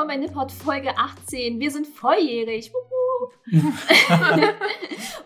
[0.00, 1.60] willkommen bei Nippot Folge 18.
[1.60, 2.72] Wir sind volljährig.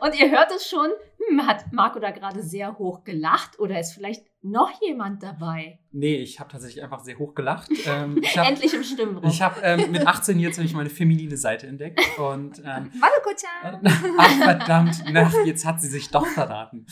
[0.01, 0.89] Und ihr hört es schon,
[1.19, 5.79] hm, hat Marco da gerade sehr hoch gelacht oder ist vielleicht noch jemand dabei?
[5.93, 7.71] Nee, ich habe tatsächlich einfach sehr hoch gelacht.
[7.87, 9.31] Ähm, ich hab, Endlich im Stimmenraum.
[9.31, 13.81] Ich habe ähm, mit 18 jetzt habe ich meine feminine Seite entdeckt und ähm, Maluko-chan!
[14.19, 16.87] ach verdammt, na, jetzt hat sie sich doch verraten.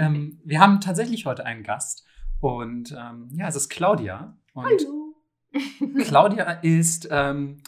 [0.00, 2.04] Ähm, wir haben tatsächlich heute einen Gast
[2.40, 4.36] und ähm, ja, es ist Claudia.
[4.52, 5.09] Und Hallo.
[6.04, 7.62] Claudia ist ähm,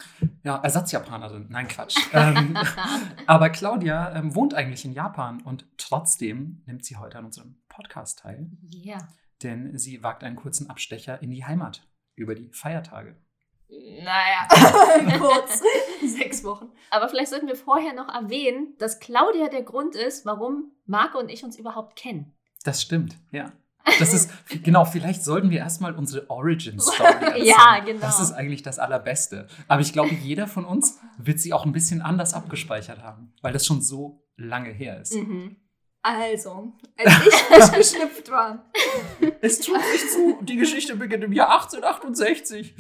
[0.45, 1.47] ja, Ersatzjapanerin.
[1.51, 1.97] Nein, Quatsch.
[2.13, 2.57] Ähm,
[3.27, 8.21] aber Claudia ähm, wohnt eigentlich in Japan und trotzdem nimmt sie heute an unserem Podcast
[8.21, 8.99] teil, Ja.
[9.43, 13.17] denn sie wagt einen kurzen Abstecher in die Heimat über die Feiertage.
[13.69, 14.47] Naja,
[15.19, 15.63] kurz.
[16.07, 16.71] Sechs Wochen.
[16.91, 21.31] Aber vielleicht sollten wir vorher noch erwähnen, dass Claudia der Grund ist, warum Marco und
[21.31, 22.35] ich uns überhaupt kennen.
[22.65, 23.51] Das stimmt, ja.
[23.99, 24.31] Das ist,
[24.63, 27.45] genau, vielleicht sollten wir erstmal unsere Origin Story erzählen.
[27.47, 28.01] Ja, genau.
[28.01, 29.47] Das ist eigentlich das Allerbeste.
[29.69, 33.53] Aber ich glaube, jeder von uns wird sie auch ein bisschen anders abgespeichert haben, weil
[33.53, 35.15] das schon so lange her ist.
[35.15, 35.57] Mhm.
[36.05, 38.69] Also, als ich frisch geschlüpft war,
[39.41, 42.75] Es trug sich zu, die Geschichte beginnt im Jahr 1868.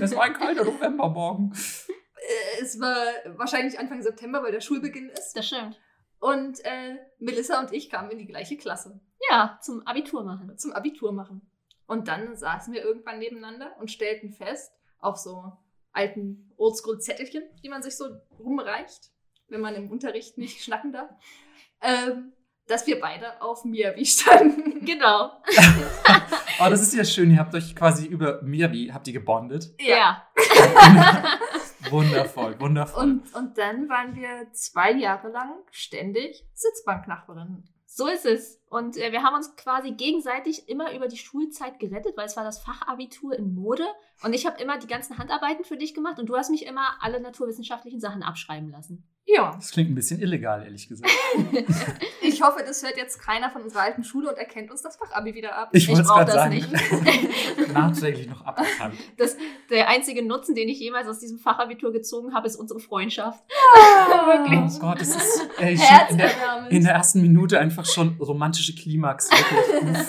[0.00, 1.54] Es war ein kalter Novembermorgen.
[2.60, 2.96] es war
[3.36, 5.34] wahrscheinlich Anfang September, weil der Schulbeginn ist.
[5.34, 5.80] Das stimmt.
[6.26, 10.58] Und äh, Melissa und ich kamen in die gleiche Klasse Ja, zum Abitur machen.
[10.58, 11.48] zum Abitur machen.
[11.86, 15.52] Und dann saßen wir irgendwann nebeneinander und stellten fest, auf so
[15.92, 18.06] alten Oldschool-Zettelchen, die man sich so
[18.40, 19.12] rumreicht,
[19.48, 21.10] wenn man im Unterricht nicht schnacken darf,
[21.80, 22.32] ähm,
[22.66, 24.84] dass wir beide auf Miyavi standen.
[24.84, 25.30] Genau.
[26.58, 27.30] Oh, das ist ja schön.
[27.30, 29.74] Ihr habt euch quasi über Mirbi, habt ihr gebondet.
[29.78, 30.26] Ja.
[31.90, 33.02] Wundervoll, wundervoll.
[33.02, 37.68] Und, und dann waren wir zwei Jahre lang ständig Sitzbanknachbarinnen.
[37.86, 38.60] So ist es.
[38.68, 42.44] Und äh, wir haben uns quasi gegenseitig immer über die Schulzeit gerettet, weil es war
[42.44, 43.86] das Fachabitur in Mode.
[44.22, 46.96] Und ich habe immer die ganzen Handarbeiten für dich gemacht und du hast mich immer
[47.00, 49.08] alle naturwissenschaftlichen Sachen abschreiben lassen.
[49.24, 49.54] Ja.
[49.56, 51.10] das klingt ein bisschen illegal, ehrlich gesagt.
[52.22, 55.34] Ich hoffe, das hört jetzt keiner von unserer alten Schule und erkennt uns das Fachabi
[55.34, 55.70] wieder ab.
[55.72, 56.54] Ich wollte es brauch gerade das sagen.
[56.54, 57.72] nicht.
[57.72, 58.94] Nachträglich noch aberkannt.
[59.16, 59.36] Das,
[59.70, 63.42] der einzige Nutzen, den ich jemals aus diesem Fachabitur gezogen habe, ist unsere Freundschaft.
[64.26, 64.76] Wirklich.
[64.76, 65.78] Oh Gott, das ist ey,
[66.10, 66.30] in, der,
[66.70, 69.30] in der ersten Minute einfach schon romantische Klimax.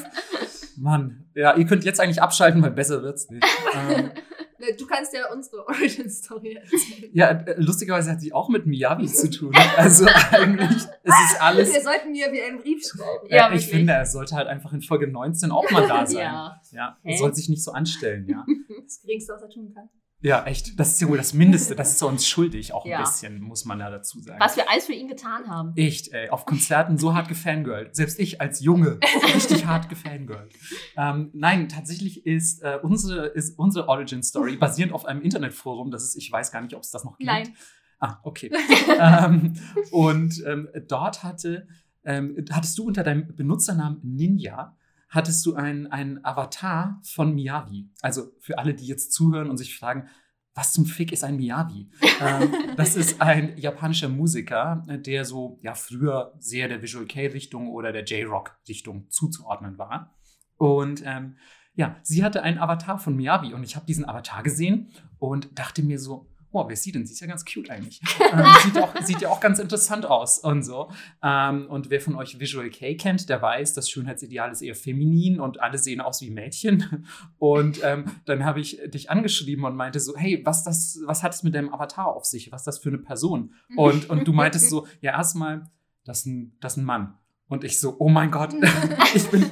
[0.78, 1.26] Mann.
[1.34, 3.46] Ja, ihr könnt jetzt eigentlich abschalten, weil besser wird's nicht.
[3.74, 4.12] Ähm,
[4.80, 7.12] Du kannst ja unsere Origin-Story erzählen.
[7.14, 9.54] ja, äh, lustigerweise hat sie auch mit Miyabi zu tun.
[9.76, 11.74] Also eigentlich ist es alles.
[11.74, 13.28] Wir sollten wie einen Brief schreiben.
[13.30, 13.70] Ja, ich wirklich.
[13.70, 16.18] finde, er sollte halt einfach in Folge 19 auch mal da sein.
[16.18, 16.62] Ja.
[16.72, 18.46] Ja, er soll sich nicht so anstellen, ja.
[18.84, 19.90] Das Geringste, was er tun kann.
[20.22, 20.80] Ja, echt.
[20.80, 21.76] Das ist ja wohl das Mindeste.
[21.76, 23.02] Das ist uns schuldig, auch ein Ja.
[23.02, 24.40] bisschen, muss man da dazu sagen.
[24.40, 25.74] Was wir alles für ihn getan haben.
[25.76, 27.96] Echt, ey, auf Konzerten so hart gefangirlt.
[27.96, 29.00] Selbst ich als Junge
[29.36, 30.52] richtig hart gefangirlt.
[30.96, 35.92] Ähm, nein, tatsächlich ist, äh, unsere, ist unsere Origin Story basierend auf einem Internetforum.
[35.92, 37.28] Das ist, ich weiß gar nicht, ob es das noch gibt.
[37.30, 37.54] Nein.
[38.00, 38.52] Ah, okay.
[39.00, 39.54] ähm,
[39.92, 41.68] und ähm, dort hatte,
[42.04, 44.76] ähm, hattest du unter deinem Benutzernamen Ninja,
[45.10, 47.90] hattest du einen, Avatar von Miyavi.
[48.02, 50.10] Also für alle, die jetzt zuhören und sich fragen,
[50.54, 51.90] was zum Fick ist ein Miyavi?
[52.22, 57.92] ähm, das ist ein japanischer Musiker, der so ja früher sehr der Visual K-Richtung oder
[57.92, 60.16] der J-Rock-Richtung zuzuordnen war.
[60.58, 61.38] Und ähm,
[61.76, 65.84] ja, sie hatte einen Avatar von Miyavi und ich habe diesen Avatar gesehen und dachte
[65.84, 67.06] mir so, oh, wer ist sie denn?
[67.06, 68.02] Sie ist ja ganz cute eigentlich.
[68.32, 70.90] ähm, sieht, auch, sieht ja auch ganz interessant aus und so.
[71.22, 75.40] Ähm, und wer von euch Visual K kennt, der weiß, das Schönheitsideal ist eher feminin
[75.40, 77.06] und alle sehen aus wie Mädchen.
[77.40, 81.34] Und ähm, dann habe ich dich angeschrieben und meinte so, hey, was, das, was hat
[81.34, 82.52] es mit deinem Avatar auf sich?
[82.52, 83.54] Was ist das für eine Person?
[83.76, 85.70] Und, und du meintest so, ja, erstmal,
[86.04, 87.18] das ist ein, das ist ein Mann.
[87.48, 88.54] Und ich so, oh mein Gott,
[89.14, 89.46] ich bin,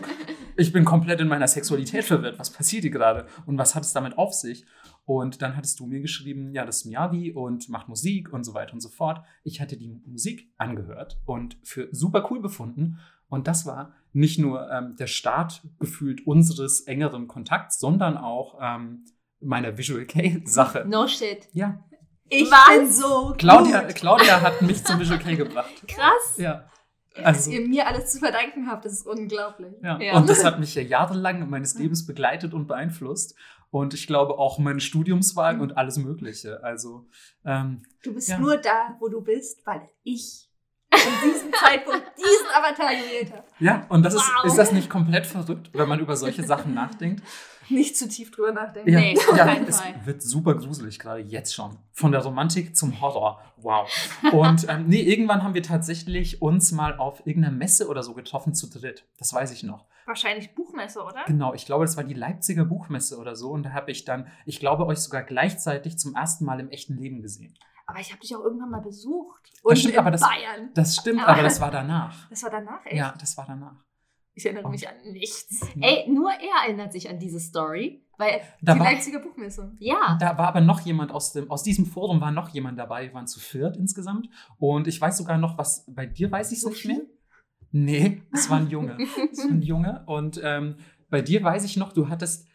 [0.58, 2.40] ich bin komplett in meiner Sexualität verwirrt.
[2.40, 3.28] Was passiert hier gerade?
[3.46, 4.66] Und was hat es damit auf sich?
[5.06, 8.54] Und dann hattest du mir geschrieben, ja, das ist Miyavi und macht Musik und so
[8.56, 9.22] weiter und so fort.
[9.44, 13.00] Ich hatte die Musik angehört und für super cool befunden.
[13.30, 19.06] Und das war nicht nur ähm, der Start gefühlt unseres engeren Kontakts, sondern auch ähm,
[19.40, 20.86] meiner Visual K-Sache.
[20.88, 21.48] No shit.
[21.54, 21.84] Ja,
[22.30, 22.78] Ich Was?
[22.78, 23.96] bin so Claudia, gut.
[23.96, 25.70] Claudia hat mich zum Visual K gebracht.
[25.88, 26.38] Krass.
[26.38, 26.68] Ja.
[27.16, 29.74] Dass Also, ihr mir alles zu verdanken habt, das ist unglaublich.
[29.84, 30.00] ja.
[30.02, 30.18] Ja.
[30.18, 33.36] Und das hat mich ja jahrelang meines Lebens begleitet und beeinflusst.
[33.76, 36.64] Und ich glaube auch meine Studiumswahl und alles Mögliche.
[36.64, 37.10] Also,
[37.44, 38.40] ähm, Du bist Ja.
[38.40, 40.50] nur da, wo du bist, weil ich
[40.94, 43.44] in diesem Zeitpunkt diesen Avatar gewählt habe.
[43.60, 44.46] Ja, und das ist, Wow.
[44.46, 47.22] ist das nicht komplett verrückt, wenn man über solche Sachen nachdenkt?
[47.70, 48.90] Nicht zu tief drüber nachdenken.
[48.92, 49.94] Ja, Nee, auf ja keinen es Fall.
[50.06, 51.78] wird super gruselig, gerade jetzt schon.
[51.94, 53.42] Von der Romantik zum Horror.
[53.58, 53.90] Wow.
[54.34, 58.54] Und ähm, nee, irgendwann haben wir tatsächlich uns mal auf irgendeiner Messe oder so getroffen
[58.54, 59.06] zu dritt.
[59.18, 59.86] Das weiß ich noch.
[60.06, 61.24] Wahrscheinlich Buchmesse, oder?
[61.26, 63.50] Genau, ich glaube, das war die Leipziger Buchmesse oder so.
[63.50, 66.96] Und da habe ich dann, ich glaube, euch sogar gleichzeitig zum ersten Mal im echten
[66.98, 67.56] Leben gesehen.
[67.88, 69.52] Aber ich habe dich auch irgendwann mal besucht.
[69.64, 70.70] Und stimmt, in aber das- Bayern.
[70.76, 72.30] Das stimmt, Aber- aber das war danach.
[72.30, 72.96] Das war danach, echt?
[72.98, 73.76] Ja, das war danach.
[74.36, 75.62] Ich erinnere mich an nichts.
[75.80, 78.04] Ey, nur er erinnert sich an diese Story.
[78.18, 79.74] Weil, da Die war, Leipziger Buchmesse.
[79.80, 83.04] ja, Da war aber noch jemand aus dem, aus diesem Forum war noch jemand dabei,
[83.08, 84.30] wir waren zu viert insgesamt.
[84.58, 87.02] Und ich weiß sogar noch, was bei dir weiß ich es nicht mehr.
[87.72, 88.98] Nee, es war ein Junge.
[89.32, 90.04] Es war ein Junge.
[90.06, 90.78] Und ähm,
[91.10, 92.48] bei dir weiß ich noch, du hattest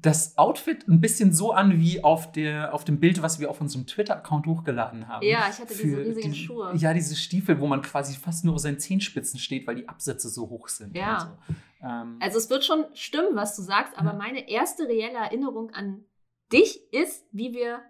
[0.00, 3.60] das Outfit ein bisschen so an wie auf, der, auf dem Bild, was wir auf
[3.60, 5.24] unserem Twitter-Account hochgeladen haben.
[5.26, 6.72] ja, ich hatte diese riesigen die- Schuhe.
[6.76, 10.28] Ja, diese Stiefel, wo man quasi fast nur auf seinen Zehenspitzen steht, weil die Absätze
[10.30, 10.96] so hoch sind.
[10.96, 11.36] Ja.
[11.48, 11.86] So.
[11.86, 14.16] Ähm, Also es wird schon stimmen, was du sagst, aber Ja.
[14.16, 16.04] meine erste reelle Erinnerung an
[16.52, 17.80] dich ist, wie wir,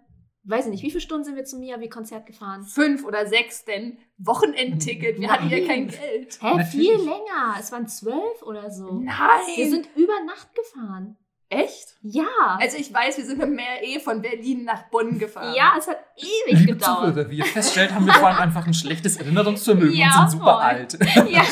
[0.43, 2.63] weiß ich nicht, wie viele Stunden sind wir zum Miyavi-Konzert gefahren?
[2.65, 5.19] Fünf oder sechs, denn Wochenendticket.
[5.19, 6.41] Wir hatten ja kein Geld.
[6.41, 6.69] Hä, Natürlich.
[6.71, 7.55] viel länger.
[7.59, 8.91] Es waren zwölf oder so.
[8.99, 9.15] Nein!
[9.55, 11.17] Wir sind über Nacht gefahren.
[11.55, 11.87] Echt?
[12.01, 12.23] Ja.
[12.59, 15.53] Also ich weiß, wir sind mit dem eh von Berlin nach Bonn gefahren.
[15.55, 17.13] ja, es hat ewig Liebe gedauert.
[17.13, 20.39] Zuhörer, wie ihr feststellt, haben wir vor allem einfach ein schlechtes Erinnerungsvermögen Ja, und sind
[20.39, 20.61] super voll.
[20.63, 20.97] alt.
[21.29, 21.43] Ja.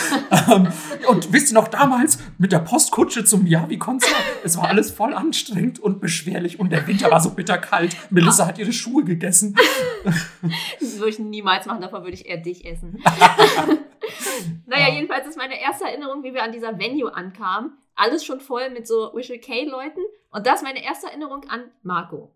[0.54, 0.68] Ähm,
[1.08, 4.14] und wisst ihr noch damals mit der Postkutsche zum Miyavi-Konzert?
[4.44, 7.96] Es war alles voll anstrengend und beschwerlich und der Winter war so bitterkalt.
[8.10, 9.56] Melissa hat ihre Schuhe gegessen.
[10.04, 13.02] Das würde ich niemals machen, davon würde ich eher dich essen.
[14.66, 14.94] naja, Ja.
[14.96, 17.78] jedenfalls ist meine erste Erinnerung, wie wir an dieser Venue ankamen.
[17.96, 20.02] Alles schon voll mit so Visual K-Leuten.
[20.32, 22.34] Und das ist meine erste Erinnerung an Marco.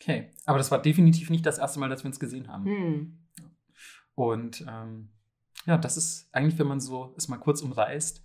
[0.00, 2.64] Okay, aber das war definitiv nicht das erste Mal, dass wir uns gesehen haben.
[2.64, 3.18] Hm.
[4.14, 5.08] Und ähm,
[5.66, 8.22] ja, das ist eigentlich, wenn man so es mal kurz umreißt,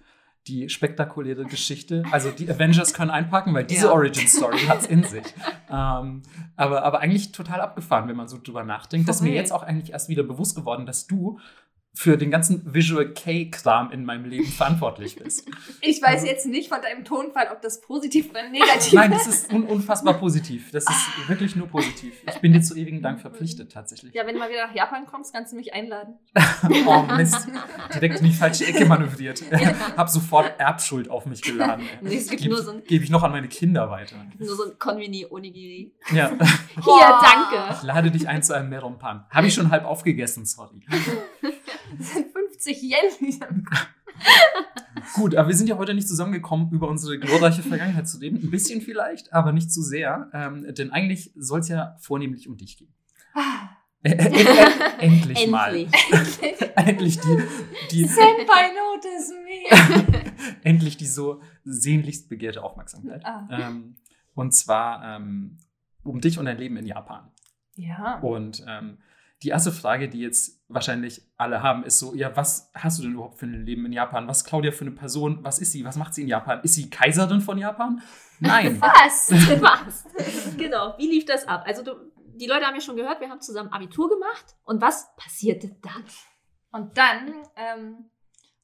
[0.48, 2.04] die spektakuläre Geschichte.
[2.12, 3.94] Also die Avengers können einpacken, weil diese Ja.
[3.94, 5.24] Origin Story hat es in sich.
[5.70, 6.22] Ähm,
[6.58, 9.08] aber, aber eigentlich total abgefahren, wenn man so drüber nachdenkt.
[9.08, 11.40] Das ist mir jetzt auch eigentlich erst wieder bewusst geworden, dass du
[11.96, 15.48] für den ganzen Visual K-Kram in meinem Leben verantwortlich bist.
[15.82, 19.54] Ich weiß jetzt nicht von deinem Tonfall, ob das positiv oder negativ Nein, das ist
[19.54, 20.72] un unfassbar positiv.
[20.72, 22.14] Das ist wirklich nur positiv.
[22.28, 24.14] Ich bin dir zu ewigem Dank verpflichtet, tatsächlich.
[24.14, 26.16] Ja, wenn du mal wieder nach Japan kommst, kannst du mich einladen.
[26.88, 27.48] Oh Mist,
[27.94, 29.44] direkt in die falsche Ecke manövriert.
[29.98, 31.86] Hab sofort Erbschuld auf mich geladen.
[32.02, 34.16] Nee, es gibt Gebe nur so ein- geb ich noch an meine Kinder weiter.
[34.40, 35.94] Nur so ein Konveni Onigiri.
[36.14, 36.30] Ja.
[36.30, 37.76] Hier, danke.
[37.76, 39.26] Ich lade dich ein zu einem Meronpan.
[39.30, 40.82] Habe ich schon halb aufgegessen, sorry.
[41.98, 43.68] Das sind 50 Yen.
[45.16, 48.42] Gut, aber wir sind ja heute nicht zusammengekommen, über unsere glorreiche Vergangenheit zu reden.
[48.42, 50.30] Ein bisschen vielleicht, aber nicht zu sehr.
[50.34, 52.94] Ähm, denn eigentlich soll es ja vornehmlich um dich gehen.
[54.04, 55.76] Äh, äh, äh, endlich, mal.
[55.76, 55.98] Endlich.
[56.76, 57.38] Endlich die,
[57.92, 60.24] die, Senpai notice me.
[60.64, 63.24] endlich die so sehnlichst begehrte Aufmerksamkeit.
[63.24, 63.48] Ah.
[63.50, 63.96] Ähm,
[64.34, 65.58] und zwar ähm,
[66.04, 67.32] um dich und dein Leben in Japan.
[67.76, 68.20] Ja.
[68.20, 68.98] Und ähm,
[69.44, 73.14] die erste Frage, die jetzt wahrscheinlich alle haben, ist so: Ja, was hast du denn
[73.14, 74.28] überhaupt für ein Leben in Japan?
[74.28, 75.40] Was ist Claudia für eine Person?
[75.42, 75.84] Was ist sie?
[75.84, 76.62] Was macht sie in Japan?
[76.64, 78.02] Ist sie Kaiserin von Japan?
[78.40, 78.82] Nein.
[78.82, 79.32] Was?
[79.62, 80.06] Was?
[80.58, 81.64] genau, wie lief das ab?
[81.66, 81.94] Also du,
[82.36, 84.56] die Leute haben ja schon gehört, wir haben zusammen Abitur gemacht.
[84.64, 86.04] Und was passierte dann?
[86.72, 88.10] Und dann ähm,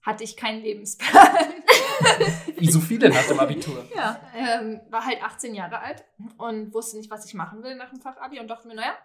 [0.02, 1.54] hatte ich keinen Lebensplan.
[2.58, 3.86] Wie so viele nach dem Abitur.
[3.96, 4.20] Ja.
[4.36, 6.04] ähm, war halt 18 Jahre alt
[6.38, 8.98] und wusste nicht, was ich machen will nach dem Fachabi und dachte mir, naja,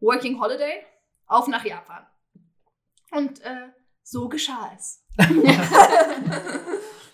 [0.00, 0.84] Working Holiday,
[1.28, 2.06] auf nach Japan.
[3.10, 3.68] Und äh,
[4.02, 5.04] so geschah es.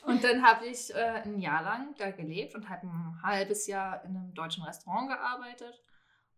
[0.06, 4.04] und dann habe ich äh, ein Jahr lang da gelebt und habe ein halbes Jahr
[4.04, 5.82] in einem deutschen Restaurant gearbeitet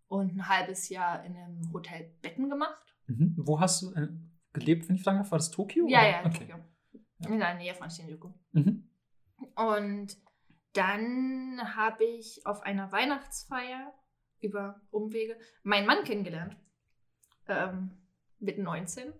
[0.09, 2.95] und ein halbes Jahr in einem Hotel Betten gemacht.
[3.07, 3.35] Mhm.
[3.37, 4.09] Wo hast du äh,
[4.53, 5.31] gelebt, wenn ich fragen darf?
[5.31, 5.87] War das Tokio?
[5.89, 6.09] Ja, oder?
[6.09, 6.47] ja, in okay.
[6.47, 6.65] Tokio.
[7.29, 8.31] In der Nähe von Shinjuku.
[8.53, 8.89] Mhm.
[9.55, 10.17] Und
[10.75, 13.93] dann habe ich auf einer Weihnachtsfeier
[14.41, 16.57] über Umwege meinen Mann kennengelernt.
[17.49, 17.91] Ähm,
[18.39, 19.13] mit 19.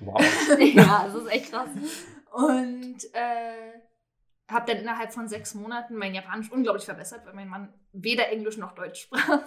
[0.00, 0.20] Wow.
[0.58, 1.68] ja, das ist echt krass.
[2.32, 3.72] Und äh,
[4.50, 8.56] habe dann innerhalb von sechs Monaten mein Japanisch unglaublich verbessert, weil mein Mann weder Englisch
[8.56, 9.40] noch Deutsch sprach.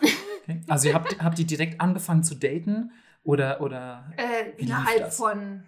[0.43, 0.61] Okay.
[0.67, 2.91] Also, ihr habt, habt ihr direkt angefangen zu daten?
[3.23, 3.61] Oder.
[3.61, 5.63] oder Äh, innerhalb von.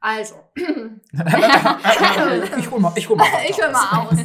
[0.00, 3.72] Also, ich hol mal, ich hol mal, ich aus.
[3.72, 4.18] mal aus.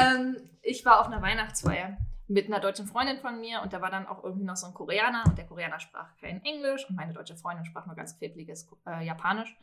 [0.00, 1.96] ähm, ich war auf einer Weihnachtsfeier
[2.28, 4.74] mit einer deutschen Freundin von mir und da war dann auch irgendwie noch so ein
[4.74, 8.68] Koreaner und der Koreaner sprach kein Englisch und meine deutsche Freundin sprach nur ganz klebriges
[8.86, 9.56] äh, Japanisch.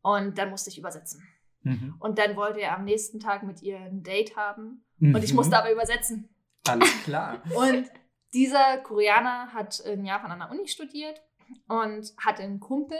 [0.00, 1.22] Und dann musste ich übersetzen.
[1.62, 1.94] Mhm.
[2.00, 5.16] Und dann wollte er am nächsten Tag mit ihr ein Date haben Mhm.
[5.16, 6.28] und ich musste aber übersetzen.
[6.66, 7.42] Alles klar.
[7.56, 7.90] Und
[8.32, 11.20] dieser Koreaner hat in Japan an der Uni studiert
[11.66, 12.98] und hatte einen Kumpel,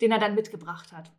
[0.00, 1.10] den er dann mitgebracht hat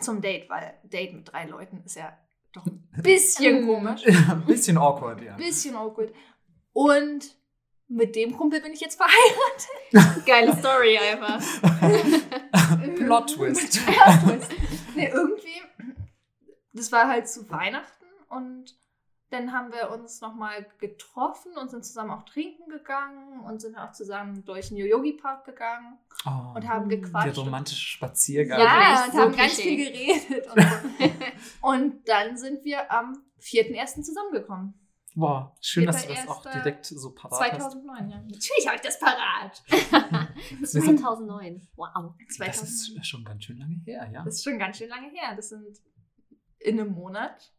[0.00, 2.16] zum Date, weil Date mit drei Leuten ist ja
[2.52, 4.02] doch ein bisschen komisch.
[4.04, 5.36] Ja, ein bisschen awkward, ja.
[5.36, 6.12] Bisschen awkward.
[6.72, 7.36] Und
[7.88, 10.24] mit dem Kumpel bin ich jetzt verheiratet.
[10.26, 11.40] Geile Story einfach.
[12.96, 13.80] Plot Twist.
[13.86, 14.50] Ja, Twist.
[14.94, 15.62] nee, irgendwie,
[16.72, 18.74] das war halt zu Weihnachten und
[19.32, 23.92] dann haben wir uns nochmal getroffen und sind zusammen auch trinken gegangen und sind auch
[23.92, 27.38] zusammen durch den Yogi Park gegangen Oh, und haben der gequatscht.
[27.38, 28.60] romantische Spaziergang.
[28.60, 30.46] Ja, und so haben ganz viel geredet.
[30.48, 31.10] Und, so.
[31.68, 34.02] und dann sind wir am 4.1.
[34.02, 34.74] zusammengekommen.
[35.14, 36.52] Wow, schön, dass du das auch 4.1.
[36.52, 38.16] direkt so parat 2009, ja.
[38.22, 39.62] Natürlich habe ich das parat.
[39.68, 39.70] hast.
[40.58, 41.68] Wir sind, 2009.
[41.76, 42.14] Wow.
[42.26, 43.00] das 2009.
[43.00, 44.24] ist schon ganz schön lange her, ja.
[44.24, 45.34] Das ist schon ganz schön lange her.
[45.36, 45.78] Das sind
[46.60, 47.52] in einem Monat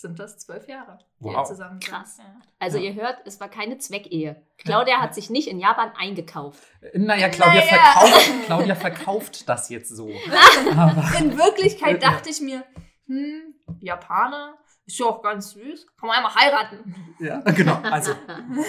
[0.00, 1.46] sind das zwölf Jahre, die wir Wow.
[1.48, 1.92] zusammen sind.
[1.92, 2.18] Krass.
[2.18, 2.24] Ja.
[2.58, 2.84] Also Ja.
[2.90, 4.42] ihr hört, es war keine Zweckehe.
[4.58, 6.62] Claudia hat sich nicht in Japan eingekauft.
[6.94, 7.76] Naja, Claudia, Naja.
[7.76, 10.08] Verkauft, Claudia verkauft das jetzt so.
[10.76, 12.10] Aber, In Wirklichkeit Ja.
[12.12, 12.64] dachte ich mir,
[13.06, 14.54] hm, Japaner
[14.86, 15.86] ist ja auch ganz süß.
[15.98, 17.14] Kann man einmal heiraten.
[17.20, 17.74] ja, genau.
[17.82, 18.12] Also,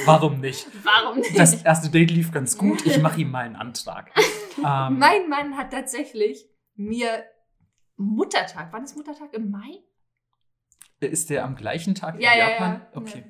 [0.05, 0.67] warum nicht?
[0.83, 1.38] Warum nicht?
[1.38, 2.85] Das erste Date lief ganz gut.
[2.85, 4.11] Ich mache ihm mal einen Antrag.
[4.57, 6.45] Ähm, mein Mann hat tatsächlich
[6.75, 7.23] mir
[7.97, 9.33] Muttertag, wann ist Muttertag?
[9.33, 9.79] Im Mai?
[11.10, 12.81] Ist der am gleichen Tag Ja, in ja, Japan?
[12.93, 12.98] ja.
[13.01, 13.24] Okay.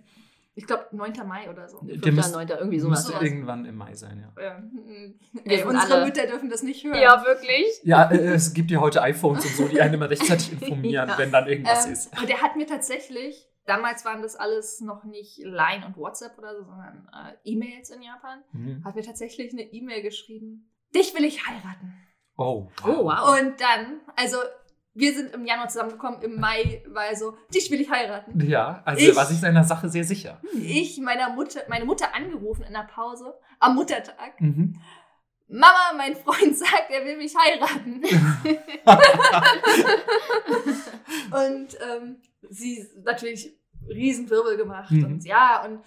[0.54, 1.14] Ich glaube 9.
[1.26, 1.80] Mai oder so.
[1.82, 2.16] Der 5.
[2.16, 2.48] müsste 9.
[2.50, 3.08] irgendwie sowas.
[3.08, 4.44] müsste irgendwann im Mai sein, ja.
[4.44, 4.62] Ja.
[4.62, 7.02] Wir Ey, sind unsere alle- Mütter dürfen das nicht hören.
[7.02, 7.66] Ja, wirklich.
[7.84, 11.18] Ja, äh, es gibt ja heute iPhones und so, die einen immer rechtzeitig informieren, Ja.
[11.18, 12.12] wenn dann irgendwas Ähm, ist.
[12.22, 16.54] Und er hat mir tatsächlich, damals waren das alles noch nicht Line und WhatsApp oder
[16.58, 18.84] so, sondern äh, E-Mails in Japan, Mhm.
[18.84, 20.70] hat mir tatsächlich eine E-Mail geschrieben.
[20.94, 21.94] Dich will ich heiraten.
[22.38, 23.40] Oh, Oh, wow.
[23.40, 24.38] Und dann, also
[24.94, 28.40] wir sind im Januar zusammengekommen, im Mai war er so, dich will ich heiraten.
[28.48, 30.42] Ja, also Ich- er war sich seiner Sache sehr sicher.
[30.62, 34.40] Ich meiner Mutter, meine Mutter angerufen in der Pause am Muttertag.
[34.40, 34.80] Mhm.
[35.48, 38.02] Mama, mein Freund sagt, er will mich heiraten.
[41.32, 42.18] und ähm,
[42.50, 43.54] sie natürlich
[43.90, 44.92] Riesenwirbel gemacht.
[44.92, 45.06] Mhm.
[45.06, 45.82] Und ja, und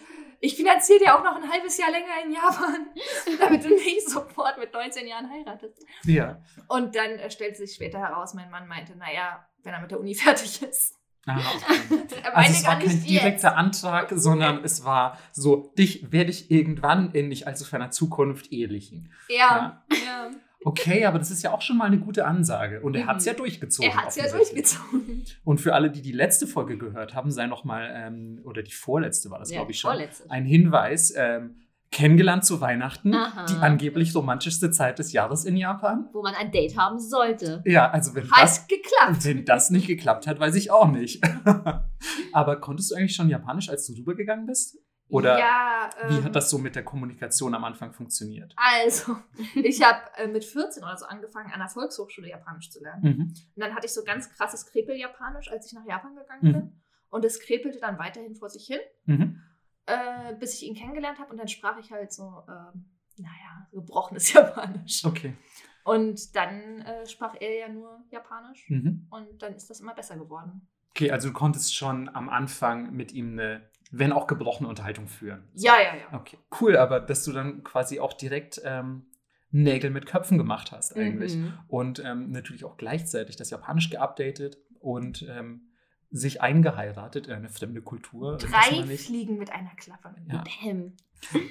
[0.45, 2.87] ich finanziere dir auch noch ein halbes Jahr länger in Japan,
[3.41, 5.87] damit du nicht sofort mit 19 Jahren heiratest.
[6.05, 6.39] Ja.
[6.69, 10.01] Und dann äh, stellte sich später heraus, mein Mann meinte, naja, wenn er mit der
[10.01, 10.99] Uni fertig ist.
[11.27, 12.05] Ah, okay.
[12.35, 13.23] Also es war kein nicht jetzt.
[13.23, 18.53] direkter Antrag, sondern es war so, dich werde ich irgendwann in nicht allzu ferner Zukunft
[18.53, 19.11] ehelichen.
[19.29, 20.31] Ja, ja.
[20.64, 22.80] Okay, aber das ist ja auch schon mal eine gute Ansage.
[22.80, 23.09] Und er Mhm.
[23.09, 23.90] hat es ja durchgezogen.
[23.90, 25.25] er hat es ja durchgezogen.
[25.44, 28.73] Und für alle, die die letzte Folge gehört haben, sei noch mal, ähm, oder die
[28.73, 30.30] vorletzte war das, Ja, glaube ich schon, vorletzte.
[30.30, 31.12] ein Hinweis.
[31.16, 31.56] Ähm,
[31.90, 33.47] kennengelernt zu Weihnachten, Aha.
[33.47, 36.09] die angeblich romantischste Zeit des Jahres in Japan.
[36.12, 37.62] Wo man ein Date haben sollte.
[37.66, 39.25] Ja, also wenn das, Hat geklappt.
[39.25, 41.23] wenn das nicht geklappt hat, weiß ich auch nicht.
[42.33, 44.76] aber konntest du eigentlich schon Japanisch, als du rübergegangen bist?
[45.09, 48.55] Oder ja, wie ähm, hat das so mit der Kommunikation am Anfang funktioniert?
[48.57, 49.17] Also,
[49.55, 53.03] ich habe äh, mit 14 oder so angefangen, an der Volkshochschule Japanisch zu lernen.
[53.03, 53.21] Mhm.
[53.23, 56.53] Und dann hatte ich so ganz krasses Krepel-Japanisch, als ich nach Japan gegangen Mhm.
[56.53, 56.83] bin.
[57.11, 59.41] Und es krepelte dann weiterhin vor sich hin, Mhm.
[59.87, 61.31] äh, bis ich ihn kennengelernt habe.
[61.31, 62.87] Und dann sprach ich halt so, ähm,
[63.19, 65.05] naja, gebrochenes Japanisch.
[65.05, 65.37] Okay.
[65.85, 68.69] Und dann äh, sprach er ja nur Japanisch.
[68.71, 69.07] Mhm.
[69.11, 70.67] Und dann ist das immer besser geworden.
[70.91, 75.45] Okay, also du konntest schon am Anfang mit ihm eine, wenn auch gebrochene Unterhaltung führen.
[75.55, 76.19] Ja, ja, ja.
[76.19, 79.07] Okay, cool, aber dass du dann quasi auch direkt ähm,
[79.51, 81.37] Nägel mit Köpfen gemacht hast eigentlich.
[81.37, 81.53] Mhm.
[81.69, 85.69] Und ähm, natürlich auch gleichzeitig das Japanisch geupdatet und ähm,
[86.11, 88.37] sich eingeheiratet in eine fremde Kultur.
[88.39, 88.85] Drei.
[88.97, 90.15] Fliegen mit einer Klappe.
[90.29, 90.45] Ja.
[90.63, 90.95] Bäm.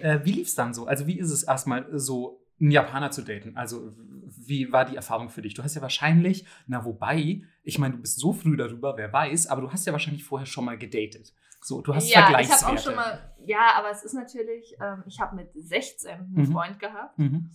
[0.02, 0.86] Äh, wie lief es dann so?
[0.86, 3.58] Also wie ist es erstmal so, einen Japaner zu daten?
[3.58, 3.92] Also
[4.48, 5.54] wie war die Erfahrung für dich?
[5.54, 9.48] Du hast ja wahrscheinlich, na wobei, ich meine, du bist so früh darüber, wer weiß,
[9.48, 11.34] aber du hast ja wahrscheinlich vorher schon mal gedatet.
[11.64, 12.66] So, du hast ja, ich Vergleichswerte.
[12.66, 16.34] habe auch schon mal, ja, aber es ist natürlich, ähm, ich habe mit 16 einen
[16.34, 16.52] Mhm.
[16.52, 17.18] Freund gehabt.
[17.18, 17.50] Mhm.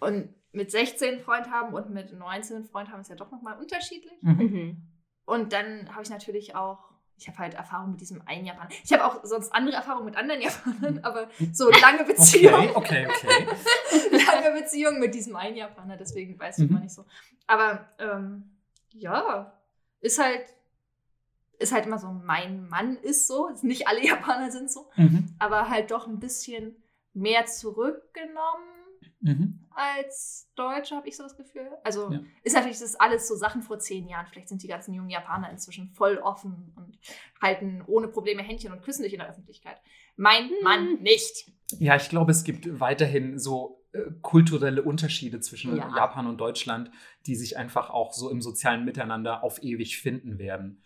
[0.00, 3.30] Und mit 16 einen Freund haben und mit 19 einen Freund haben ist ja doch
[3.30, 4.20] nochmal unterschiedlich.
[4.22, 4.36] Mhm.
[4.38, 4.82] Mhm.
[5.24, 6.78] Und dann habe ich natürlich auch,
[7.16, 8.70] ich habe halt Erfahrung mit diesem einen Japaner.
[8.82, 13.46] Ich habe auch sonst andere Erfahrungen mit anderen Japanern, aber so lange Beziehung, Okay, okay,
[13.46, 13.46] okay.
[14.26, 16.70] lange Beziehung mit diesem einen Japaner, deswegen weiß ich Mhm.
[16.76, 17.04] immer nicht so.
[17.46, 18.58] Aber ähm,
[18.92, 19.52] ja,
[20.00, 20.44] ist halt,
[21.58, 23.50] ist halt immer so, mein Mann ist so.
[23.62, 25.34] Nicht alle Japaner sind so, Mhm.
[25.38, 26.82] aber halt doch ein bisschen
[27.12, 28.68] mehr zurückgenommen
[29.20, 29.60] Mhm.
[29.70, 31.68] als Deutsche, habe ich so das Gefühl.
[31.82, 32.20] Also Ja.
[32.42, 34.26] ist natürlich das alles so Sachen vor zehn Jahren.
[34.26, 36.98] Vielleicht sind die ganzen jungen Japaner inzwischen voll offen und
[37.40, 39.76] halten ohne Probleme Händchen und küssen dich in der Öffentlichkeit.
[40.16, 40.54] Mein Hm.
[40.62, 41.50] Mann nicht.
[41.78, 45.88] Ja, ich glaube, es gibt weiterhin so äh, kulturelle Unterschiede zwischen Ja.
[45.96, 46.90] Japan und Deutschland,
[47.26, 50.82] die sich einfach auch so im sozialen Miteinander auf ewig finden werden.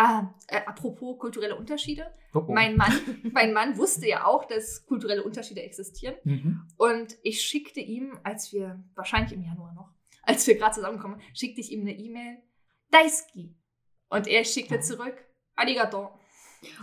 [0.00, 2.06] Ah, äh, apropos kulturelle Unterschiede.
[2.32, 2.52] Oh, oh.
[2.52, 2.92] Mein, Mann,
[3.32, 6.14] mein Mann wusste ja auch, dass kulturelle Unterschiede existieren.
[6.22, 6.62] Mhm.
[6.76, 9.90] Und ich schickte ihm, als wir, wahrscheinlich im Januar noch,
[10.22, 12.38] als wir gerade zusammenkommen, schickte ich ihm eine E-Mail,
[12.92, 13.56] Daisuki.
[14.08, 15.16] Und er schickte zurück,
[15.56, 16.10] Arigato.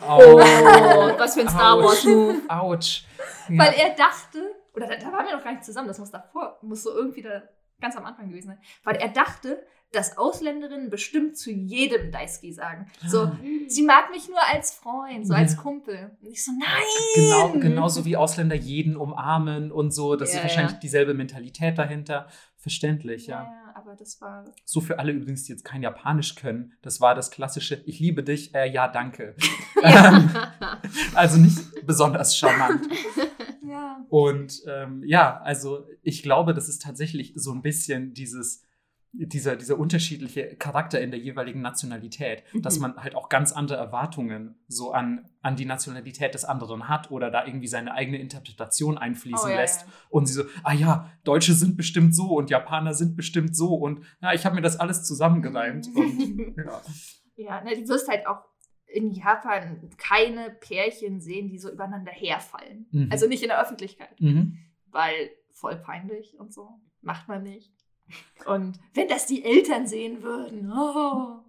[0.02, 2.42] Oh, was für ein Star Wars Move.
[2.50, 3.06] Autsch.
[3.48, 6.60] Weil er dachte, oder da, da waren wir noch gar nicht zusammen, das muss davor,
[6.62, 7.44] muss so irgendwie da
[7.80, 12.88] ganz am Anfang gewesen sein, weil er dachte, dass Ausländerinnen bestimmt zu jedem Daisuki sagen.
[13.08, 13.32] So,
[13.68, 15.62] sie mag mich nur als Freund, so als Ja.
[15.62, 16.12] Kumpel.
[16.22, 16.70] Und ich so, nein!
[17.16, 20.16] Genau, genauso wie Ausländer jeden umarmen und so.
[20.16, 20.80] Das Ja, ist wahrscheinlich ja.
[20.80, 22.28] dieselbe Mentalität dahinter.
[22.58, 23.44] Verständlich, ja.
[23.44, 24.44] Ja, aber das war.
[24.64, 28.24] So für alle übrigens, die jetzt kein Japanisch können, das war das klassische Ich liebe
[28.24, 29.36] dich, äh, ja, danke.
[29.84, 30.32] Ähm,
[31.14, 32.88] also nicht besonders charmant.
[33.68, 34.06] Ja.
[34.10, 38.64] Und ähm, ja, also ich glaube, das ist tatsächlich so ein bisschen dieses,
[39.18, 42.82] dieser, dieser unterschiedliche Charakter in der jeweiligen Nationalität, dass Mhm.
[42.82, 47.32] man halt auch ganz andere Erwartungen so an, an die Nationalität des anderen hat oder
[47.32, 49.82] da irgendwie seine eigene Interpretation einfließen Oh, ja, lässt.
[49.82, 49.88] ja.
[50.10, 54.04] Und sie so, ah ja, Deutsche sind bestimmt so und Japaner sind bestimmt so und
[54.22, 55.88] ja, ich habe mir das alles zusammengereimt.
[55.96, 56.82] Und, ja.
[57.38, 58.44] Ja, ne, du wirst halt auch
[58.88, 62.88] in Japan keine Pärchen sehen, die so übereinander herfallen.
[62.92, 63.10] Mhm.
[63.12, 64.58] Also nicht in der Öffentlichkeit, Mhm.
[64.92, 66.70] weil voll peinlich und so.
[67.02, 67.72] Macht man nicht.
[68.46, 71.42] Und wenn das die Eltern sehen würden, oh.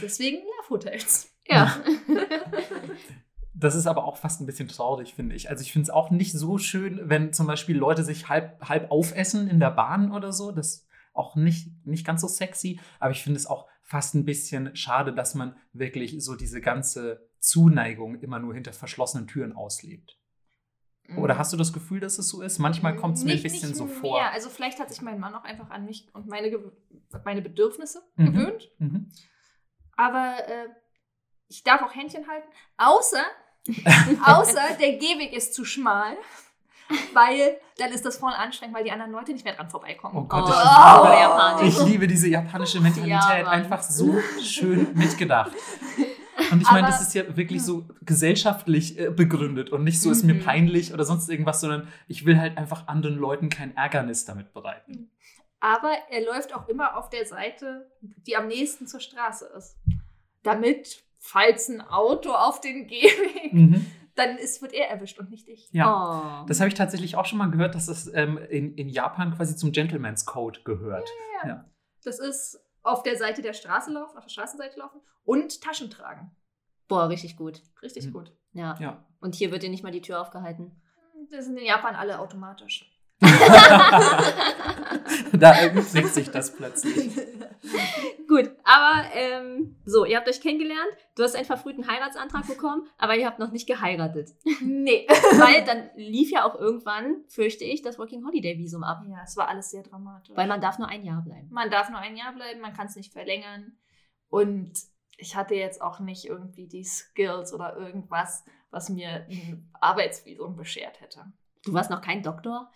[0.00, 1.30] Deswegen Love Hotels.
[1.46, 1.76] ja.
[3.52, 5.50] Das ist aber auch fast ein bisschen traurig, finde ich.
[5.50, 8.90] Also ich finde es auch nicht so schön, wenn zum Beispiel Leute sich halb, halb
[8.90, 10.50] aufessen in der Bahn oder so.
[10.50, 12.80] Das ist auch nicht, nicht ganz so sexy.
[13.00, 17.28] Aber ich finde es auch fast ein bisschen schade, dass man wirklich so diese ganze
[17.38, 20.19] Zuneigung immer nur hinter verschlossenen Türen auslebt.
[21.16, 22.58] Oder hast du das Gefühl, dass es so ist?
[22.58, 23.94] Manchmal kommt es mir ein bisschen nicht so mehr.
[23.96, 24.22] vor.
[24.22, 26.60] Also vielleicht hat sich mein Mann auch einfach an mich und meine, Ge-
[27.24, 28.26] meine Bedürfnisse Mhm.
[28.32, 28.68] gewöhnt.
[28.78, 29.10] Mhm.
[29.96, 30.68] Aber äh,
[31.48, 32.48] ich darf auch Händchen halten.
[32.76, 33.22] Außer,
[34.24, 36.16] außer der Gehweg ist zu schmal.
[37.14, 40.16] Weil dann ist das voll anstrengend, weil die anderen Leute nicht mehr dran vorbeikommen.
[40.16, 43.10] Oh Gott, Oh, ich, oh, ich liebe diese japanische Mentalität.
[43.44, 43.48] Ja.
[43.48, 45.52] Einfach so schön mitgedacht.
[46.52, 50.22] Und ich meine, das ist ja wirklich so gesellschaftlich äh, begründet und nicht so, ist
[50.24, 50.40] mir Mhm.
[50.44, 55.10] peinlich oder sonst irgendwas, sondern ich will halt einfach anderen Leuten kein Ärgernis damit bereiten.
[55.60, 59.76] Aber er läuft auch immer auf der Seite, die am nächsten zur Straße ist.
[60.42, 63.86] Damit, falls ein Auto auf den Gehweg, Mhm.
[64.16, 65.68] dann ist, wird er erwischt und nicht ich.
[65.72, 66.42] Ja.
[66.42, 66.46] Oh.
[66.46, 69.54] Das habe ich tatsächlich auch schon mal gehört, dass das ähm, in, in Japan quasi
[69.56, 71.08] zum Gentleman's Code gehört.
[72.04, 76.30] Das ist auf der Seite der Straße laufen, auf der Straßenseite laufen und Taschen tragen.
[76.90, 77.62] Boah, richtig gut.
[77.82, 78.12] Richtig Mhm.
[78.12, 78.32] gut.
[78.52, 78.76] Ja.
[78.80, 79.04] Ja.
[79.20, 80.72] Und hier wird dir nicht mal die Tür aufgehalten.
[81.30, 82.84] Das sind in Japan alle automatisch.
[85.32, 87.14] da erübrigt sich das plötzlich.
[88.28, 93.16] Gut, aber ähm, so, ihr habt euch kennengelernt, du hast einen verfrühten Heiratsantrag bekommen, aber
[93.16, 94.30] ihr habt noch nicht geheiratet.
[94.62, 95.06] nee.
[95.08, 99.02] Weil dann lief ja auch irgendwann, fürchte ich, das Working Holiday Visum ab.
[99.08, 100.34] Ja, es war alles sehr dramatisch.
[100.36, 101.48] Weil man darf nur ein Jahr bleiben.
[101.50, 103.72] Man darf nur ein Jahr bleiben, man kann es nicht verlängern.
[104.28, 104.72] Und
[105.20, 111.00] ich hatte jetzt auch nicht irgendwie die Skills oder irgendwas, was mir ein Arbeitsvisum beschert
[111.00, 111.32] hätte.
[111.64, 112.70] Du warst noch kein Doktor?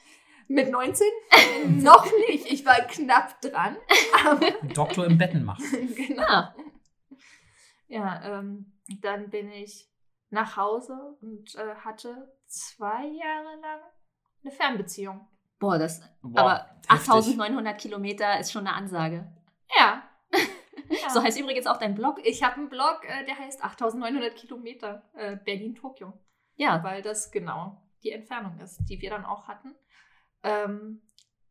[0.47, 1.07] Mit 19?
[1.83, 2.53] Noch nicht.
[2.53, 3.79] Ich war knapp dran.
[4.27, 5.65] Aber Doktor im Betten machen.
[5.97, 6.23] genau.
[6.23, 6.55] Ja.
[7.87, 9.89] Ja, ähm, dann bin ich
[10.29, 13.81] nach Hause und äh, hatte zwei Jahre lang
[14.43, 15.27] eine Fernbeziehung.
[15.59, 16.03] Boah, das.
[16.21, 16.91] Boah, aber heftig.
[16.91, 19.33] 8900 Kilometer ist schon eine Ansage.
[19.79, 20.03] Ja.
[20.89, 21.11] Ja.
[21.11, 22.21] So heißt übrigens auch dein Blog.
[22.25, 26.13] ich habe einen Blog, äh, der heißt 8900 Kilometer äh, Berlin-Tokio.
[26.57, 26.85] Ja.
[26.85, 29.75] weil das genau die Entfernung ist, die wir dann auch hatten.
[30.45, 31.03] Ähm,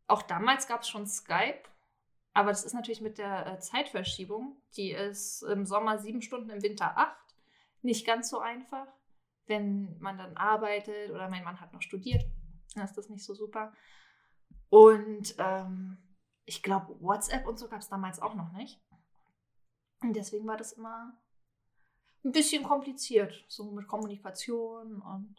[0.08, 1.63] auch damals gab es schon Skype,
[2.34, 6.63] aber das ist natürlich mit der äh, Zeitverschiebung, die ist im Sommer sieben Stunden, im
[6.63, 7.36] Winter acht,
[7.82, 8.88] nicht ganz so einfach.
[9.46, 12.24] Wenn man dann arbeitet oder mein Mann hat noch studiert,
[12.76, 13.74] dann ist das nicht so super.
[14.69, 15.98] Und ähm,
[16.46, 18.82] ich glaube, WhatsApp und so gab es damals auch noch nicht.
[20.03, 21.17] Und deswegen war das immer
[22.23, 25.35] ein bisschen kompliziert, so mit Kommunikation und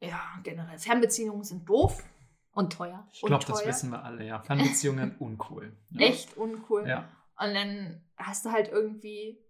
[0.00, 0.78] ja, generell.
[0.78, 2.04] Fernbeziehungen sind doof,
[2.52, 3.06] Und teuer.
[3.12, 4.40] Ich glaube, das wissen wir alle, ja.
[4.40, 5.76] Fernbeziehungen uncool.
[5.90, 6.06] Ja.
[6.06, 6.86] echt uncool.
[6.86, 7.08] Ja.
[7.38, 9.44] Und dann hast du halt irgendwie,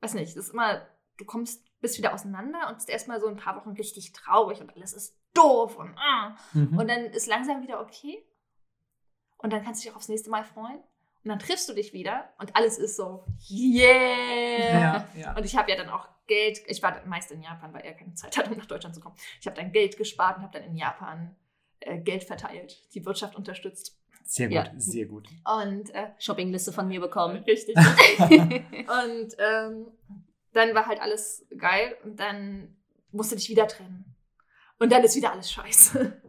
[0.00, 0.86] weiß nicht, das ist immer,
[1.18, 4.74] du kommst, bist wieder auseinander und bist erstmal so ein paar Wochen richtig traurig und
[4.74, 6.36] alles ist doof und ah.
[6.54, 6.78] Mhm.
[6.78, 8.26] Und dann ist langsam wieder okay.
[9.38, 10.82] Und dann kannst du dich auch aufs nächste Mal freuen.
[11.26, 13.88] Und dann triffst du dich wieder und alles ist so, yeah!
[14.80, 15.36] ja, ja.
[15.36, 18.14] Und ich habe ja dann auch Geld, ich war meist in Japan, weil er keine
[18.14, 19.16] Zeit hatte, um nach Deutschland zu kommen.
[19.40, 21.34] Ich habe dann Geld gespart und habe dann in Japan
[21.80, 23.98] äh, Geld verteilt, die Wirtschaft unterstützt.
[24.22, 24.72] Sehr gut, Ja.
[24.76, 25.26] sehr gut.
[25.62, 27.38] Und äh, Shoppingliste von mir bekommen.
[27.48, 27.74] richtig.
[28.20, 29.86] und ähm,
[30.52, 32.76] dann war halt alles geil und dann
[33.10, 34.14] musst du dich wieder trennen.
[34.78, 36.22] Und dann ist wieder alles scheiße.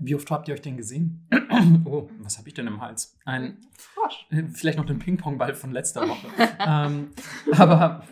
[0.00, 1.28] Wie oft habt ihr euch denn gesehen?
[1.84, 3.16] oh, was habe ich denn im Hals?
[3.24, 4.26] Ein, Frosch.
[4.30, 6.28] äh, vielleicht noch den Ping-Pong-Ball von letzter Woche.
[6.66, 7.12] ähm,
[7.52, 8.04] aber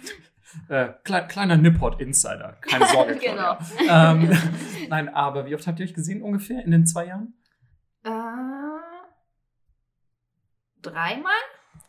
[0.68, 3.16] äh, klei- kleiner Nippot-Insider, keine Sorge.
[3.16, 3.56] Genau.
[3.88, 4.30] Ähm,
[4.88, 7.34] nein, aber wie oft habt ihr euch gesehen ungefähr in den zwei Jahren?
[8.04, 8.10] Äh,
[10.82, 11.32] dreimal?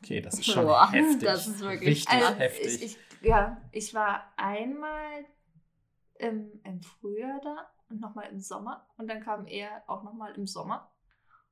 [0.03, 1.23] Okay, das ist schon Boah, heftig.
[1.27, 2.65] das ist wirklich richtig Also, heftig.
[2.67, 5.25] Ich, ich, ja, ich war einmal
[6.19, 8.88] im, im Frühjahr da und nochmal im Sommer.
[8.97, 10.91] Und dann kam er auch nochmal im Sommer.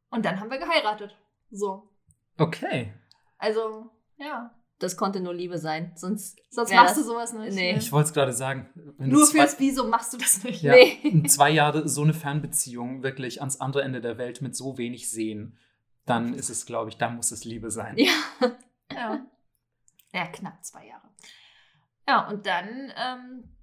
[0.09, 1.15] Und dann haben wir geheiratet.
[1.51, 1.89] So.
[2.37, 2.93] okay.
[3.37, 4.53] Also, ja.
[4.79, 5.93] Das konnte nur Liebe sein.
[5.95, 7.55] Sonst, Sonst wär machst du sowas nicht.
[7.55, 7.71] Nee.
[7.73, 7.77] ne?
[7.79, 8.69] Ich wollte es gerade sagen.
[8.97, 10.61] Nur zwei- fürs Visum machst du das nicht.
[10.63, 10.99] Ja, Nee.
[11.03, 15.09] in zwei Jahre so eine Fernbeziehung wirklich ans andere Ende der Welt mit so wenig
[15.09, 15.57] sehen,
[16.05, 17.95] dann ist es, glaube ich, da muss es Liebe sein.
[17.97, 18.11] Ja.
[18.91, 19.25] Ja.
[20.13, 21.09] Ja, knapp zwei Jahre.
[22.07, 23.54] Ja, und dann ähm,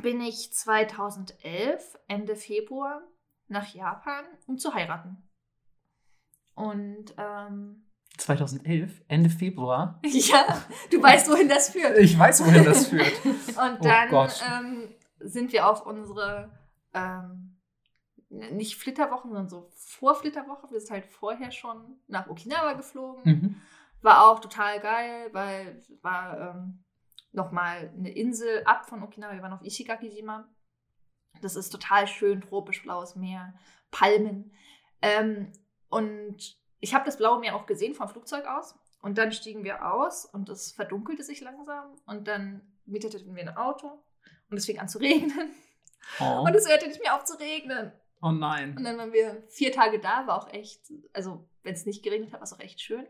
[0.00, 3.02] bin ich 2011, Ende Februar,
[3.48, 5.28] nach Japan, um zu heiraten.
[6.54, 7.86] Und ähm,
[8.18, 10.00] 2011, Ende Februar.
[10.04, 11.98] ja, du weißt, wohin das führt.
[11.98, 13.12] Ich weiß, wohin das führt.
[13.24, 14.42] Und Oh dann Gott.
[14.50, 14.88] ähm,
[15.20, 16.50] sind wir auf unsere,
[16.94, 17.58] ähm,
[18.28, 20.70] nicht Flitterwochen, sondern so Vorflitterwoche.
[20.70, 23.22] Wir sind halt vorher schon nach Okinawa geflogen.
[23.24, 23.56] Mhm.
[24.00, 26.84] War auch total geil, weil war ähm,
[27.32, 29.34] nochmal eine Insel ab von Okinawa.
[29.34, 30.48] Wir waren auf Ishigaki-jima.
[31.40, 33.54] Das ist total schön, tropisch blaues Meer,
[33.90, 34.52] Palmen.
[35.00, 35.52] Ähm,
[35.88, 38.74] und ich habe das blaue Meer auch gesehen vom Flugzeug aus.
[39.00, 41.96] Und dann stiegen wir aus und es verdunkelte sich langsam.
[42.06, 44.02] Und dann mieteten wir ein Auto
[44.50, 45.50] und es fing an zu regnen.
[46.20, 46.44] Oh.
[46.46, 47.92] Und es hörte nicht mehr auf zu regnen.
[48.20, 48.76] oh nein.
[48.76, 52.32] Und dann waren wir vier Tage da, war auch echt, also wenn es nicht geregnet
[52.32, 53.06] hat, war es auch echt schön.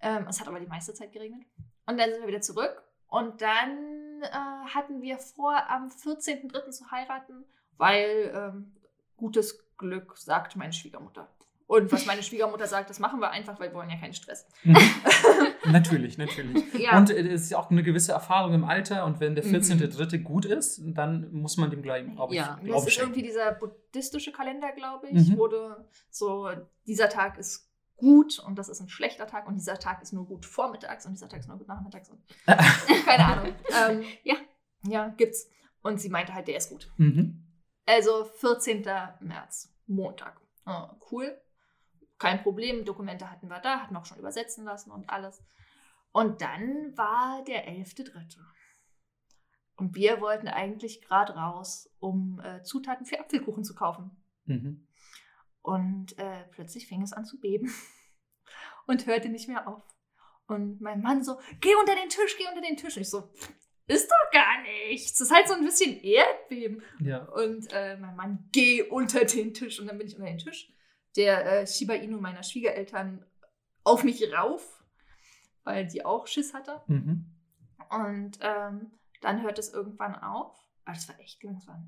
[0.00, 1.46] Ähm, es hat aber die meiste Zeit geregnet.
[1.86, 2.82] Und dann sind wir wieder zurück.
[3.08, 4.28] Und dann äh,
[4.74, 6.70] hatten wir vor, am 14.03.
[6.70, 7.44] zu heiraten,
[7.76, 8.72] weil ähm,
[9.16, 11.28] gutes Glück, sagt meine Schwiegermutter.
[11.68, 14.46] Und was meine Schwiegermutter sagt, das machen wir einfach, weil wir wollen ja keinen Stress.
[14.64, 14.76] Mhm.
[15.70, 16.72] natürlich, natürlich.
[16.74, 16.96] Ja.
[16.96, 19.56] Und äh, es ist ja auch eine gewisse Erfahrung im Alter und wenn der Mhm.
[19.56, 20.22] 14.3.
[20.22, 22.58] gut ist, dann muss man dem gleich, glaube ich, Ja.
[22.66, 25.36] Das ist irgendwie dieser buddhistische Kalender, glaube ich, Mhm.
[25.38, 26.48] wurde so,
[26.86, 27.65] dieser Tag ist
[27.96, 31.12] gut und das ist ein schlechter Tag und dieser Tag ist nur gut vormittags und
[31.12, 32.22] dieser Tag ist nur gut nachmittags und
[33.04, 33.54] keine Ahnung.
[33.74, 34.36] Ähm, Ja.
[34.88, 35.48] Ja, gibt's.
[35.82, 36.92] Und sie meinte halt, der ist gut.
[36.96, 37.44] Mhm.
[37.86, 38.82] Also 14.
[39.20, 40.40] März, Montag.
[40.64, 41.40] Ah, cool.
[42.18, 45.42] Kein Problem, Dokumente hatten wir da, hatten auch schon übersetzen lassen und alles.
[46.12, 48.38] Und dann war der 11.3.
[49.76, 54.10] Und wir wollten eigentlich gerade raus, um äh, Zutaten für Apfelkuchen zu kaufen.
[54.46, 54.85] Mhm.
[55.66, 57.72] Und äh, plötzlich fing es an zu beben
[58.86, 59.82] und hörte nicht mehr auf.
[60.46, 62.94] Und mein Mann so, geh unter den Tisch, geh unter den Tisch.
[62.94, 63.32] Und ich so,
[63.88, 65.18] ist doch gar nichts.
[65.18, 66.84] Das ist halt so ein bisschen Erdbeben.
[67.00, 67.24] Ja.
[67.24, 69.80] Und äh, mein Mann, geh unter den Tisch.
[69.80, 70.72] Und dann bin ich unter den Tisch.
[71.16, 73.26] Der äh, Shiba Inu meiner Schwiegereltern
[73.82, 74.84] auf mich rauf,
[75.64, 76.80] weil die auch Schiss hatte.
[76.86, 77.26] Mhm.
[77.90, 80.56] Und ähm, dann hört es irgendwann auf.
[80.84, 81.56] Aber das war echt lang.
[81.56, 81.84] Das war,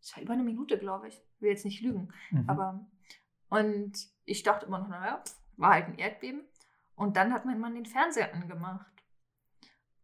[0.00, 1.22] das war über eine Minute, glaube ich.
[1.38, 2.12] Will jetzt nicht lügen.
[2.32, 2.50] Mhm.
[2.50, 2.84] Aber
[3.48, 3.92] und
[4.24, 5.22] ich dachte immer noch, naja,
[5.56, 6.42] war halt ein Erdbeben.
[6.94, 9.04] Und dann hat mein Mann den Fernseher angemacht.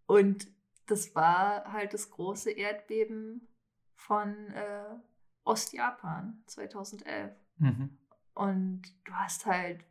[0.06, 0.46] Und
[0.86, 3.48] das war halt das große Erdbeben
[3.94, 4.96] von äh,
[5.44, 7.34] Ostjapan 2011.
[7.58, 7.98] Mhm.
[8.34, 9.84] Und du hast halt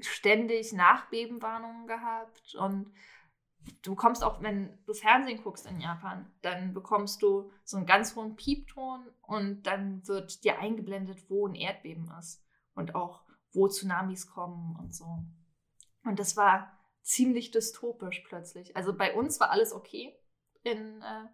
[0.00, 2.92] ständig Nachbebenwarnungen gehabt und
[3.82, 8.14] du bekommst auch, wenn du Fernsehen guckst in Japan, dann bekommst du so einen ganz
[8.14, 12.45] hohen Piepton und dann wird dir eingeblendet, wo ein Erdbeben ist
[12.76, 15.24] und auch wo Tsunamis kommen und so.
[16.04, 18.76] Und das war ziemlich dystopisch plötzlich.
[18.76, 20.16] Also bei uns war alles okay
[20.62, 21.26] in, äh,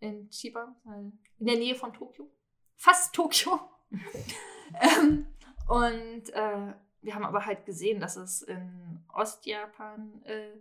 [0.00, 2.30] in Chiba, in der Nähe von Tokio.
[2.76, 3.60] Fast Tokio.
[4.80, 5.26] ähm,
[5.68, 10.56] und äh, wir haben aber halt gesehen, dass es in Ostjapan äh,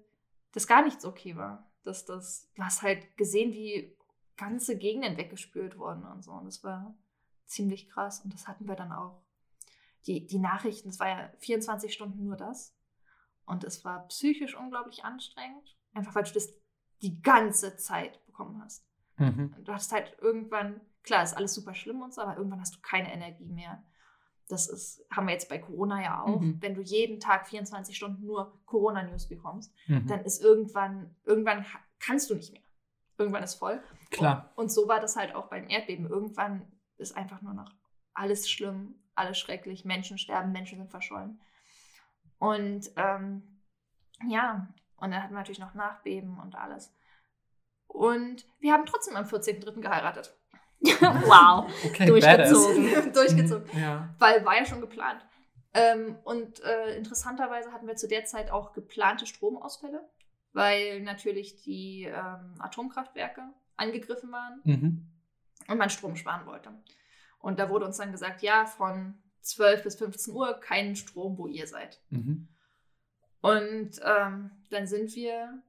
[0.51, 1.71] das gar nicht so okay war.
[1.83, 3.97] Dass das, du hast halt gesehen, wie
[4.35, 6.31] ganze Gegenden weggespült wurden und so.
[6.31, 6.95] Und das war
[7.45, 8.21] ziemlich krass.
[8.23, 9.21] Und das hatten wir dann auch.
[10.07, 12.75] Die, die Nachrichten, es war ja 24 Stunden nur das.
[13.45, 15.75] Und es war psychisch unglaublich anstrengend.
[15.93, 16.53] Einfach weil du das
[17.01, 18.85] die ganze Zeit bekommen hast.
[19.17, 19.55] Mhm.
[19.63, 22.79] Du hast halt irgendwann, klar, ist alles super schlimm und so, aber irgendwann hast du
[22.81, 23.83] keine Energie mehr.
[24.47, 26.39] Das ist, haben wir jetzt bei Corona ja auch.
[26.39, 26.61] Mhm.
[26.61, 30.07] Wenn du jeden Tag 24 Stunden nur Corona-News bekommst, Mhm.
[30.07, 31.65] dann ist irgendwann, irgendwann
[31.99, 32.63] kannst du nicht mehr.
[33.17, 33.83] Irgendwann ist voll.
[34.11, 34.51] Klar.
[34.55, 36.07] Und so war das halt auch beim Erdbeben.
[36.07, 37.71] Irgendwann ist einfach nur noch
[38.13, 39.85] alles schlimm, alles schrecklich.
[39.85, 41.39] Menschen sterben, Menschen sind verschollen.
[42.39, 43.43] Und ähm,
[44.27, 46.93] ja, und dann hatten wir natürlich noch Nachbeben und alles.
[47.87, 49.81] Und wir haben trotzdem am 14.03.
[49.81, 50.35] geheiratet.
[50.81, 51.69] wow.
[51.85, 53.13] Okay, Durchgezogen.
[53.13, 53.79] Durchgezogen.
[53.79, 54.13] Ja.
[54.19, 55.25] Weil war ja schon geplant.
[55.73, 60.07] Ähm, und äh, interessanterweise hatten wir zu der Zeit auch geplante Stromausfälle,
[60.53, 63.43] weil natürlich die ähm, Atomkraftwerke
[63.77, 65.07] angegriffen waren Mhm.
[65.67, 66.71] und man Strom sparen wollte.
[67.39, 71.47] Und da wurde uns dann gesagt, ja, von 12 bis 15 Uhr keinen Strom, wo
[71.47, 72.01] ihr seid.
[72.09, 72.47] Mhm.
[73.41, 75.63] Und ähm, dann sind wir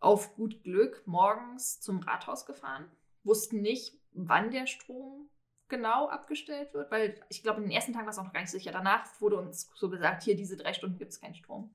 [0.00, 2.90] auf gut Glück morgens zum Rathaus gefahren,
[3.24, 5.28] wussten nicht, wann der Strom
[5.68, 8.40] genau abgestellt wird, weil ich glaube, in den ersten Tagen war es auch noch gar
[8.40, 8.72] nicht sicher.
[8.72, 11.74] Danach wurde uns so gesagt, hier diese drei Stunden gibt es keinen Strom.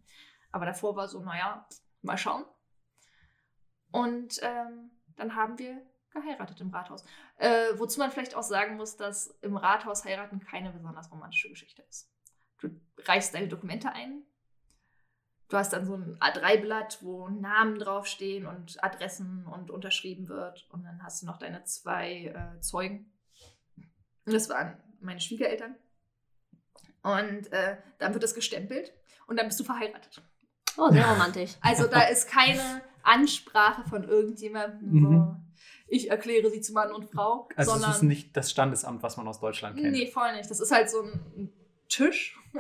[0.52, 1.68] Aber davor war so, naja,
[2.02, 2.46] mal schauen.
[3.92, 5.82] Und ähm, dann haben wir
[6.14, 7.04] geheiratet im Rathaus.
[7.38, 11.82] Äh, wozu man vielleicht auch sagen muss, dass im Rathaus heiraten keine besonders romantische Geschichte
[11.90, 12.10] ist.
[12.60, 12.70] Du
[13.06, 14.24] reichst deine Dokumente ein.
[15.50, 20.68] Du hast dann so ein A3-Blatt, wo Namen draufstehen und Adressen und unterschrieben wird.
[20.72, 23.12] Und dann hast du noch deine zwei äh, Zeugen.
[24.26, 25.76] Und das waren meine Schwiegereltern.
[27.04, 28.94] Und äh, dann wird das gestempelt
[29.28, 30.22] und dann bist du verheiratet.
[30.78, 31.56] Oh, sehr romantisch.
[31.62, 35.43] Also da ist keine Ansprache von irgendjemandem, so, Mhm.
[35.94, 39.16] Ich erkläre sie zu Mann und Frau, Also sondern es ist nicht das Standesamt, was
[39.18, 39.92] man aus Deutschland kennt.
[39.92, 40.50] Nee, voll nicht.
[40.50, 41.54] Das ist halt so ein
[41.88, 42.38] Tisch.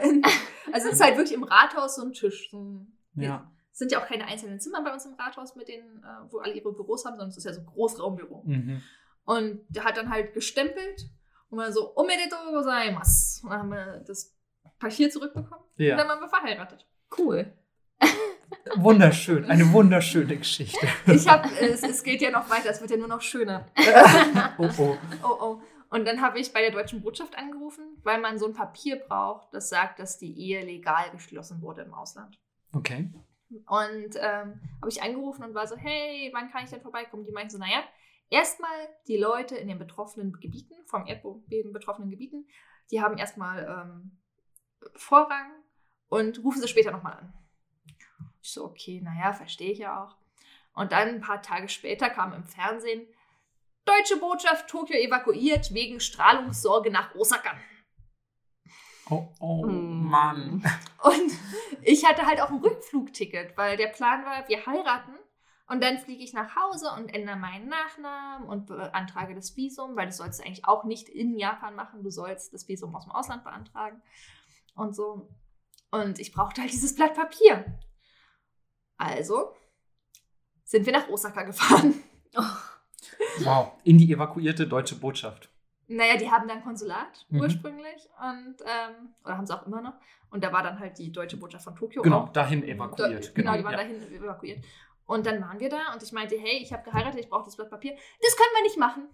[0.71, 2.49] also es ist halt wirklich im Rathaus so ein Tisch.
[2.51, 3.49] So ein, Ja.
[3.71, 6.37] Es sind ja auch keine einzelnen Zimmer bei uns im Rathaus, mit denen, äh, wo
[6.39, 8.43] alle ihre Büros haben, sondern es ist ja so ein Großraumbüro.
[8.45, 8.81] Mhm.
[9.25, 11.09] Und der hat dann halt gestempelt
[11.49, 13.45] und man so, omedeto gozaimasu.
[13.45, 14.35] Und dann haben wir das
[14.77, 16.07] Papier zurückbekommen und dann Ja.
[16.07, 16.85] waren wir verheiratet.
[17.17, 17.51] Cool.
[18.75, 20.87] Wunderschön, eine wunderschöne Geschichte.
[21.07, 23.67] Ich hab, es, es geht ja noch weiter, es wird ja nur noch schöner.
[24.57, 24.97] oh, oh.
[25.23, 25.61] Oh, oh.
[25.89, 29.53] Und dann habe ich bei der deutschen Botschaft angerufen, weil man so ein Papier braucht,
[29.53, 32.39] das sagt, dass die Ehe legal geschlossen wurde im Ausland.
[32.73, 33.13] Okay.
[33.49, 37.25] Und ähm, habe ich angerufen und war so, hey, wann kann ich denn vorbeikommen?
[37.25, 37.83] Die meinten so, naja,
[38.29, 38.71] erstmal
[39.07, 42.47] die Leute in den betroffenen Gebieten, vom Erdbeben betroffenen Gebieten,
[42.89, 44.19] die haben erstmal ähm,
[44.95, 45.51] Vorrang
[46.07, 47.33] und rufen sie später nochmal an.
[48.43, 50.17] Ich so, okay, naja, verstehe ich ja auch.
[50.73, 53.07] Und dann ein paar Tage später kam im Fernsehen,
[53.85, 57.55] Deutsche Botschaft Tokio evakuiert wegen Strahlungssorge nach Osaka.
[59.09, 60.09] Oh, oh, Mm.
[60.09, 60.63] Mann.
[61.03, 61.31] Und
[61.81, 65.13] ich hatte halt auch ein Rückflugticket, weil der Plan war, wir heiraten
[65.67, 70.07] und dann fliege ich nach Hause und ändere meinen Nachnamen und beantrage das Visum, weil
[70.07, 72.03] das sollst du eigentlich auch nicht in Japan machen.
[72.03, 74.01] Du sollst das Visum aus dem Ausland beantragen
[74.75, 75.29] und so.
[75.91, 77.65] Und ich brauchte halt dieses Blatt Papier.
[79.03, 79.53] Also
[80.63, 81.93] sind wir nach Osaka gefahren.
[83.43, 83.73] Wow.
[83.83, 85.49] In die evakuierte deutsche Botschaft.
[85.87, 87.41] Naja, die haben dann Konsulat Mhm.
[87.41, 89.93] ursprünglich und ähm, oder haben sie auch immer noch.
[90.31, 92.29] Und da war dann halt die deutsche Botschaft von Tokio Genau, auch.
[92.29, 93.27] dahin evakuiert.
[93.27, 93.77] Da, genau, die waren ja.
[93.77, 94.63] dahin evakuiert.
[95.05, 97.55] Und dann waren wir da und ich meinte, hey, ich habe geheiratet, ich brauche das
[97.57, 97.95] Blatt Papier.
[98.21, 99.09] Das können wir nicht machen.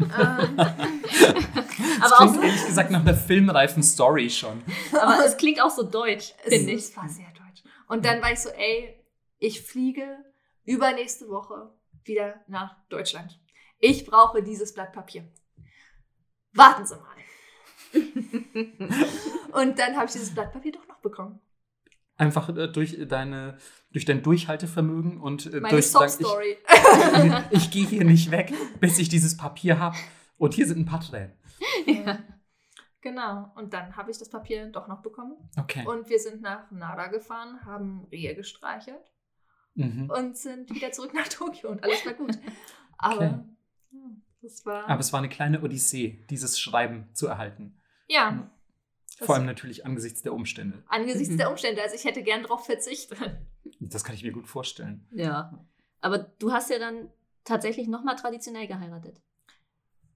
[0.00, 0.56] ähm,
[2.00, 4.62] Das Aber auch klingt so- ehrlich gesagt nach einer filmreifen Story schon.
[4.92, 6.78] Aber es klingt auch so deutsch, es, finde ich.
[6.78, 7.33] es war sehr deutsch.
[7.88, 8.98] Und dann war ich so, ey,
[9.38, 10.18] ich fliege
[10.64, 11.72] übernächste Woche
[12.04, 13.40] wieder nach Deutschland.
[13.78, 15.28] Ich brauche dieses Blatt Papier.
[16.52, 17.14] Warten Sie mal.
[19.52, 21.40] und dann habe ich dieses Blatt Papier doch noch bekommen.
[22.16, 23.58] Einfach äh, durch deine,
[23.90, 26.58] durch dein Durchhaltevermögen und äh, Meine durch Sob-Story.
[27.50, 29.96] ich, ich gehe hier nicht weg, bis ich dieses Papier habe.
[30.38, 31.32] Und hier sind ein paar Tränen.
[31.86, 32.18] Ja.
[33.04, 33.52] Genau.
[33.54, 35.36] Und dann habe ich das Papier doch noch bekommen.
[35.58, 35.86] Okay.
[35.86, 39.12] Und wir sind nach Nara gefahren, haben Rehe gestreichelt
[39.74, 40.08] Mhm.
[40.08, 42.30] und sind wieder zurück nach Tokio und alles war gut.
[42.96, 43.38] Aber Okay.
[43.92, 44.00] ja,
[44.40, 44.88] das war.
[44.88, 47.78] Aber es war eine kleine Odyssee, dieses Schreiben zu erhalten.
[48.08, 48.50] ja,
[49.18, 50.82] das- Vor allem natürlich angesichts der Umstände.
[50.88, 51.38] angesichts Mhm.
[51.38, 51.82] der Umstände.
[51.82, 53.18] Also ich hätte gern drauf verzichtet.
[53.80, 55.06] Das kann ich mir gut vorstellen.
[55.12, 55.62] Ja.
[56.00, 57.10] Aber du hast ja dann
[57.44, 59.20] tatsächlich nochmal traditionell geheiratet.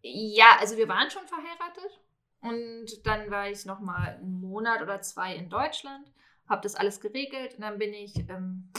[0.03, 2.01] Ja, also wir waren schon verheiratet.
[2.41, 6.13] Und dann war ich noch mal einen Monat oder zwei in Deutschland,
[6.49, 8.71] habe das alles geregelt und dann bin ich im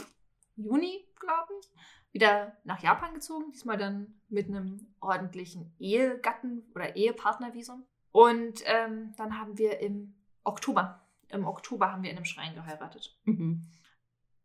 [0.56, 1.68] Juni, glaube ich,
[2.12, 3.52] wieder nach Japan gezogen.
[3.52, 7.86] Diesmal dann mit einem ordentlichen Ehegatten- oder Ehepartnervisum.
[8.12, 13.16] Und ähm, dann haben wir im Oktober, im Oktober haben wir in einem Schrein geheiratet.
[13.24, 13.68] Mhm.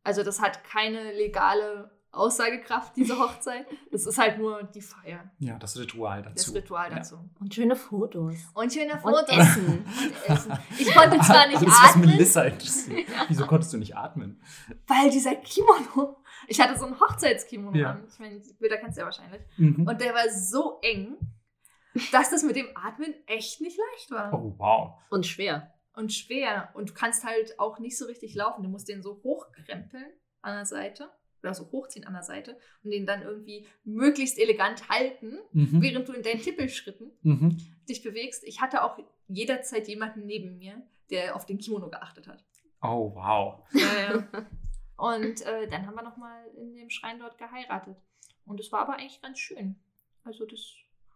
[0.04, 3.66] Also das hat keine legale Aussagekraft, diese Hochzeit.
[3.92, 6.52] Das ist halt nur die Feier, Ja, das Ritual das dazu.
[6.54, 6.96] Ritual Ja.
[6.98, 7.18] dazu.
[7.40, 8.36] Und schöne Fotos.
[8.54, 9.30] Und schöne Und Fotos.
[9.38, 9.86] Essen.
[10.28, 10.54] Und Essen.
[10.80, 13.08] Ich konnte zwar nicht Alles, was atmen, Melissa interessiert.
[13.28, 14.42] Wieso konntest du nicht atmen?
[14.88, 17.92] weil dieser Kimono, ich hatte so ein Hochzeitskimono Ja.
[17.92, 18.06] an.
[18.12, 19.42] Ich meine, die Bilder kennst du ja wahrscheinlich.
[19.58, 19.88] Mhm.
[19.88, 21.18] Und der war so eng,
[22.12, 24.34] dass das mit dem Atmen echt nicht leicht war.
[24.34, 24.94] Oh, wow.
[25.10, 25.72] Und schwer.
[25.94, 26.70] Und schwer.
[26.74, 28.64] Und du kannst halt auch nicht so richtig laufen.
[28.64, 30.06] Du musst den so hochkrempeln
[30.42, 31.10] an der Seite.
[31.46, 35.82] Oder so hochziehen an der Seite und den dann irgendwie möglichst elegant halten, Mhm.
[35.82, 37.58] während du in deinen Tippelschritten Mhm.
[37.88, 38.44] dich bewegst.
[38.44, 42.44] Ich hatte auch jederzeit jemanden neben mir, der auf den Kimono geachtet hat.
[42.82, 43.64] Oh, wow.
[44.98, 47.98] Und äh, dann haben wir nochmal in dem Schrein dort geheiratet.
[48.46, 49.76] Und es war aber eigentlich ganz schön.
[50.24, 50.74] Also das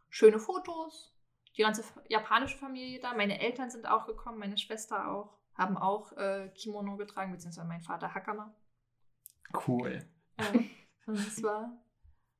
[0.09, 1.15] schöne Fotos,
[1.57, 3.13] die ganze japanische Familie da.
[3.13, 7.81] Meine Eltern sind auch gekommen, meine Schwester auch, haben auch äh, Kimono getragen, beziehungsweise mein
[7.81, 8.53] Vater Hakama.
[9.67, 9.99] Cool.
[11.05, 11.71] Und es war,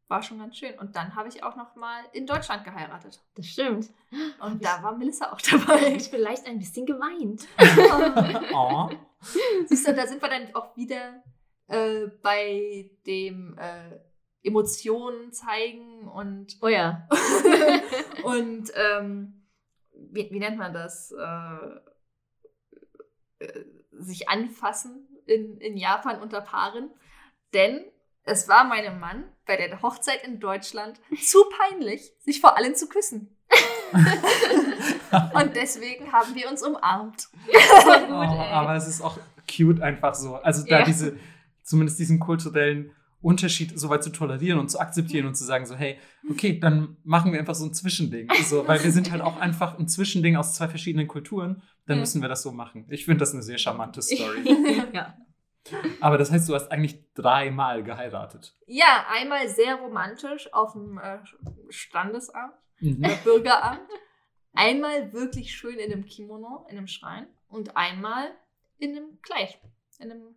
[0.07, 0.77] war schon ganz schön.
[0.79, 3.21] Und dann habe ich auch nochmal in Deutschland geheiratet.
[3.35, 3.89] Das stimmt.
[4.41, 5.95] Und da war Melissa auch dabei.
[5.95, 7.47] Ich vielleicht ein bisschen geweint.
[8.53, 8.89] Oh.
[9.65, 11.21] Siehst du, da sind wir dann auch wieder
[11.67, 13.99] äh, bei dem äh,
[14.43, 17.07] Emotionen zeigen und, Oh ja.
[18.23, 19.45] und ähm,
[19.93, 21.11] wie, wie nennt man das?
[21.11, 21.79] Äh,
[23.39, 26.89] äh, sich anfassen in, in Japan unter Paaren.
[27.53, 27.81] Denn
[28.23, 32.87] es war meinem Mann bei der Hochzeit in Deutschland zu peinlich, sich vor allen zu
[32.87, 33.35] küssen.
[35.33, 37.21] Und deswegen haben wir uns umarmt.
[37.21, 37.27] So
[37.91, 39.17] gut, Oh, aber es ist auch
[39.51, 40.35] cute einfach so.
[40.35, 40.85] Also da Ja.
[40.85, 41.17] diese,
[41.63, 45.75] zumindest diesen kulturellen Unterschied so weit zu tolerieren und zu akzeptieren und zu sagen so,
[45.75, 45.97] hey,
[46.29, 48.29] okay, dann machen wir einfach so ein Zwischending.
[48.45, 51.61] So, weil wir sind halt auch einfach ein Zwischending aus zwei verschiedenen Kulturen.
[51.87, 52.01] Dann Ja.
[52.01, 52.85] müssen wir das so machen.
[52.89, 54.43] Ich finde das eine sehr charmante Story.
[54.93, 55.17] ja.
[56.01, 58.55] Aber das heißt, du hast eigentlich dreimal geheiratet.
[58.65, 61.19] Ja, einmal sehr romantisch auf dem äh,
[61.69, 63.03] Standesamt, Mhm.
[63.03, 63.81] äh, Bürgeramt.
[64.53, 67.27] Einmal wirklich schön in einem Kimono, in einem Schrein.
[67.49, 68.31] Und einmal
[68.77, 69.59] in einem Kleid.
[69.99, 70.35] In einem,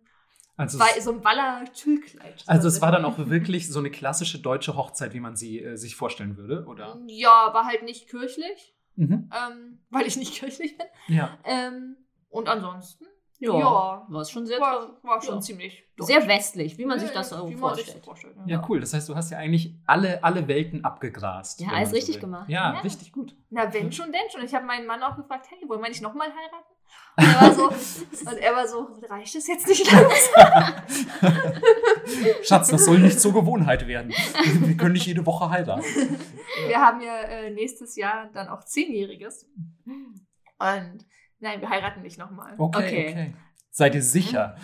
[0.57, 2.43] Also, Wei- es, so einem Waller-Tüllkleid.
[2.47, 5.77] also es war dann auch wirklich so eine klassische deutsche Hochzeit, wie man sie äh,
[5.77, 7.01] sich vorstellen würde, oder?
[7.07, 9.29] Ja, war halt nicht kirchlich, Mhm.
[9.33, 10.87] ähm, weil ich nicht kirchlich bin.
[11.07, 11.37] Ja.
[11.45, 11.95] Ähm,
[12.29, 13.05] und ansonsten,
[13.43, 13.59] Ja.
[13.59, 15.41] ja, War es schon sehr, war, war schon ja.
[15.41, 17.97] ziemlich sehr westlich, wie man sich das so vorstellt.
[17.97, 18.35] so vorstellt.
[18.45, 18.79] Ja, cool.
[18.79, 21.59] Das heißt, du hast ja eigentlich alle, alle Welten abgegrast.
[21.59, 22.21] Ja, alles so richtig will.
[22.21, 22.47] gemacht.
[22.49, 22.79] Ja, Ja.
[22.79, 23.35] richtig gut.
[23.49, 24.43] Na, wenn schon, denn schon.
[24.45, 26.73] Ich habe meinen Mann auch gefragt, hey, wollen wir nicht nochmal heiraten?
[27.17, 27.67] Und er war so,
[28.31, 30.73] und er war so reicht es jetzt nicht langsam?
[32.43, 34.11] Schatz, das soll nicht zur Gewohnheit werden.
[34.61, 35.83] Wir können nicht jede Woche heiraten.
[36.67, 39.47] Wir haben ja äh, nächstes Jahr dann auch Zehnjähriges.
[39.85, 41.05] Und
[41.43, 42.55] nein, wir heiraten nicht nochmal.
[42.57, 43.09] Okay, okay.
[43.11, 43.33] Okay.
[43.69, 44.55] Seid ihr sicher?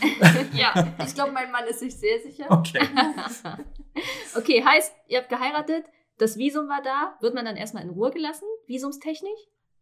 [0.54, 2.46] Ja, ich glaube, mein Mann ist sich sehr sicher.
[2.50, 2.80] Okay.
[4.36, 5.86] okay, heißt, ihr habt geheiratet,
[6.20, 9.40] das Visum war da, wird man dann erstmal in Ruhe gelassen, visumstechnisch?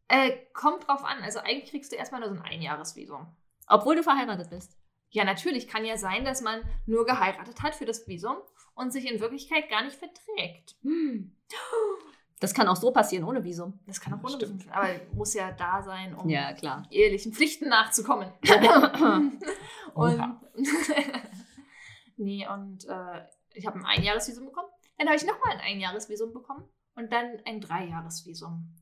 [0.08, 1.22] Äh, kommt drauf an.
[1.24, 3.28] Also eigentlich kriegst du erstmal nur so ein Einjahresvisum.
[3.68, 4.78] Obwohl du verheiratet bist.
[5.10, 8.38] Ja, natürlich kann ja sein, dass man nur geheiratet hat für das Visum
[8.76, 10.76] und sich in Wirklichkeit gar nicht verträgt.
[10.84, 11.36] Hm.
[12.40, 13.80] Das kann auch so passieren, ohne Visum.
[13.88, 14.60] Das kann auch ohne stimmt.
[14.60, 16.84] Visum aber muss ja da sein, um Ja, klar.
[16.92, 18.32] ehelichen Pflichten nachzukommen.
[19.94, 20.40] und
[22.18, 24.70] nee, und äh, ich habe ein Einjahresvisum bekommen.
[24.98, 28.76] Dann habe ich nochmal ein Einjahresvisum bekommen und dann ein Dreijahresvisum.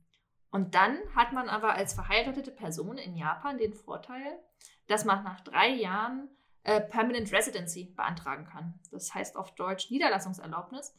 [0.52, 4.40] Und dann hat man aber als verheiratete Person in Japan den Vorteil,
[4.88, 6.30] dass man nach drei Jahren
[6.64, 8.80] äh, Permanent Residency beantragen kann.
[8.92, 10.96] Das heißt auf Deutsch Niederlassungserlaubnis.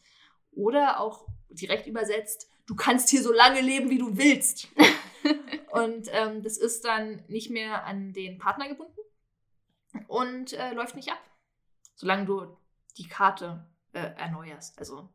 [0.52, 4.68] Oder auch direkt übersetzt, du kannst hier so lange leben, wie du willst.
[5.72, 8.98] und ähm, das ist dann nicht mehr an den Partner gebunden
[10.08, 11.20] und äh, läuft nicht ab,
[11.94, 12.56] solange du
[12.98, 14.78] die Karte äh, erneuerst.
[14.78, 15.08] Also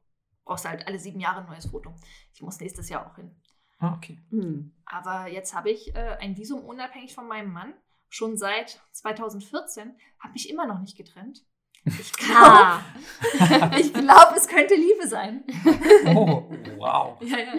[0.43, 1.93] brauchst du halt alle sieben Jahre ein neues Foto.
[2.33, 3.35] Ich muss nächstes Jahr auch hin.
[3.79, 4.19] Ah, okay.
[4.29, 4.73] Hm.
[4.85, 7.73] Aber jetzt habe ich äh, ein Visum unabhängig von meinem Mann.
[8.09, 11.45] Schon seit 2014 habe mich immer noch nicht getrennt.
[11.85, 12.81] Ich glaube, Ah.
[13.77, 13.93] ich
[14.35, 15.43] es könnte Liebe sein.
[16.15, 17.17] Oh, wow.
[17.21, 17.53] Ja, ja.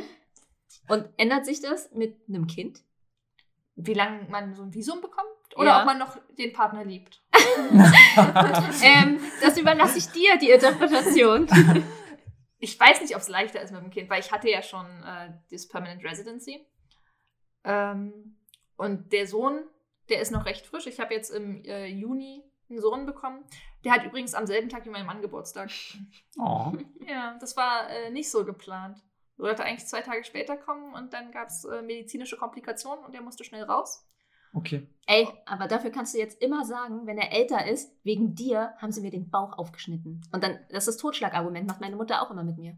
[0.89, 2.83] Und ändert sich das mit einem Kind?
[3.77, 5.81] Wie lange man so ein Visum bekommt oder Ja.
[5.81, 7.23] ob man noch den Partner liebt.
[8.83, 11.47] ähm, das überlasse ich dir, die Interpretation.
[12.59, 14.87] Ich weiß nicht, ob es leichter ist mit dem Kind, weil ich hatte ja schon
[14.87, 16.65] äh, das Permanent Residency.
[17.65, 18.37] Ähm,
[18.77, 19.65] und der Sohn,
[20.09, 20.87] der ist noch recht frisch.
[20.87, 23.45] Ich habe jetzt im äh, Juni einen Sohn bekommen.
[23.85, 25.71] Der hat übrigens am selben Tag wie mein Mann Geburtstag.
[26.39, 26.73] Oh.
[27.07, 28.99] Ja, das war äh, nicht so geplant.
[29.37, 33.23] Sollte eigentlich zwei Tage später kommen und dann gab es äh, medizinische Komplikationen und er
[33.23, 34.07] musste schnell raus.
[34.55, 34.87] Okay.
[35.07, 38.93] Ey, aber dafür kannst du jetzt immer sagen, wenn er älter ist, wegen dir haben
[38.93, 40.21] sie mir den Bauch aufgeschnitten.
[40.31, 42.77] Und dann, das ist das Totschlagargument, macht meine Mutter auch immer mit mir.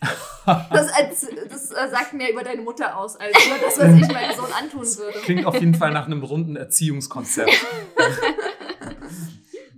[0.46, 4.12] Das, als, das äh, sagt mehr über deine Mutter aus, als über das, was ich
[4.12, 5.18] meinem Sohn antun würde.
[5.24, 7.50] Klingt auf jeden Fall nach einem runden Erziehungskonzept.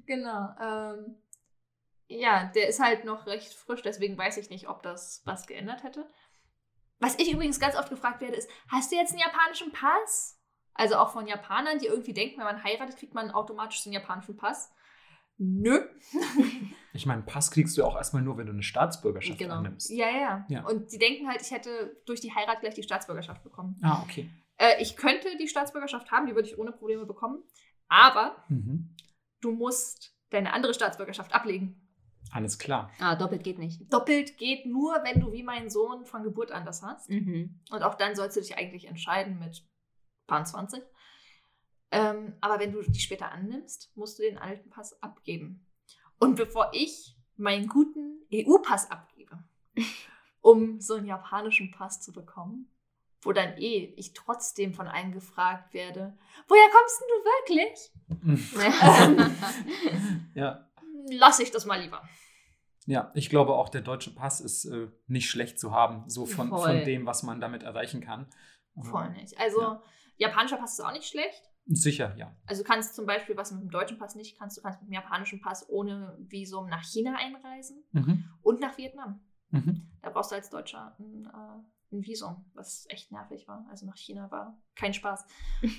[0.08, 0.48] Genau.
[0.60, 1.16] Ähm,
[2.08, 5.84] ja, der ist halt noch recht frisch, deswegen weiß ich nicht, ob das was geändert
[5.84, 6.10] hätte.
[6.98, 10.40] Was ich übrigens ganz oft gefragt werde, ist: Hast du jetzt einen japanischen Pass?
[10.74, 14.36] Also auch von Japanern, die irgendwie denken, wenn man heiratet, kriegt man automatisch den japanischen
[14.36, 14.72] Pass.
[15.36, 15.78] nö.
[16.94, 19.56] Ich meine, Pass kriegst du auch erstmal nur, wenn du eine Staatsbürgerschaft Genau.
[19.56, 19.88] annimmst.
[19.90, 20.64] Ja, ja, Ja.
[20.64, 23.78] Und sie denken halt, ich hätte durch die Heirat gleich die Staatsbürgerschaft bekommen.
[23.84, 24.28] Ah, okay.
[24.56, 27.44] Äh, ich könnte die Staatsbürgerschaft haben, die würde ich ohne Probleme bekommen.
[27.88, 28.96] Aber Mhm.
[29.40, 31.84] Du musst deine andere Staatsbürgerschaft ablegen.
[32.30, 32.90] Alles klar.
[32.98, 33.92] Ah, doppelt geht nicht.
[33.92, 37.08] Doppelt geht nur, wenn du wie mein Sohn von Geburt an das hast.
[37.08, 37.60] Mhm.
[37.70, 39.66] Und auch dann sollst du dich eigentlich entscheiden mit
[40.26, 40.82] paar 20.
[41.90, 45.66] Ähm, aber wenn du die später annimmst, musst du den alten Pass abgeben.
[46.18, 49.42] Und bevor ich meinen guten EU-Pass abgebe,
[50.40, 52.70] um so einen japanischen Pass zu bekommen,
[53.22, 56.16] wo dann eh ich trotzdem von einem gefragt werde,
[56.46, 57.08] woher kommst denn
[58.18, 59.28] du wirklich?
[60.34, 60.68] ja.
[61.10, 62.02] Lass ich das mal lieber.
[62.86, 66.48] Ja, ich glaube auch, der deutsche Pass ist äh, nicht schlecht zu haben, so von,
[66.48, 66.60] Voll.
[66.78, 68.26] von dem, was man damit erreichen kann.
[68.82, 69.38] Voll nicht.
[69.38, 69.82] Also, Ja.
[70.16, 71.42] japanischer Pass ist auch nicht schlecht.
[71.66, 72.34] Sicher, ja.
[72.46, 74.88] Also du kannst zum Beispiel, was mit dem deutschen Pass nicht kannst, du kannst mit
[74.88, 78.24] dem japanischen Pass ohne Visum nach China einreisen Mhm.
[78.42, 79.20] und nach Vietnam.
[79.50, 79.90] Mhm.
[80.00, 81.62] Da brauchst du als Deutscher ein, äh,
[81.92, 83.66] ein Visum, was echt nervig war.
[83.70, 85.26] Also nach China war kein Spaß.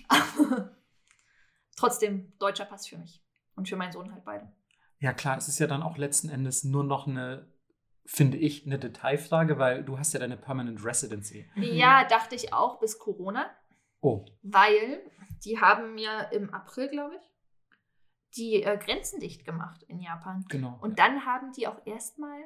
[0.07, 0.75] Aber
[1.75, 3.23] trotzdem deutscher Pass für mich.
[3.55, 4.51] Und für meinen Sohn halt beide.
[4.99, 7.51] Ja, klar, es ist ja dann auch letzten Endes nur noch eine,
[8.05, 11.49] finde ich, eine Detailfrage, weil du hast ja deine Permanent Residency.
[11.55, 13.49] Ja, dachte ich auch bis Corona,
[14.01, 15.01] Oh, weil
[15.43, 17.21] die haben ja im April, glaube ich,
[18.37, 20.45] die äh, Grenzen dicht gemacht in Japan.
[20.47, 20.77] genau.
[20.81, 21.07] Und ja.
[21.07, 22.43] dann haben die auch erstmal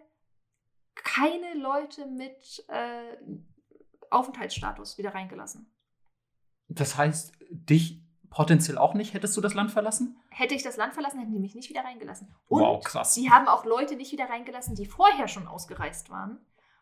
[0.96, 3.18] keine Leute mit äh,
[4.14, 5.72] Aufenthaltsstatus wieder reingelassen.
[6.68, 10.18] Das heißt, dich potenziell auch nicht, hättest du das Land verlassen?
[10.30, 12.34] Hätte ich das Land verlassen, hätten die mich nicht wieder reingelassen.
[12.48, 13.14] Und wow, krass.
[13.14, 16.40] sie haben auch Leute nicht wieder reingelassen, die vorher schon ausgereist waren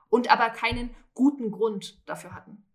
[0.10, 2.66] und aber keinen guten Grund dafür hatten.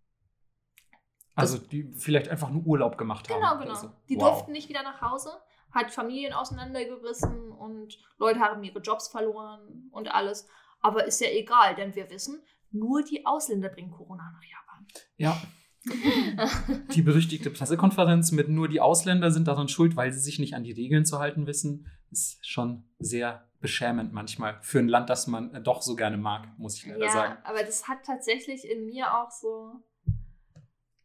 [1.34, 3.40] Also die vielleicht einfach nur Urlaub gemacht haben.
[3.40, 3.74] Genau, genau.
[3.74, 3.92] so.
[4.08, 4.30] Die wow.
[4.30, 5.30] durften nicht wieder nach Hause,
[5.70, 10.48] hat Familien auseinandergerissen und Leute haben ihre Jobs verloren und alles.
[10.80, 14.86] Aber ist ja egal, denn wir wissen, nur die Ausländer bringen Corona nach Japan.
[15.16, 15.40] Ja.
[16.94, 20.64] Die berüchtigte Pressekonferenz mit nur die Ausländer sind daran schuld, weil sie sich nicht an
[20.64, 25.54] die Regeln zu halten wissen, ist schon sehr beschämend manchmal für ein Land, das man
[25.54, 27.38] äh, doch so gerne mag, muss ich leider ja, sagen.
[27.44, 29.74] aber das hat tatsächlich in mir auch so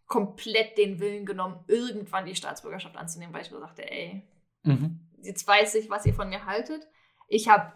[0.08, 4.28] komplett den Willen genommen, irgendwann die Staatsbürgerschaft anzunehmen, weil ich mir dachte, ey,
[4.64, 5.00] Mhm.
[5.22, 6.88] jetzt weiß ich, was ihr von mir haltet.
[7.28, 7.72] Ich habe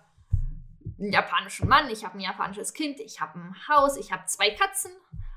[0.99, 4.51] einen japanischen Mann, ich habe ein japanisches Kind, ich habe ein Haus, ich habe zwei
[4.51, 4.91] Katzen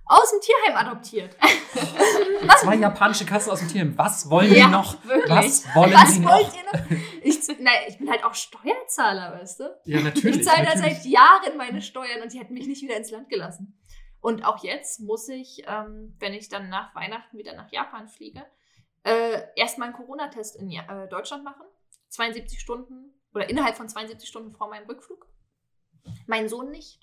[0.04, 1.36] aus dem Tierheim adoptiert.
[2.60, 3.98] Zwei japanische Kassen aus dem Team.
[3.98, 5.04] Was wollen Ja, die noch?
[5.04, 5.28] wirklich.
[5.30, 6.54] Was wollen Was sie wollt noch?
[6.56, 7.02] ihr noch?
[7.22, 9.76] Ich, nein, ich bin halt auch Steuerzahler, weißt du?
[9.84, 10.38] Ja, natürlich.
[10.38, 13.28] Ich zahle da seit Jahren meine Steuern und die hätten mich nicht wieder ins Land
[13.28, 13.78] gelassen.
[14.20, 18.46] Und auch jetzt muss ich, ähm, wenn ich dann nach Weihnachten wieder nach Japan fliege,
[19.04, 21.64] äh, erstmal einen Corona-Test in äh, Deutschland machen.
[22.08, 25.26] 72 Stunden oder innerhalb von 72 Stunden vor meinem Rückflug.
[26.26, 27.00] Mein Sohn nicht.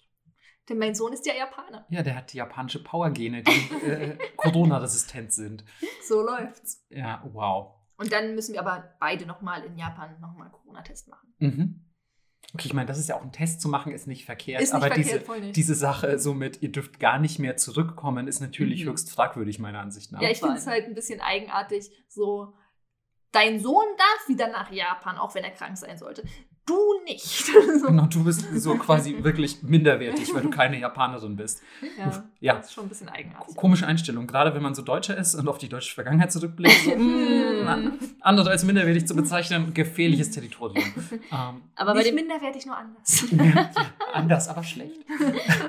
[0.67, 1.85] Denn mein Sohn ist ja Japaner.
[1.89, 5.63] Ja, der hat die japanische Powergene, die äh, Corona-resistent sind.
[6.07, 6.83] So läuft's.
[6.89, 7.75] Ja, wow.
[7.97, 11.33] Und dann müssen wir aber beide nochmal in Japan nochmal Corona-Test machen.
[11.37, 11.81] Mhm.
[12.53, 14.61] Okay, ich meine, das ist ja auch ein Test zu machen, ist nicht verkehrt.
[14.61, 15.55] Ist nicht aber verkehrt, diese, voll nicht.
[15.55, 18.89] diese Sache, so mit, ihr dürft gar nicht mehr zurückkommen, ist natürlich Mhm.
[18.89, 20.21] höchst fragwürdig, meiner Ansicht nach.
[20.21, 22.53] Ja, ich finde es halt ein bisschen eigenartig, so,
[23.31, 26.23] dein Sohn darf wieder nach Japan, auch wenn er krank sein sollte.
[26.67, 26.73] Du
[27.05, 27.23] nicht.
[27.79, 31.61] so, Genau, du bist so quasi wirklich minderwertig, weil du keine Japanerin bist.
[31.97, 32.55] ja, Ja.
[32.55, 33.55] Das ist schon ein bisschen eigenartig.
[33.55, 36.75] Komische Einstellung, gerade wenn man so Deutscher ist und auf die deutsche Vergangenheit zurückblickt.
[36.85, 40.83] So, mm, andere als minderwertig zu bezeichnen, gefährliches Territorium.
[41.31, 43.25] Ähm, Aber bei nicht dem, minderwertig, nur anders.
[43.31, 43.69] ja,
[44.13, 44.99] anders, aber schlecht.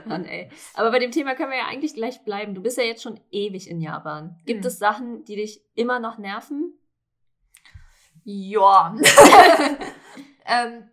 [0.07, 0.49] Mann, ey.
[0.75, 2.55] Aber bei dem Thema können wir ja eigentlich gleich bleiben.
[2.55, 4.37] Du bist ja jetzt schon ewig in Japan.
[4.47, 4.67] Gibt Mhm.
[4.67, 6.73] es Sachen, die dich immer noch nerven?
[8.25, 8.95] Ja.
[10.47, 10.91] Ähm,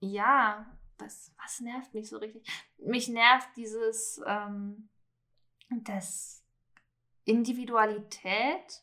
[0.00, 0.66] ja,
[0.98, 2.46] was, was nervt mich so richtig?
[2.78, 4.88] Mich nervt dieses, ähm,
[5.70, 6.44] dass
[7.24, 8.82] Individualität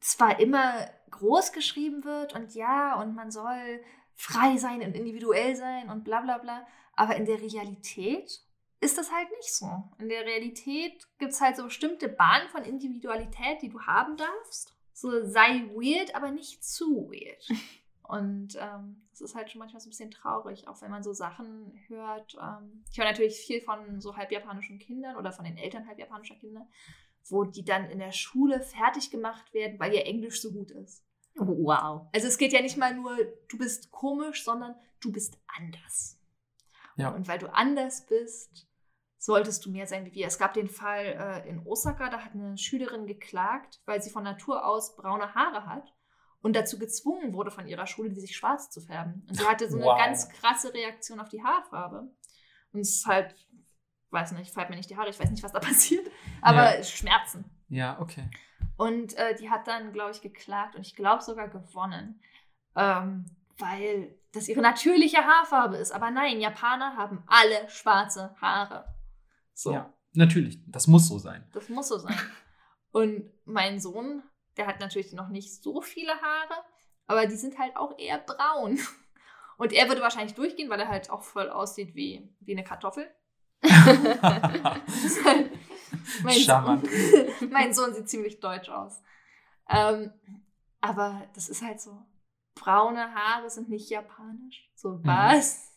[0.00, 3.82] zwar immer groß geschrieben wird und ja, und man soll
[4.14, 8.42] frei sein und individuell sein und bla bla bla, aber in der Realität
[8.80, 9.68] ist das halt nicht so.
[9.98, 14.74] In der Realität gibt es halt so bestimmte Bahnen von Individualität, die du haben darfst.
[14.92, 17.46] So sei weird, aber nicht zu weird.
[18.10, 21.12] Und ähm, das ist halt schon manchmal so ein bisschen traurig, auch wenn man so
[21.12, 22.36] Sachen hört.
[22.42, 26.66] Ähm, ich höre natürlich viel von so halbjapanischen Kindern oder von den Eltern halbjapanischer Kinder,
[27.28, 31.04] wo die dann in der Schule fertig gemacht werden, weil ihr Englisch so gut ist.
[31.36, 32.08] Wow.
[32.12, 33.16] Also es geht ja nicht mal nur,
[33.48, 36.18] du bist komisch, sondern du bist anders.
[36.96, 37.10] Ja.
[37.10, 38.66] Und weil du anders bist,
[39.18, 40.26] solltest du mehr sein wie wir.
[40.26, 44.24] Es gab den Fall äh, in Osaka, da hat eine Schülerin geklagt, weil sie von
[44.24, 45.94] Natur aus braune Haare hat
[46.42, 49.26] und dazu gezwungen wurde von ihrer Schule, die sich schwarz zu färben.
[49.28, 49.98] Und sie hatte so eine Wow.
[49.98, 52.10] ganz krasse Reaktion auf die Haarfarbe.
[52.72, 53.34] Und es ist halt,
[54.10, 56.06] weiß nicht, fällt mir nicht die Haare, ich weiß nicht, was da passiert,
[56.42, 56.82] aber Ja.
[56.84, 57.44] Schmerzen.
[57.68, 58.28] Ja, okay.
[58.76, 62.20] Und äh, die hat dann, glaube ich, geklagt und ich glaube sogar gewonnen,
[62.74, 63.26] ähm,
[63.58, 65.92] weil das ihre natürliche Haarfarbe ist.
[65.92, 68.86] Aber nein, Japaner haben alle schwarze Haare.
[69.52, 70.58] So, Ja, natürlich.
[70.66, 71.46] Das muss so sein.
[71.52, 72.16] das muss so sein.
[72.92, 74.22] Und mein Sohn,
[74.60, 76.62] der hat natürlich noch nicht so viele Haare,
[77.06, 78.78] aber die sind halt auch eher braun.
[79.56, 83.10] Und er würde wahrscheinlich durchgehen, weil er halt auch voll aussieht wie, wie eine Kartoffel.
[83.62, 85.50] Halt-
[86.22, 86.34] mein.
[86.34, 86.82] Sohn,
[87.50, 89.02] mein Sohn sieht ziemlich deutsch aus.
[89.68, 90.12] Ähm,
[90.82, 92.06] aber das ist halt so.
[92.54, 94.70] Braune Haare sind nicht japanisch.
[94.74, 95.06] So Mhm.
[95.06, 95.72] was?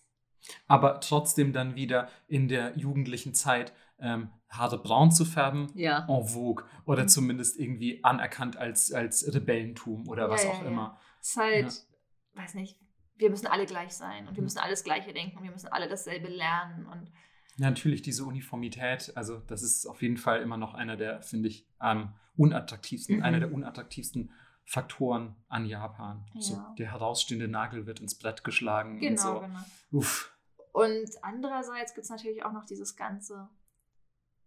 [0.67, 6.05] Aber trotzdem dann wieder in der jugendlichen Zeit ähm, Haare braun zu färben, Ja.
[6.09, 7.07] en vogue oder Mhm.
[7.07, 10.99] zumindest irgendwie anerkannt als, als Rebellentum oder was Ja, auch ja, immer.
[11.21, 11.85] ist halt,
[12.33, 12.77] weiß nicht,
[13.15, 14.45] wir müssen alle gleich sein und wir Mhm.
[14.45, 16.85] müssen alles Gleiche denken und wir müssen alle dasselbe lernen.
[16.87, 17.11] Und
[17.57, 21.47] Ja, natürlich diese Uniformität, also das ist auf jeden Fall immer noch einer der, finde
[21.49, 23.23] ich, am unattraktivsten, Mhm.
[23.23, 24.31] einer der unattraktivsten
[24.65, 26.25] Faktoren an Japan.
[26.39, 26.73] So, Ja.
[26.79, 29.39] der herausstehende Nagel wird ins Brett geschlagen und genau, so.
[29.41, 29.59] genau.
[29.91, 30.35] Uff.
[30.71, 33.49] Und andererseits gibt es natürlich auch noch dieses Ganze,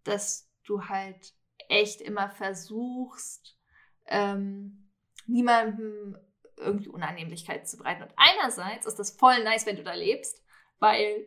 [0.06, 1.32] dass du halt
[1.68, 3.56] echt immer versuchst,
[4.06, 4.90] ähm,
[5.26, 6.16] niemandem
[6.56, 8.02] irgendwie Unannehmlichkeit zu bereiten.
[8.02, 10.42] Und einerseits ist das voll nice, wenn du da lebst,
[10.78, 11.26] weil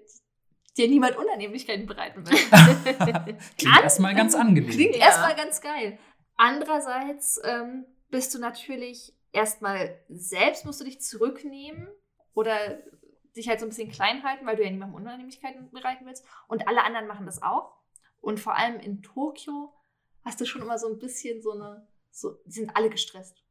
[0.77, 2.37] dir niemand Unannehmlichkeiten bereiten will.
[3.57, 4.69] Klingt erstmal ganz angenehm.
[4.69, 5.07] Klingt Ja.
[5.07, 5.99] erstmal ganz geil.
[6.37, 11.87] Andererseits ähm, bist du natürlich erstmal selbst musst du dich zurücknehmen
[12.33, 12.79] oder
[13.35, 16.25] dich halt so ein bisschen klein halten, weil du ja niemandem Unannehmlichkeiten bereiten willst.
[16.47, 17.78] Und alle anderen machen das auch.
[18.21, 19.73] Und vor allem in Tokio
[20.23, 23.43] hast du schon immer so ein bisschen so eine, so, die sind alle gestresst.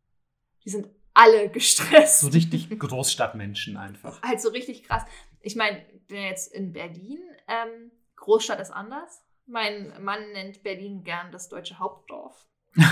[0.65, 2.21] Die sind alle gestresst.
[2.21, 4.23] So richtig Großstadtmenschen einfach.
[4.23, 5.05] halt so richtig krass.
[5.41, 7.19] Ich meine, ich bin ja jetzt in Berlin.
[7.47, 9.23] Ähm, Großstadt ist anders.
[9.47, 12.47] Mein Mann nennt Berlin gern das deutsche Hauptdorf.
[12.77, 12.91] Ja,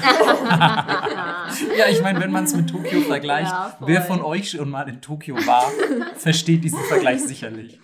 [1.90, 5.02] ich meine, wenn man es mit Tokio vergleicht, Ja, wer von euch schon mal in
[5.02, 5.70] Tokio war,
[6.16, 7.78] versteht diesen Vergleich sicherlich.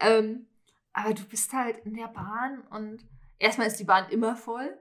[0.00, 0.46] Ähm,
[0.94, 3.04] aber du bist halt in der Bahn und
[3.38, 4.78] erstmal ist die Bahn immer voll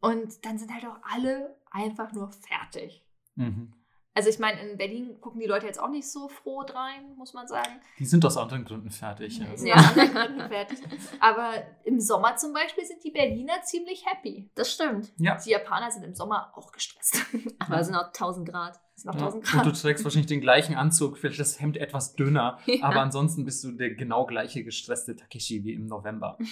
[0.00, 3.04] und dann sind halt auch alle einfach nur fertig.
[3.34, 3.72] Mhm.
[4.16, 7.34] Also ich meine, in Berlin gucken die Leute jetzt auch nicht so froh drein, muss
[7.34, 7.80] man sagen.
[7.98, 9.38] Die sind aus anderen Gründen fertig.
[9.38, 9.54] Ja.
[9.56, 10.78] Sind ja aus anderen Gründen fertig.
[11.20, 11.52] Aber
[11.84, 14.50] im Sommer zum Beispiel sind die Berliner ziemlich happy.
[14.54, 15.12] Das stimmt.
[15.18, 15.36] ja.
[15.36, 17.18] Die Japaner sind im Sommer auch gestresst.
[17.58, 18.80] Aber es sind auch 1000 Grad.
[18.94, 19.26] Es sind noch Ja.
[19.26, 19.82] 1000 Und du Grad.
[19.82, 22.84] trägst wahrscheinlich den gleichen Anzug, vielleicht das Hemd etwas dünner, Ja.
[22.86, 26.38] aber ansonsten bist du der genau gleiche gestresste Takeshi wie im November.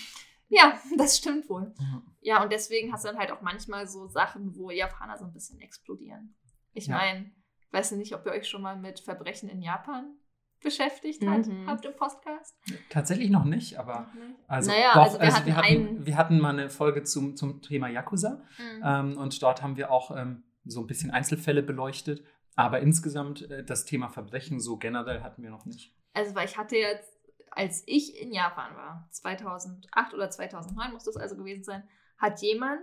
[0.48, 1.74] Ja, das stimmt wohl.
[1.80, 2.02] Ja.
[2.20, 5.32] Ja, und deswegen hast du dann halt auch manchmal so Sachen, wo Japaner so ein
[5.32, 6.36] bisschen explodieren.
[6.74, 6.96] Ich Ja.
[6.98, 7.32] meine,
[7.74, 10.16] weiß nicht, ob ihr euch schon mal mit Verbrechen in Japan
[10.62, 11.66] beschäftigt hat, Mhm.
[11.68, 12.56] habt im Podcast.
[12.88, 14.38] Tatsächlich noch nicht, aber Noch nicht?
[14.48, 17.02] also Naja, doch, also wir also hatten wir, hatten, einen- wir hatten mal eine Folge
[17.02, 18.82] zum, zum Thema Yakuza Mhm.
[18.84, 22.24] ähm, und dort haben wir auch ähm, so ein bisschen Einzelfälle beleuchtet,
[22.56, 25.94] aber insgesamt äh, das Thema Verbrechen so generell hatten wir noch nicht.
[26.14, 27.12] Also, weil ich hatte jetzt,
[27.50, 32.80] als ich in Japan war, 2008 oder 2009 muss das also gewesen sein, hat jemand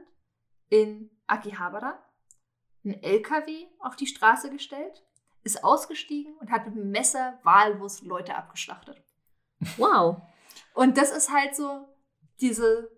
[0.70, 1.98] in Akihabara
[2.84, 5.04] einen LKW auf die Straße gestellt,
[5.44, 9.02] ist ausgestiegen und hat mit dem Messer wahllos Leute abgeschlachtet.
[9.78, 10.22] Wow.
[10.74, 11.88] Und das ist halt so
[12.40, 12.90] diese,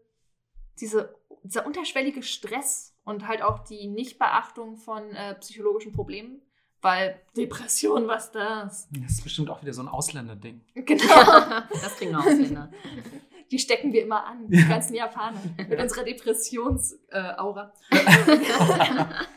[0.79, 6.41] diese, dieser unterschwellige Stress und halt auch die Nichtbeachtung von äh, psychologischen Problemen,
[6.81, 8.87] weil Depression, was das?
[8.91, 10.61] Das ist bestimmt auch wieder so ein Ausländerding.
[10.73, 11.03] Genau.
[11.69, 12.71] Das kriegen Ausländer.
[13.53, 15.39] Die stecken wir immer an, die ganzen Japaner,
[15.69, 17.71] mit unserer Depressionsaura.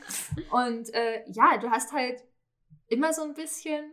[0.51, 2.25] und äh, ja, du hast halt
[2.87, 3.93] immer so ein bisschen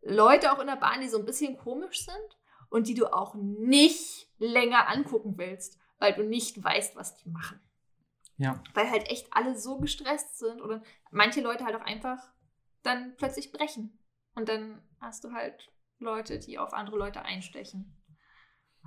[0.00, 2.38] Leute auch in der Bahn, die so ein bisschen komisch sind
[2.70, 7.60] und die du auch nicht länger angucken willst, weil du nicht weißt, was die machen.
[8.38, 8.62] Ja.
[8.72, 12.32] Weil halt echt alle so gestresst sind oder manche Leute halt auch einfach
[12.82, 13.98] dann plötzlich brechen.
[14.34, 17.94] Und dann hast du halt Leute, die auf andere Leute einstechen.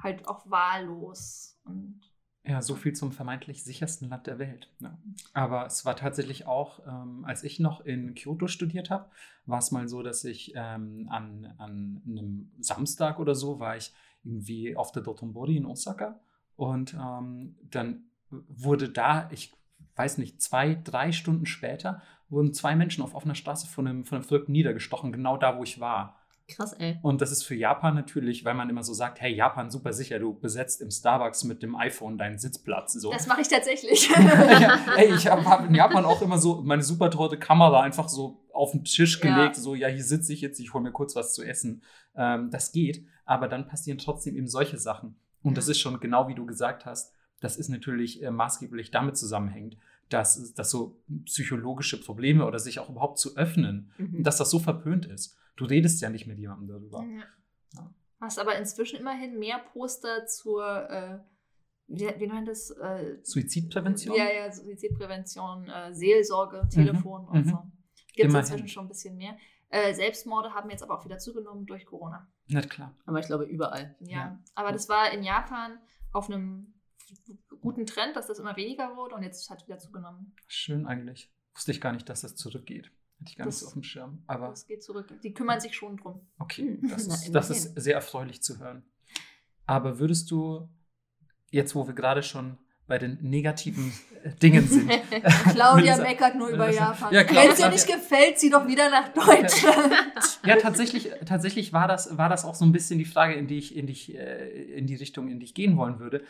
[0.01, 1.59] Halt auch wahllos.
[1.65, 2.01] Und
[2.43, 4.69] Ja, so viel zum vermeintlich sichersten Land der Welt.
[4.79, 4.97] Ja.
[5.33, 9.09] Aber es war tatsächlich auch, ähm, als ich noch in Kyoto studiert habe,
[9.45, 13.93] war es mal so, dass ich ähm, an, an einem Samstag oder so war ich
[14.23, 16.19] irgendwie auf der Dotonbori in Osaka
[16.55, 19.51] und ähm, dann wurde da, ich
[19.95, 24.17] weiß nicht, zwei, drei Stunden später, wurden zwei Menschen auf offener Straße von einem, von
[24.17, 26.20] einem Verrückten niedergestochen, genau da, wo ich war.
[26.47, 26.99] Krass, ey.
[27.01, 30.19] Und das ist für Japan natürlich, weil man immer so sagt, hey, Japan, super sicher,
[30.19, 32.93] du besetzt im Starbucks mit dem iPhone deinen Sitzplatz.
[32.93, 33.11] So.
[33.11, 34.09] das mache ich tatsächlich.
[34.59, 38.09] ja, ey, ich habe hab in Japan auch immer so meine super teure Kamera einfach
[38.09, 39.33] so auf den Tisch Ja.
[39.35, 41.83] gelegt, so, ja, hier sitze ich jetzt, ich hole mir kurz was zu essen.
[42.15, 45.15] Ähm, das geht, aber dann passieren trotzdem eben solche Sachen.
[45.43, 45.71] Und das Ja.
[45.71, 49.77] ist schon genau wie du gesagt hast, das ist natürlich äh, maßgeblich damit zusammenhängt,
[50.09, 54.23] dass, dass so psychologische Probleme oder sich auch überhaupt zu öffnen, Mhm.
[54.23, 55.37] dass das so verpönt ist.
[55.55, 57.03] Du redest ja nicht mit jemandem darüber.
[57.03, 57.23] Ja.
[57.75, 57.93] Ja.
[58.19, 61.19] Hast aber inzwischen immerhin mehr Poster zur, äh,
[61.87, 62.71] wie, wie nennt das?
[62.71, 64.15] Äh, Suizidprävention?
[64.15, 67.49] Ja, ja, Suizidprävention, äh, Seelsorge, Telefon und mhm.
[67.49, 67.71] so.
[68.13, 69.37] Gibt es inzwischen schon ein bisschen mehr.
[69.69, 72.27] Äh, Selbstmorde haben jetzt aber auch wieder zugenommen durch Corona.
[72.47, 72.95] Na klar.
[73.05, 73.95] Aber ich glaube überall.
[74.01, 74.17] Ja.
[74.17, 74.39] Ja.
[74.53, 75.79] Aber das war in Japan
[76.11, 76.73] auf einem
[77.61, 80.35] guten Trend, dass das immer weniger wurde und jetzt hat es wieder zugenommen.
[80.47, 81.31] Schön eigentlich.
[81.53, 82.91] Wusste ich gar nicht, dass das zurückgeht.
[83.21, 84.23] Hätte ich gar nicht Das- so auf dem Schirm.
[84.27, 85.13] Aber Das geht zurück.
[85.23, 86.27] Die kümmern sich schon drum.
[86.39, 88.83] okay, Hm, das na, ist, das ist sehr erfreulich zu hören.
[89.65, 90.67] Aber würdest du,
[91.51, 92.57] jetzt wo wir gerade schon
[92.87, 94.91] bei den negativen äh, Dingen sind,
[95.51, 97.13] Claudia meckert nur über Japan.
[97.13, 99.93] Ja, Wenn es ihr nicht gefällt, zieh doch wieder nach Deutschland.
[100.43, 103.59] Ja, tatsächlich, tatsächlich war, das, war das auch so ein bisschen die Frage, in die
[103.59, 106.23] ich, in die, ich, äh, in die Richtung, in die ich gehen wollen würde.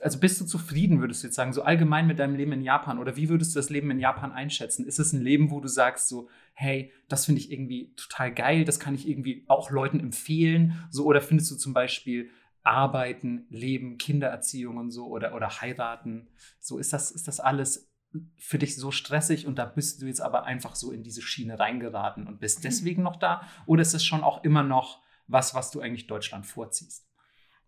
[0.00, 2.98] Also bist du zufrieden, würdest du jetzt sagen, so allgemein mit deinem Leben in Japan?
[2.98, 4.86] Oder wie würdest du das Leben in Japan einschätzen?
[4.86, 8.64] Ist es ein Leben, wo du sagst, so, hey, das finde ich irgendwie total geil,
[8.64, 10.88] das kann ich irgendwie auch Leuten empfehlen?
[10.90, 12.30] So, oder findest du zum Beispiel
[12.62, 16.28] Arbeiten, Leben, Kindererziehung und so oder, oder heiraten?
[16.60, 17.90] So, ist das, ist das alles
[18.36, 21.58] für dich so stressig und da bist du jetzt aber einfach so in diese Schiene
[21.58, 23.42] reingeraten und bist deswegen noch da?
[23.66, 27.06] Oder ist es schon auch immer noch was, was du eigentlich Deutschland vorziehst?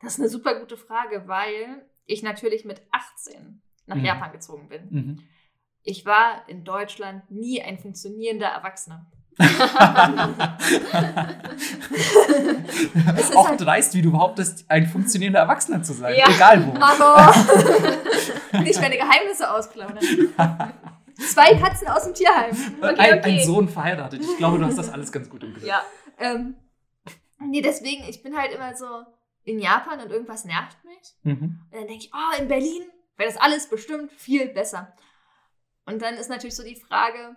[0.00, 4.04] Das ist eine super gute Frage, weil ich natürlich mit 18 nach Mhm.
[4.04, 4.88] Japan gezogen bin.
[4.90, 5.22] Mhm.
[5.82, 9.10] Ich war in Deutschland nie ein funktionierender Erwachsener.
[13.16, 16.14] Ist auch halt- dreist, wie du behauptest, ein funktionierender Erwachsener zu sein.
[16.16, 16.26] Ja.
[16.28, 16.72] Egal wo.
[16.72, 17.34] Mama!
[18.62, 19.98] Nicht meine Geheimnisse ausplaudern.
[21.18, 22.56] Zwei Katzen aus dem Tierheim.
[22.80, 23.40] Okay, ein, okay.
[23.40, 24.22] ein Sohn verheiratet.
[24.22, 25.64] Ich glaube, du hast das alles ganz gut im Griff.
[25.66, 25.82] Ja.
[26.18, 26.56] Ähm,
[27.38, 28.86] nee, deswegen, ich bin halt immer so
[29.44, 31.14] in Japan und irgendwas nervt mich.
[31.22, 31.60] Mhm.
[31.70, 32.82] Und dann denke ich, oh, in Berlin
[33.16, 34.94] wäre das alles bestimmt viel besser.
[35.86, 37.36] Und dann ist natürlich so die Frage,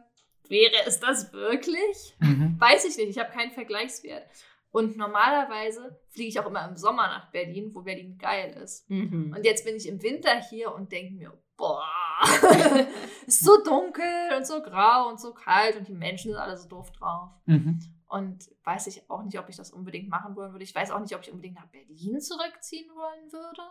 [0.50, 2.16] wäre es das wirklich?
[2.20, 2.56] Mhm.
[2.60, 4.24] Weiß ich nicht, ich habe keinen Vergleichswert.
[4.72, 8.90] Und normalerweise fliege ich auch immer im Sommer nach Berlin, wo Berlin geil ist.
[8.90, 9.34] Mhm.
[9.36, 11.86] Und jetzt bin ich im Winter hier und denke mir, boah,
[13.28, 16.68] ist so dunkel und so grau und so kalt und die Menschen sind alle so
[16.68, 17.30] doof drauf.
[17.46, 17.80] Mhm.
[18.08, 20.64] Und weiß ich auch nicht, ob ich das unbedingt machen wollen würde.
[20.64, 23.62] Ich weiß auch nicht, ob ich unbedingt nach Berlin zurückziehen wollen würde.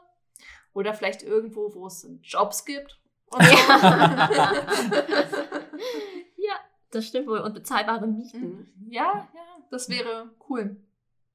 [0.73, 3.01] Oder vielleicht irgendwo, wo es Jobs gibt.
[6.93, 7.41] Das stimmt wohl.
[7.41, 8.69] Und bezahlbare Mieten.
[8.89, 10.77] ja, ja, das wäre cool.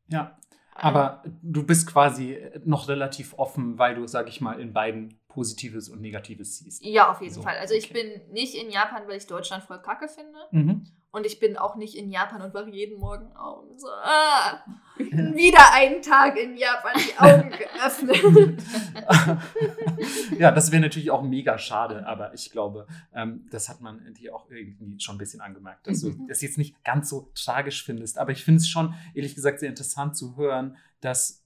[0.08, 0.38] Ja,
[0.76, 5.90] aber du bist quasi noch relativ offen, weil du, sag ich mal, in beiden Positives
[5.90, 6.86] und Negatives siehst.
[6.86, 7.58] Ja, auf jeden So, Fall.
[7.58, 8.22] Also ich okay.
[8.26, 10.38] bin nicht in Japan, weil ich Deutschland voll kacke finde.
[10.52, 10.86] Mhm.
[11.12, 14.64] Und ich bin auch nicht in Japan und wache jeden Morgen auf und so, ah,
[15.36, 18.62] wieder einen Tag in Japan die Augen geöffnet.
[20.40, 24.36] ja, das wäre natürlich auch mega schade, aber ich glaube, ähm, das hat man dir
[24.36, 26.28] auch irgendwie schon ein bisschen angemerkt, dass du Mhm.
[26.28, 28.18] das jetzt nicht ganz so tragisch findest.
[28.18, 31.44] Aber ich finde es schon, ehrlich gesagt, sehr interessant zu hören, dass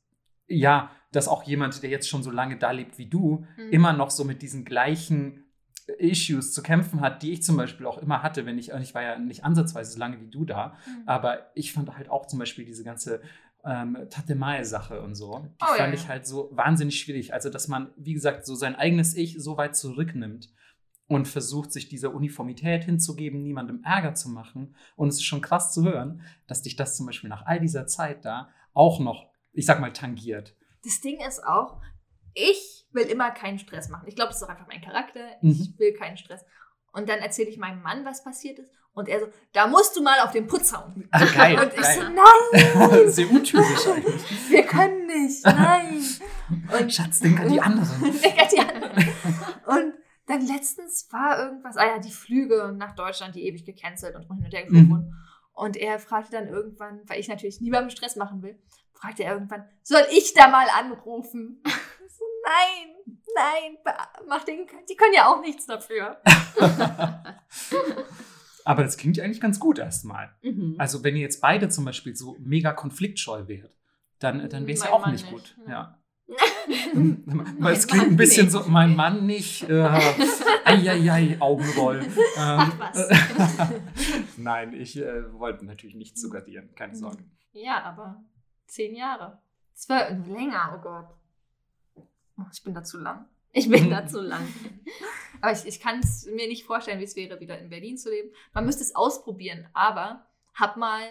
[0.47, 3.69] ja, dass auch jemand, der jetzt schon so lange da lebt wie du, Mhm.
[3.71, 5.45] immer noch so mit diesen gleichen
[5.97, 9.01] Issues zu kämpfen hat, die ich zum Beispiel auch immer hatte, wenn ich, ich war
[9.01, 11.03] ja nicht ansatzweise so lange wie du da, Mhm.
[11.07, 13.21] aber ich fand halt auch zum Beispiel diese ganze
[13.63, 15.93] ähm, Tatemae-Sache und so, die Oh, fand ja.
[15.93, 17.33] ich halt so wahnsinnig schwierig.
[17.33, 20.49] Also, dass man, wie gesagt, so sein eigenes Ich so weit zurücknimmt
[21.07, 24.75] und versucht, sich dieser Uniformität hinzugeben, niemandem Ärger zu machen.
[24.95, 27.85] Und es ist schon krass zu hören, dass dich das zum Beispiel nach all dieser
[27.85, 30.55] Zeit da auch noch, ich sag mal, tangiert.
[30.83, 31.79] Das Ding ist auch,
[32.33, 34.07] ich will immer keinen Stress machen.
[34.07, 35.19] Ich glaube, das ist auch einfach mein Charakter.
[35.41, 35.75] Ich Mhm.
[35.77, 36.43] will keinen Stress.
[36.93, 38.69] Und dann erzähle ich meinem Mann, was passiert ist.
[38.93, 41.07] Und er so, da musst du mal auf den Putz hauen.
[41.11, 42.13] Ah, geil, Und ich so, geil.
[42.13, 44.23] nein, Sehr untypisch eigentlich.
[44.49, 46.03] wir können nicht, nein.
[46.77, 48.01] Und Schatz, denk an die anderen.
[48.21, 49.09] Denk an die anderen.
[49.65, 49.93] Und
[50.27, 54.43] dann letztens war irgendwas, ah ja, die Flüge nach Deutschland, die ewig gecancelt und hin
[54.43, 54.91] und her geflogen Mhm.
[54.91, 55.15] wurden.
[55.53, 58.59] Und er fragte dann irgendwann, weil ich natürlich niemandem Stress machen will,
[58.93, 61.63] fragte er irgendwann, soll ich da mal anrufen?
[62.43, 62.95] Nein,
[63.35, 63.77] nein,
[64.27, 66.21] mach den, die können ja auch nichts dafür.
[68.65, 70.35] Aber das klingt ja eigentlich ganz gut erstmal.
[70.41, 70.75] Mhm.
[70.77, 73.75] Also, wenn ihr jetzt beide zum Beispiel so mega konfliktscheu wärt,
[74.19, 75.57] dann, dann wäre es ja auch Mann nicht nicht, gut.
[75.67, 75.97] ja.
[76.27, 76.37] Ja.
[77.59, 78.53] Weil es klingt ein bisschen nicht.
[78.53, 79.67] so, mein Mann nicht.
[79.69, 79.89] Äh,
[80.63, 82.01] Eieiei, Augenroll.
[82.37, 83.09] Ähm, Ach, was.
[84.37, 87.25] Nein, ich äh, wollte natürlich nicht suggerieren, keine Sorge.
[87.51, 88.23] Ja, aber
[88.67, 89.41] zehn Jahre.
[89.73, 91.09] Zwölf, länger, oh Gott.
[92.53, 93.25] Ich bin da zu lang.
[93.51, 94.47] Ich bin da zu lang.
[95.41, 98.09] Aber ich, ich kann es mir nicht vorstellen, wie es wäre, wieder in Berlin zu
[98.09, 98.29] leben.
[98.53, 101.01] Man müsste es ausprobieren, aber hab mal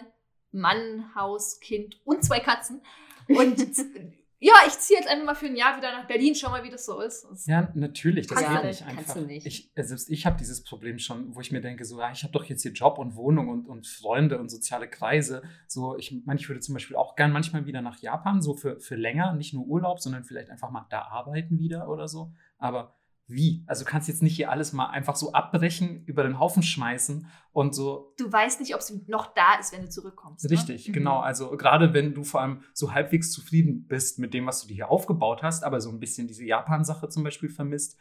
[0.51, 2.81] Mann, Haus, Kind und zwei Katzen.
[3.27, 3.59] Und
[4.43, 6.71] ja, ich ziehe jetzt einfach mal für ein Jahr wieder nach Berlin, schau mal, wie
[6.71, 7.27] das so ist.
[7.29, 9.13] Das Ja, natürlich, das geht nicht nicht, kannst einfach.
[9.13, 9.45] du nicht.
[9.45, 12.23] Ich, äh, selbst ich habe dieses Problem schon, wo ich mir denke, so, ja, ich
[12.23, 15.43] habe doch jetzt hier Job und Wohnung und, und Freunde und soziale Kreise.
[15.67, 18.79] So, ich meine, ich würde zum Beispiel auch gern manchmal wieder nach Japan, so für,
[18.79, 22.33] für länger, nicht nur Urlaub, sondern vielleicht einfach mal da arbeiten wieder oder so.
[22.57, 22.95] Aber
[23.31, 23.63] wie?
[23.67, 27.27] Also du kannst jetzt nicht hier alles mal einfach so abbrechen, über den Haufen schmeißen
[27.53, 30.43] und so du weißt nicht, ob sie noch da ist, wenn du zurückkommst.
[30.45, 30.51] Ne?
[30.51, 30.93] Richtig, Mhm.
[30.93, 31.19] genau.
[31.19, 34.75] Also gerade wenn du vor allem so halbwegs zufrieden bist mit dem, was du dir
[34.75, 37.97] hier aufgebaut hast, aber so ein bisschen diese Japan-Sache zum Beispiel vermisst,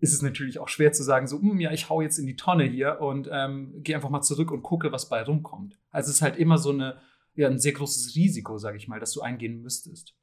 [0.00, 2.36] ist es natürlich auch schwer zu sagen, so, "Hm, ja, ich hau jetzt in die
[2.36, 5.78] Tonne hier und ähm, gehe einfach mal zurück und gucke, was bei rumkommt.
[5.90, 7.00] Also es ist halt immer so eine,
[7.36, 10.14] ja, ein sehr großes Risiko, sage ich mal, dass du eingehen müsstest.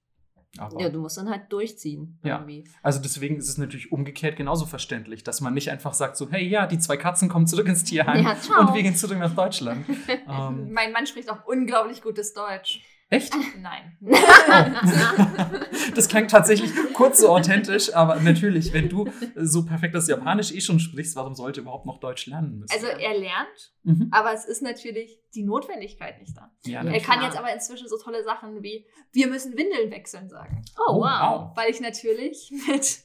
[0.57, 2.19] Aber, Ja, du musst dann halt durchziehen.
[2.23, 2.35] Ja.
[2.35, 2.65] Irgendwie.
[2.83, 6.45] also deswegen ist es natürlich umgekehrt genauso verständlich, dass man nicht einfach sagt so, hey,
[6.45, 9.85] ja, die zwei Katzen kommen zurück ins Tierheim Ja, und wir gehen zurück nach Deutschland.
[10.27, 12.81] ähm, Mein Mann spricht auch unglaublich gutes Deutsch.
[13.11, 13.33] Echt?
[13.59, 13.97] Nein.
[15.95, 20.61] Das klingt tatsächlich kurz so authentisch, aber natürlich, wenn du so perfekt das Japanisch eh
[20.61, 22.71] schon sprichst, warum sollte überhaupt noch Deutsch lernen müssen?
[22.73, 24.07] Also er lernt, mhm.
[24.11, 26.49] aber es ist natürlich die Notwendigkeit nicht da.
[26.63, 30.63] ja, Er kann jetzt aber inzwischen so tolle Sachen wie, wir müssen Windeln wechseln sagen.
[30.87, 31.51] Oh, wow.
[31.55, 32.99] Weil ich natürlich mit,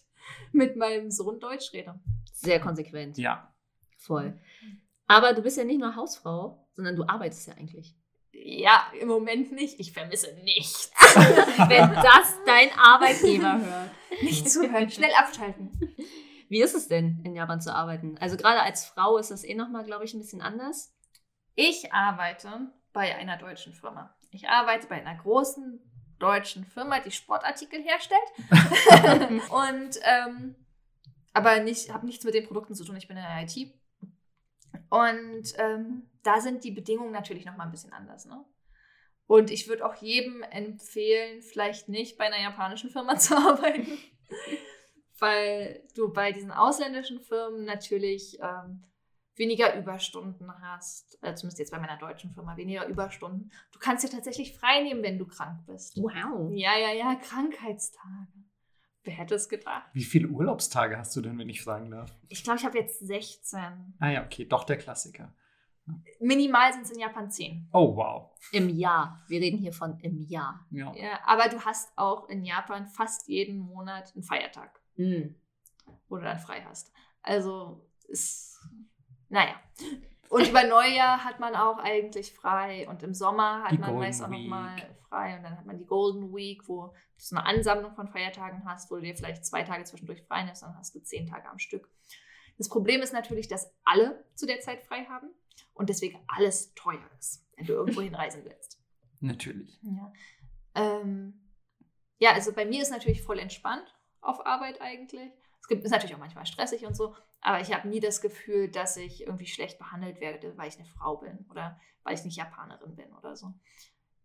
[0.52, 1.98] mit meinem Sohn Deutsch rede.
[2.32, 3.18] Sehr konsequent.
[3.18, 3.52] Ja,
[4.06, 4.38] Voll.
[5.08, 7.96] Aber du bist ja nicht nur Hausfrau, sondern du arbeitest ja eigentlich.
[8.44, 9.80] Ja, im Moment nicht.
[9.80, 10.90] Ich vermisse nichts.
[11.68, 13.90] Wenn das dein Arbeitgeber hört.
[14.22, 15.70] Nicht zuhören, schnell abschalten.
[16.48, 18.16] Wie ist es denn, in Japan zu arbeiten?
[18.18, 20.94] Also gerade als Frau ist das eh nochmal, glaube ich, ein bisschen anders.
[21.54, 24.14] Ich arbeite bei einer deutschen Firma.
[24.30, 25.80] Ich arbeite bei einer großen
[26.18, 28.20] deutschen Firma, die Sportartikel herstellt.
[29.50, 30.54] und ähm,
[31.32, 32.96] aber nicht, habe nichts mit den Produkten zu tun.
[32.96, 33.74] Ich bin in der IT.
[34.88, 38.26] Und ähm, da sind die Bedingungen natürlich noch mal ein bisschen anders.
[38.26, 38.44] Ne?
[39.26, 43.98] Und ich würde auch jedem empfehlen, vielleicht nicht bei einer japanischen Firma zu arbeiten,
[45.18, 48.84] weil du bei diesen ausländischen Firmen natürlich ähm,
[49.36, 51.18] weniger Überstunden hast.
[51.22, 53.50] Äh, zumindest jetzt bei meiner deutschen Firma, weniger Überstunden.
[53.72, 55.96] Du kannst dir tatsächlich frei nehmen, wenn du krank bist.
[55.96, 56.50] Wow.
[56.52, 58.32] Ja, ja, ja, Krankheitstage.
[59.04, 59.88] Wer hätte es gedacht?
[59.92, 62.12] wie viele Urlaubstage hast du denn, wenn ich fragen darf?
[62.28, 63.94] Ich glaube, ich habe jetzt 16.
[64.00, 65.32] Ah ja, okay, doch der Klassiker.
[66.20, 67.68] Minimal sind es in Japan 10.
[67.72, 68.30] Oh, wow.
[68.52, 69.20] Im Jahr.
[69.28, 70.66] Wir reden hier von im Jahr.
[70.70, 70.92] Ja.
[70.94, 75.34] Ja, aber du hast auch in Japan fast jeden Monat einen Feiertag, Hm.
[76.08, 76.92] wo du dann frei hast.
[77.22, 78.60] Also ist,
[79.28, 79.54] naja.
[80.28, 84.00] Und über Neujahr hat man auch eigentlich frei und im Sommer hat Die man Golden
[84.00, 84.74] meist auch nochmal
[85.08, 88.64] frei und dann hat man die Golden Week, wo du so eine Ansammlung von Feiertagen
[88.64, 91.48] hast, wo du dir vielleicht zwei Tage zwischendurch frei nimmst, dann hast du zehn Tage
[91.48, 91.88] am Stück.
[92.58, 95.28] Das Problem ist natürlich, dass alle zu der Zeit frei haben
[95.76, 98.80] und deswegen alles teuer ist, wenn du irgendwo hinreisen willst.
[99.20, 99.78] Natürlich.
[99.82, 100.12] Ja.
[100.74, 101.50] Ähm,
[102.18, 105.32] ja, also bei mir ist natürlich voll entspannt auf Arbeit eigentlich.
[105.60, 108.70] Es gibt, ist natürlich auch manchmal stressig und so, aber ich habe nie das Gefühl,
[108.70, 112.36] dass ich irgendwie schlecht behandelt werde, weil ich eine Frau bin oder weil ich nicht
[112.36, 113.52] Japanerin bin oder so.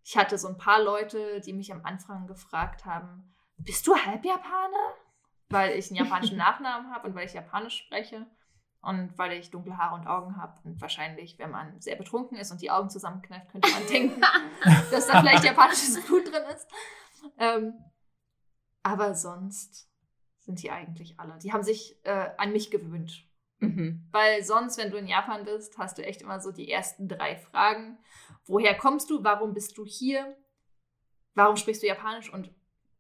[0.03, 4.95] Ich hatte so ein paar Leute, die mich am Anfang gefragt haben, bist du Halbjapaner?
[5.49, 8.25] Weil ich einen japanischen Nachnamen habe und weil ich Japanisch spreche
[8.81, 10.59] und weil ich dunkle Haare und Augen habe.
[10.63, 14.21] Und wahrscheinlich, wenn man sehr betrunken ist und die Augen zusammenkneift, könnte man denken,
[14.91, 16.67] dass da vielleicht japanisches Blut drin ist.
[17.37, 17.73] Ähm,
[18.83, 19.87] aber sonst
[20.39, 21.37] sind die eigentlich alle.
[21.37, 23.27] Die haben sich äh, an mich gewöhnt.
[23.59, 24.07] Mhm.
[24.11, 27.35] Weil sonst, wenn du in Japan bist, hast du echt immer so die ersten drei
[27.35, 27.99] Fragen.
[28.45, 29.23] Woher kommst du?
[29.23, 30.35] Warum bist du hier?
[31.35, 32.33] Warum sprichst du Japanisch?
[32.33, 32.49] Und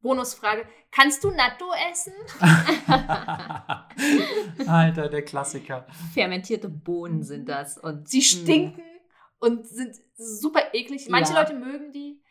[0.01, 2.13] Bonusfrage, kannst du Natto essen?
[4.67, 5.85] Alter, der Klassiker.
[6.13, 7.77] Fermentierte Bohnen sind das.
[7.77, 8.81] Und Sie stinken
[9.39, 11.07] und sind super eklig.
[11.09, 11.39] Manche Ja.
[11.41, 12.21] Leute mögen die,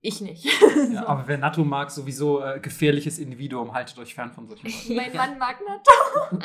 [0.00, 0.44] ich nicht.
[0.44, 0.52] Ja,
[1.00, 1.06] So.
[1.06, 4.94] aber wer Natto mag, sowieso äh, gefährliches Individuum, haltet euch fern von solchen Leuten.
[4.96, 5.92] Mein Mann mag Natto.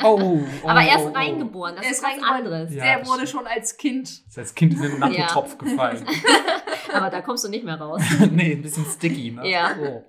[0.04, 1.16] Oh, oh, Aber er ist oh, oh.
[1.16, 2.34] reingeboren, das Er ist ist was reingeboren.
[2.36, 2.74] anderes.
[2.74, 4.08] Ja, Der wurde schon als Kind.
[4.08, 6.04] Ist als Kind in den Natto-Topf gefallen.
[6.92, 8.02] Aber da kommst du nicht mehr raus.
[8.30, 9.48] nee, ein bisschen sticky, ne?
[9.48, 9.76] Ja.
[9.80, 10.04] Oh.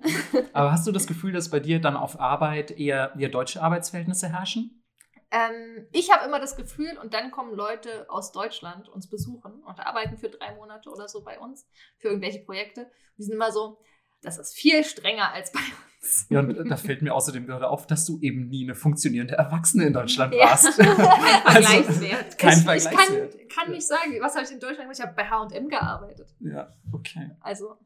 [0.52, 4.28] Aber hast du das Gefühl, dass bei dir dann auf Arbeit eher, eher deutsche Arbeitsverhältnisse
[4.28, 4.82] herrschen?
[5.30, 9.80] Ähm, ich habe immer das Gefühl, und dann kommen Leute aus Deutschland uns besuchen und
[9.80, 11.66] arbeiten für drei Monate oder so bei uns
[11.98, 12.90] für irgendwelche Projekte.
[13.18, 13.78] Die sind immer so,
[14.22, 15.93] das ist viel strenger als bei uns.
[16.30, 19.84] Ja, und da fällt mir außerdem gerade auf, dass du eben nie eine funktionierende Erwachsene
[19.84, 20.50] in Deutschland Ja.
[20.50, 20.76] warst.
[20.78, 20.86] Kein
[21.44, 22.38] Also, Vergleichswert.
[22.38, 23.38] kein ich, ich Vergleichswert.
[23.38, 24.98] kann, kann nicht sagen, was habe ich in Deutschland gemacht?
[24.98, 26.34] Ich habe bei H&M gearbeitet.
[26.40, 27.30] Ja, okay.
[27.40, 27.76] Also,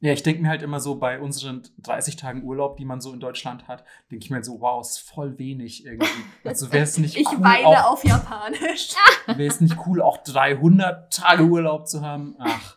[0.00, 3.12] Ja, ich denke mir halt immer so bei unseren 30 Tagen Urlaub, die man so
[3.12, 6.08] in Deutschland hat, denke ich mir halt so, wow, ist voll wenig irgendwie.
[6.44, 8.90] Also wäre es nicht Ich cool, weine auch, auf Japanisch.
[9.26, 12.36] wäre es nicht cool, auch 300 Tage Urlaub zu haben?
[12.38, 12.76] Ach,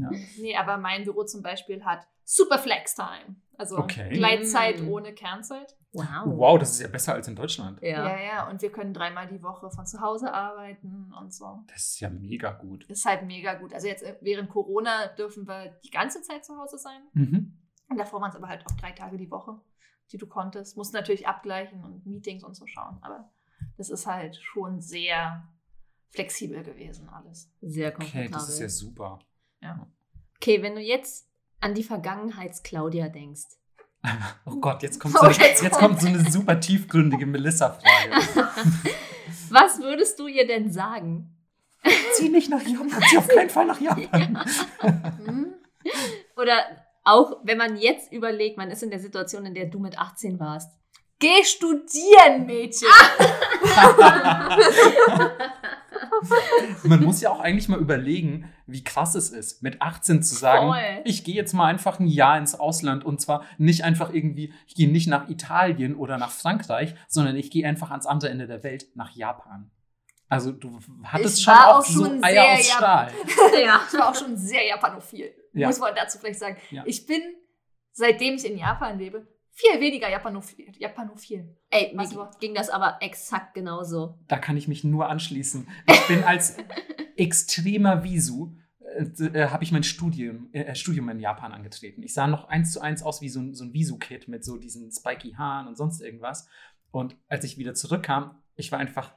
[0.00, 0.10] ja.
[0.40, 3.36] Nee, aber mein Büro zum Beispiel hat Super Flex Time.
[3.58, 4.10] Also Okay.
[4.10, 4.88] Gleitzeit Mm.
[4.88, 5.76] ohne Kernzeit.
[5.92, 6.04] Wow.
[6.26, 7.80] Wow, das ist ja besser als in Deutschland.
[7.80, 8.06] Ja.
[8.06, 8.20] Ja.
[8.22, 11.64] ja, Und wir können dreimal die Woche von zu Hause arbeiten und so.
[11.68, 12.84] Das ist ja mega gut.
[12.90, 13.72] Das ist halt mega gut.
[13.72, 17.00] Also jetzt äh, während Corona dürfen wir die ganze Zeit zu Hause sein.
[17.14, 17.58] Mhm.
[17.88, 19.58] Und davor waren es aber halt auch drei Tage die Woche,
[20.12, 20.76] die du konntest.
[20.76, 22.98] Musst natürlich abgleichen und Meetings und so schauen.
[23.00, 23.30] Aber
[23.78, 25.48] das ist halt schon sehr
[26.10, 27.50] flexibel gewesen alles.
[27.62, 28.30] Sehr Okay, komfortabel.
[28.32, 29.18] das ist ja super.
[30.36, 31.28] okay, wenn du jetzt
[31.60, 33.42] an die Vergangenheits-Claudia denkst.
[34.44, 38.46] Oh Gott, jetzt kommt Oh, so eine, jetzt jetzt kommt- so eine super tiefgründige Melissa-Frage.
[39.50, 41.32] Was würdest du ihr denn sagen?
[42.14, 44.44] Zieh nicht nach Japan, zieh auf keinen Fall nach Japan.
[45.24, 45.54] Hm?
[46.36, 46.56] Oder
[47.04, 50.38] auch, wenn man jetzt überlegt, man ist in der Situation, in der du mit 18
[50.38, 50.70] warst.
[51.18, 52.88] Geh studieren, Mädchen!
[56.82, 60.68] Man muss ja auch eigentlich mal überlegen, wie krass es ist, mit 18 zu sagen,
[60.68, 61.02] Voll.
[61.04, 64.74] ich gehe jetzt mal einfach ein Jahr ins Ausland und zwar nicht einfach irgendwie, ich
[64.74, 68.62] gehe nicht nach Italien oder nach Frankreich, sondern ich gehe einfach ans andere Ende der
[68.62, 69.70] Welt, nach Japan.
[70.28, 73.12] Also du hattest Ich schon auch, auch so schon Eier sehr aus Stahl.
[73.64, 73.80] ja.
[73.86, 75.32] Ich war auch schon sehr japanophil.
[75.52, 75.68] Ja.
[75.68, 76.56] Muss man dazu vielleicht sagen.
[76.70, 76.82] Ja.
[76.86, 77.22] Ich bin,
[77.92, 79.26] seitdem ich in Japan lebe,
[79.58, 80.70] viel weniger japanophil.
[80.78, 81.56] japanophil.
[81.70, 84.18] Ey, mir war- ging das aber exakt genauso.
[84.28, 85.66] Da kann ich mich nur anschließen.
[85.90, 86.56] Ich bin als
[87.16, 92.02] extremer Visu, äh, äh, habe ich mein Studium, äh, Studium in Japan angetreten.
[92.02, 94.58] Ich sah noch eins zu eins aus wie so ein, so ein Visu-Kid mit so
[94.58, 96.48] diesen spiky Haaren und sonst irgendwas.
[96.90, 99.14] Und als ich wieder zurückkam, ich war einfach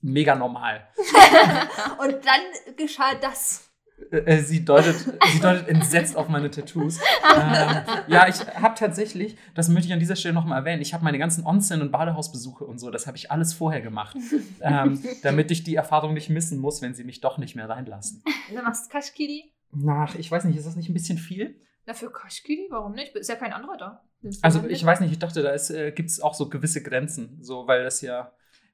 [0.00, 0.88] mega normal.
[1.98, 3.71] Und dann geschah das.
[4.10, 6.98] Äh, äh, sie, deutet, sie deutet entsetzt auf meine Tattoos.
[7.34, 7.76] Ähm,
[8.08, 11.18] ja, ich habe tatsächlich, das möchte ich an dieser Stelle nochmal erwähnen, ich habe meine
[11.18, 14.16] ganzen Onsen- und Badehausbesuche und so, das habe ich alles vorher gemacht,
[14.60, 18.22] ähm, damit ich die Erfahrung nicht missen muss, wenn sie mich doch nicht mehr reinlassen.
[18.54, 19.52] Dann machst du Kashkiri.
[19.72, 21.58] Nach, ich weiß nicht, ist das nicht ein bisschen viel?
[21.86, 23.14] Na, für Kashkiri, warum nicht?
[23.16, 24.04] Ist ja kein anderer da.
[24.20, 27.38] Du Also ich weiß nicht, ich dachte, da äh, gibt es auch so gewisse Grenzen,
[27.40, 28.32] so, weil das ja,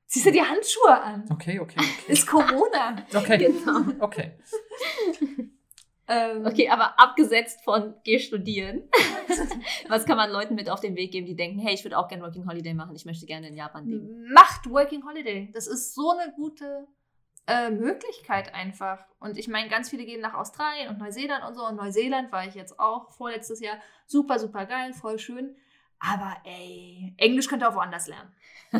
[0.08, 1.24] Ziehst du die Handschuhe an?
[1.30, 2.96] okay, okay, okay, Ist Corona.
[3.14, 3.92] okay, Genau.
[4.00, 4.32] okay.
[6.10, 8.88] Ähm, Okay, aber abgesetzt von geh studieren.
[9.88, 12.08] Was kann man Leuten mit auf den Weg geben, die denken, hey, ich würde auch
[12.08, 14.32] gerne Working Holiday machen, ich möchte gerne in Japan leben.
[14.32, 15.50] Macht Working Holiday.
[15.52, 16.86] Das ist so eine gute
[17.46, 19.04] äh, Möglichkeit einfach.
[19.20, 21.66] Und ich meine, ganz viele gehen nach Australien und Neuseeland und so.
[21.66, 23.76] Und Neuseeland war ich jetzt auch vorletztes Jahr.
[24.06, 25.54] Super, super geil, voll schön.
[26.00, 28.32] Aber ey, Englisch könnt ihr auch woanders lernen.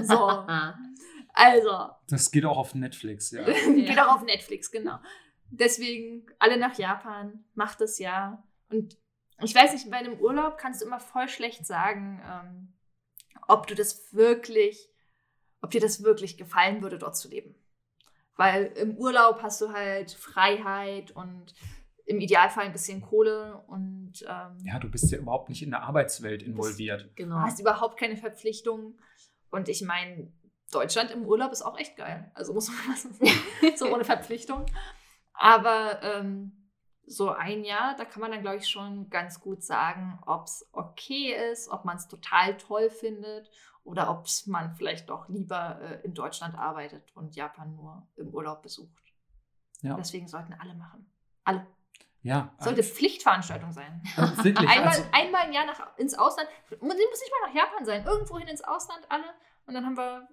[0.03, 0.47] So,
[1.39, 3.45] also, Das geht auch auf Netflix, ja.
[3.75, 4.99] geht auch auf Netflix, genau.
[5.51, 8.43] Deswegen alle nach Japan, macht es ja.
[8.71, 8.97] Und
[9.41, 12.73] ich weiß nicht, bei einem Urlaub kannst du immer voll schlecht sagen, ähm,
[13.47, 14.91] ob du das wirklich,
[15.63, 17.55] ob dir das wirklich gefallen würde, dort zu leben.
[18.35, 21.55] Weil im Urlaub hast du halt Freiheit und
[22.05, 25.83] im Idealfall ein bisschen Kohle und ähm, Ja, du bist ja überhaupt nicht in der
[25.83, 27.03] Arbeitswelt involviert.
[27.03, 27.37] du genau.
[27.37, 28.99] hast überhaupt keine Verpflichtungen.
[29.51, 30.33] Und ich meine,
[30.71, 32.31] Deutschland im Urlaub ist auch echt geil.
[32.35, 34.67] Also muss man so sagen, so ohne Verpflichtung.
[35.33, 36.71] Aber ähm,
[37.07, 40.69] so ein Jahr, da kann man dann, glaube ich, schon ganz gut sagen, ob es
[40.73, 43.51] okay ist, ob man es total toll findet
[43.85, 48.63] oder ob man vielleicht doch lieber äh, in Deutschland arbeitet und Japan nur im Urlaub
[48.63, 49.03] besucht.
[49.81, 49.95] Ja.
[49.95, 51.11] Deswegen sollten alle machen.
[51.45, 51.67] Alle.
[52.23, 54.03] Ja, Sollte Pflichtveranstaltung sein.
[54.43, 54.69] wirklich.
[54.69, 56.49] Einmal, Also, einmal im Jahr nach, ins Ausland.
[56.71, 58.05] Muss muss nicht mal nach Japan sein.
[58.05, 59.25] Irgendwohin ins Ausland alle.
[59.67, 60.29] Und dann haben wir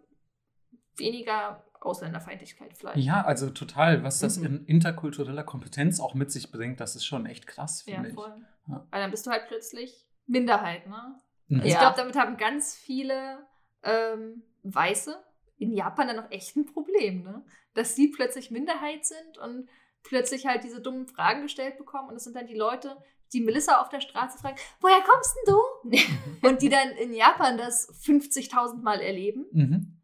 [0.97, 2.97] weniger Ausländerfeindlichkeit vielleicht.
[2.97, 4.45] ja, also total, was das Mhm.
[4.45, 8.15] in interkultureller Kompetenz auch mit sich bringt, das ist schon echt krass, Ja, finde ich.
[8.15, 8.33] voll.
[8.67, 8.87] Ja.
[8.89, 11.19] Weil dann bist du halt plötzlich Minderheit, ne?
[11.47, 11.57] Mhm.
[11.57, 11.79] Also ich Ja.
[11.79, 13.45] glaube, damit haben ganz viele
[13.83, 15.15] ähm, Weiße
[15.57, 17.45] in Japan dann noch echt ein Problem, ne?
[17.75, 19.69] Dass sie plötzlich Minderheit sind und
[20.01, 22.09] plötzlich halt diese dummen Fragen gestellt bekommen.
[22.09, 22.97] Und es sind dann die Leute,
[23.31, 26.47] die Melissa auf der Straße fragen, woher kommst denn du?
[26.49, 29.45] und die dann in Japan das 50.000 Mal erleben.
[29.51, 30.01] Mhm.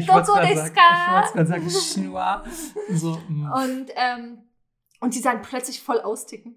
[0.00, 1.14] Ich wollte doko gerade desu sagen, ich ka?
[1.14, 2.44] wollt's grad sagen, Schnur.
[2.90, 3.52] So, mm.
[3.52, 4.38] Und, ähm,
[5.00, 6.56] und die dann plötzlich voll austicken.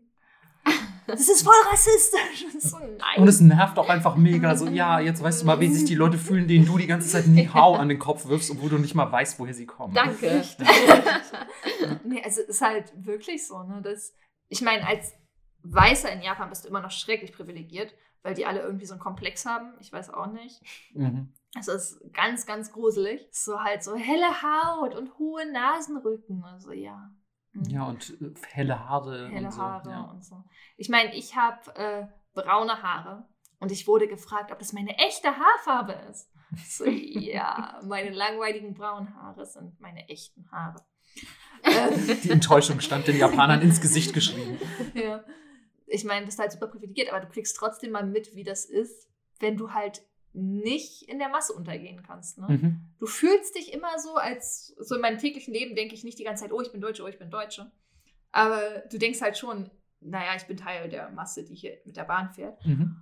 [1.06, 2.46] Das ist voll rassistisch.
[2.54, 2.78] Und so.
[3.18, 4.56] Und es nervt auch einfach mega.
[4.56, 7.10] So, ja, jetzt weißt du mal, wie sich die Leute fühlen, denen du die ganze
[7.10, 9.94] Zeit Ni-Hao an den Kopf wirfst, obwohl du nicht mal weißt, woher sie kommen.
[9.94, 10.44] Danke.
[12.06, 14.14] nee, also es ist halt wirklich so, ne, dass,
[14.48, 15.14] ich meine, als
[15.64, 17.94] Weißer in Japan bist du immer noch schrecklich privilegiert,
[18.24, 19.74] weil die alle irgendwie so einen Komplex haben.
[19.80, 20.62] Ich weiß auch nicht.
[20.94, 21.34] Mhm.
[21.60, 23.28] Es ist ganz, ganz gruselig.
[23.32, 26.44] So halt so helle Haut und hohe Nasenrücken.
[26.44, 27.12] Also ja.
[27.52, 27.64] Mhm.
[27.70, 29.30] Ja, und äh, helle Haare.
[29.30, 29.62] helle und so.
[29.62, 30.02] Haare Ja.
[30.02, 30.44] und so.
[30.78, 33.28] Ich meine, ich habe äh, braune Haare
[33.60, 36.32] und ich wurde gefragt, ob das meine echte Haarfarbe ist.
[36.68, 40.84] So, ja, meine langweiligen braunen Haare sind meine echten Haare.
[42.24, 44.58] Die Enttäuschung stand den Japanern ins Gesicht geschrieben.
[44.94, 45.24] ja.
[45.94, 49.08] Ich meine, bist halt super privilegiert, aber du kriegst trotzdem mal mit, wie das ist,
[49.40, 50.02] wenn du halt
[50.34, 52.40] nicht in der Masse untergehen kannst.
[52.40, 52.48] Ne?
[52.50, 52.80] Mhm.
[52.98, 56.24] Du fühlst dich immer so, als so in meinem täglichen Leben denke ich nicht die
[56.24, 57.72] ganze Zeit, oh, ich bin Deutsche, oh, ich bin Deutsche.
[58.32, 59.70] Aber du denkst halt schon,
[60.00, 62.66] naja, ich bin Teil der Masse, die hier mit der Bahn fährt.
[62.66, 62.98] Mhm.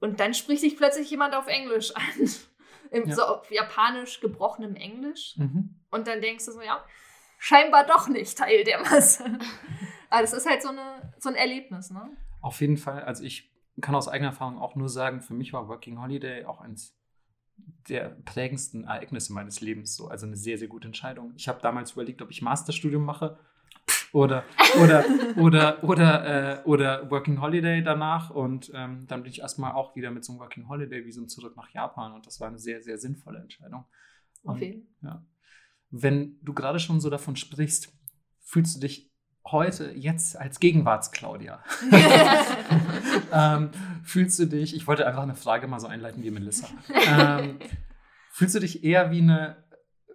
[0.00, 2.02] Und dann spricht sich plötzlich jemand auf Englisch an.
[2.90, 3.14] Im Ja.
[3.14, 5.36] so auf japanisch gebrochenem Englisch.
[5.38, 5.80] Mhm.
[5.90, 6.84] Und dann denkst du so, ja,
[7.38, 9.24] scheinbar doch nicht Teil der Masse.
[10.10, 12.10] Aber das ist halt so, eine, so ein Erlebnis, ne?
[12.40, 13.04] Auf jeden Fall.
[13.04, 16.60] Also ich kann aus eigener Erfahrung auch nur sagen, für mich war Working Holiday auch
[16.60, 16.94] eins
[17.88, 19.96] der prägendsten Ereignisse meines Lebens.
[19.96, 20.08] So.
[20.08, 21.32] Also eine sehr, sehr gute Entscheidung.
[21.36, 23.38] Ich habe damals überlegt, ob ich Masterstudium mache
[24.12, 24.44] oder,
[24.82, 25.04] oder,
[25.36, 28.30] oder, oder, äh, oder Working Holiday danach.
[28.30, 31.70] Und ähm, dann bin ich erstmal auch wieder mit so einem Working Holiday-Visum zurück nach
[31.70, 32.12] Japan.
[32.12, 33.84] Und das war eine sehr, sehr sinnvolle Entscheidung.
[34.44, 35.22] Auf Und jeden Ja.
[35.90, 37.92] Wenn du gerade schon so davon sprichst,
[38.40, 39.10] fühlst du dich
[39.46, 41.62] heute, jetzt als Gegenwarts-Claudia?
[43.32, 43.70] ähm,
[44.04, 46.68] fühlst du dich, ich wollte einfach eine Frage mal so einleiten wie Melissa.
[46.90, 47.58] Ähm,
[48.32, 49.64] fühlst du dich eher wie eine,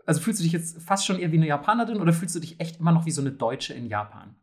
[0.05, 2.59] also fühlst du dich jetzt fast schon eher wie eine Japanerin oder fühlst du dich
[2.59, 4.35] echt immer noch wie so eine Deutsche in Japan?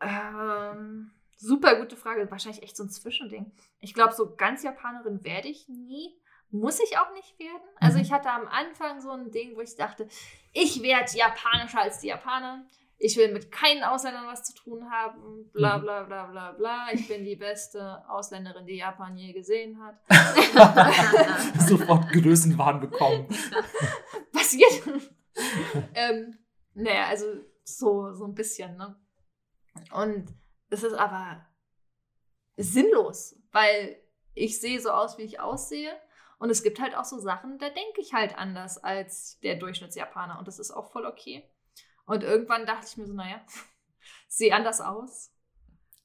[0.00, 2.30] Ähm, super gute Frage.
[2.30, 3.52] Wahrscheinlich echt so ein Zwischending.
[3.80, 6.18] Ich glaube, so ganz Japanerin werde ich nie.
[6.50, 7.62] Muss ich auch nicht werden.
[7.80, 8.04] Also Mhm.
[8.04, 10.06] ich hatte am Anfang so ein Ding, wo ich dachte,
[10.52, 12.66] ich werde japanischer als die Japaner.
[12.98, 15.50] Ich will mit keinen Ausländern was zu tun haben.
[15.52, 15.82] Bla Mhm.
[15.82, 16.86] bla bla bla bla.
[16.92, 19.96] Ich bin die beste Ausländerin, die Japan je gesehen hat.
[21.68, 23.28] Sofort Größenwahn bekommen.
[24.32, 24.82] passiert.
[25.94, 26.38] ähm,
[26.74, 27.26] naja, also
[27.64, 28.96] so, so ein bisschen, ne?
[29.92, 30.32] Und
[30.70, 31.44] es ist aber
[32.56, 34.00] sinnlos, weil
[34.34, 35.92] ich sehe so aus, wie ich aussehe.
[36.38, 40.38] Und es gibt halt auch so Sachen, da denke ich halt anders als der Durchschnittsjapaner.
[40.38, 41.48] Und das ist auch voll okay.
[42.04, 43.40] Und irgendwann dachte ich mir so, naja,
[44.28, 45.32] sehe anders aus.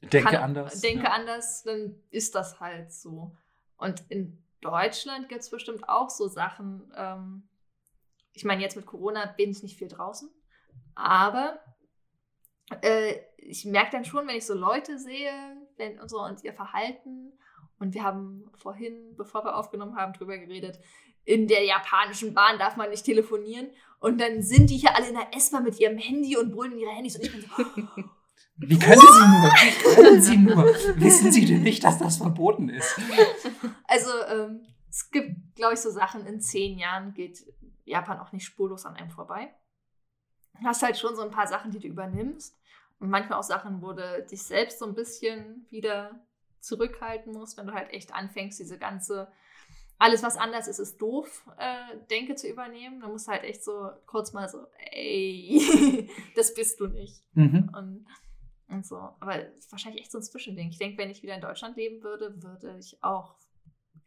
[0.02, 0.82] Denke kann- anders.
[0.82, 1.12] Denke ja.
[1.12, 3.36] anders, dann ist das halt so.
[3.78, 6.92] Und in Deutschland gibt es bestimmt auch so Sachen.
[6.96, 7.50] Ähm,
[8.34, 10.30] ich meine, jetzt mit Corona bin ich nicht viel draußen,
[10.96, 11.60] aber
[12.82, 15.32] äh, ich merke dann schon, wenn ich so Leute sehe
[15.78, 17.34] wenn, und, so, und ihr Verhalten.
[17.82, 20.80] Und wir haben vorhin, bevor wir aufgenommen haben, drüber geredet.
[21.26, 23.72] In der japanischen Bahn darf man nicht telefonieren.
[24.00, 26.80] Und dann sind die hier alle in der S-Bahn mit ihrem Handy und brüllen in
[26.80, 27.16] ihre Handys.
[27.16, 27.48] Und ich bin so,
[28.58, 29.52] Wie können Sie nur?
[29.52, 30.66] Wie können Sie nur?
[31.02, 33.00] Wissen Sie denn nicht, dass das verboten ist?
[33.86, 37.44] Also, ähm, es gibt, glaube ich, so Sachen, in zehn Jahren geht
[37.86, 39.52] Japan auch nicht spurlos an einem vorbei.
[40.60, 42.56] Du hast halt schon so ein paar Sachen, die du übernimmst.
[43.00, 46.24] Und manchmal auch Sachen, wo du dich selbst so ein bisschen wieder
[46.62, 49.32] zurückhalten musst, wenn du halt echt anfängst, diese ganze,
[49.98, 53.02] alles was anders ist, ist doof, äh, Denke zu übernehmen.
[53.02, 57.24] Du musst halt echt so kurz mal so, ey, das bist du nicht.
[57.34, 57.72] Mhm.
[57.76, 58.06] Und,
[58.68, 58.96] und so.
[58.96, 60.70] Aber wahrscheinlich echt so ein Zwischending.
[60.70, 63.36] Ich denke, wenn ich wieder in Deutschland leben würde, würde ich auch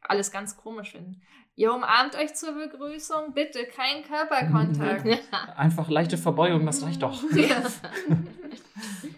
[0.01, 1.23] alles ganz komisch finden.
[1.57, 5.07] Ihr umarmt euch zur Begrüßung, bitte kein Körperkontakt.
[5.57, 7.23] Einfach leichte Verbeugung, das reicht doch.
[7.35, 7.63] Ja.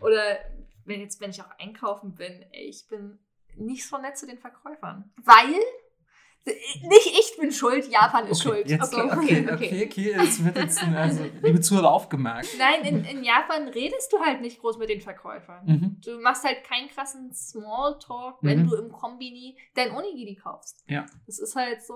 [0.00, 0.38] Oder
[0.84, 3.18] wenn jetzt, wenn ich auch einkaufen bin, ey, ich bin
[3.56, 5.12] nicht so nett zu den Verkäufern.
[5.24, 5.54] Weil
[6.44, 8.68] nicht ich bin schuld, Japan ist schuld.
[8.70, 9.10] Jetzt, Okay.
[9.10, 12.46] okay, okay, okay, es wird jetzt, ein- also, liebe Zuhörer, aufgemerkt.
[12.56, 15.66] Nein, in, in Japan redest du halt nicht groß mit den Verkäufern.
[15.66, 16.00] Mhm.
[16.04, 18.68] Du machst halt keinen krassen Smalltalk, wenn Mhm.
[18.68, 20.84] du im Kombini dein Onigiri kaufst.
[20.88, 21.04] Ja.
[21.26, 21.94] Das ist halt so,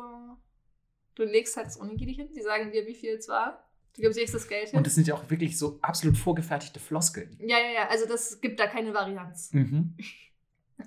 [1.15, 3.65] du legst halt das Onigiri hin, die sagen dir, wie viel es war.
[3.95, 4.79] Du gibst jetzt das Geld hin.
[4.79, 7.37] Und das sind ja auch wirklich so absolut vorgefertigte Floskeln.
[7.41, 9.53] ja, ja, ja, also das gibt da keine Varianz.
[9.53, 9.97] Mhm.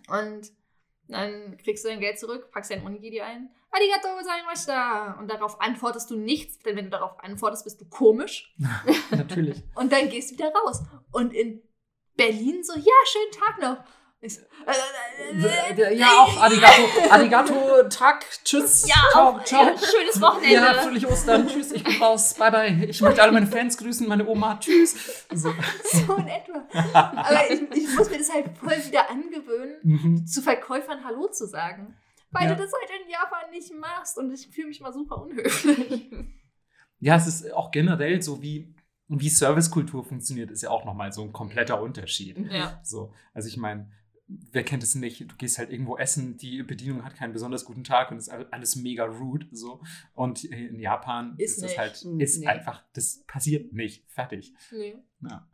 [0.09, 0.51] Und
[1.13, 3.49] dann kriegst du dein Geld zurück, packst dein Onigiri ein.
[3.71, 5.17] Arigato gozaimashita.
[5.19, 8.55] Und darauf antwortest du nichts, denn wenn du darauf antwortest, bist du komisch.
[9.11, 9.63] Natürlich.
[9.75, 10.83] Und dann gehst du wieder raus.
[11.11, 11.61] Und in
[12.15, 13.83] Berlin so, ja, schönen Tag noch.
[14.25, 18.87] Ich äh, äh, äh, Ja, auch Arigato, Arigato, Tag, tschüss.
[18.87, 19.63] Ja, ciao, auch, ciao.
[19.65, 20.53] ja, schönes Wochenende.
[20.55, 22.85] Ja, fröhlich Ostern, tschüss, ich bin raus, bye bye.
[22.85, 25.25] Ich möchte alle meine Fans grüßen, meine Oma, tschüss.
[25.33, 25.53] So.
[25.91, 26.63] So in etwa.
[26.93, 30.25] Aber ich, ich muss mir das halt voll wieder angewöhnen, Mhm.
[30.25, 31.95] zu Verkäufern Hallo zu sagen.
[32.31, 32.55] Weil Ja.
[32.55, 36.09] du das halt in Japan nicht machst und ich fühle mich mal super unhöflich.
[36.99, 38.73] Ja, es ist auch generell so, wie,
[39.09, 42.37] wie Servicekultur funktioniert, ist ja auch nochmal so ein kompletter Unterschied.
[42.49, 42.79] Ja.
[42.83, 43.91] So, also ich meine,
[44.51, 45.21] wer kennt es nicht?
[45.31, 48.47] Du gehst halt irgendwo essen, die Bedienung hat keinen besonders guten Tag und ist all-
[48.51, 49.47] alles mega rude.
[49.51, 49.81] So.
[50.13, 51.77] Und in Japan Ist ist, nicht.
[51.77, 52.47] halt, Hm, ist nee.
[52.47, 54.09] einfach, das passiert nicht.
[54.11, 54.53] Fertig.
[54.71, 54.95] Nee.
[55.21, 55.47] Ja.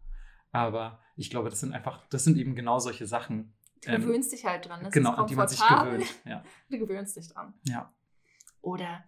[0.52, 3.54] Aber ich glaube, das sind einfach, das sind eben genau solche Sachen.
[3.86, 4.84] Du ähm, gewöhnst dich halt dran.
[4.84, 6.06] Das genau, ist an die man sich gewöhnt.
[6.26, 6.44] Ja.
[6.70, 7.54] Du gewöhnst dich dran.
[7.68, 7.94] ja.
[8.62, 9.04] Oder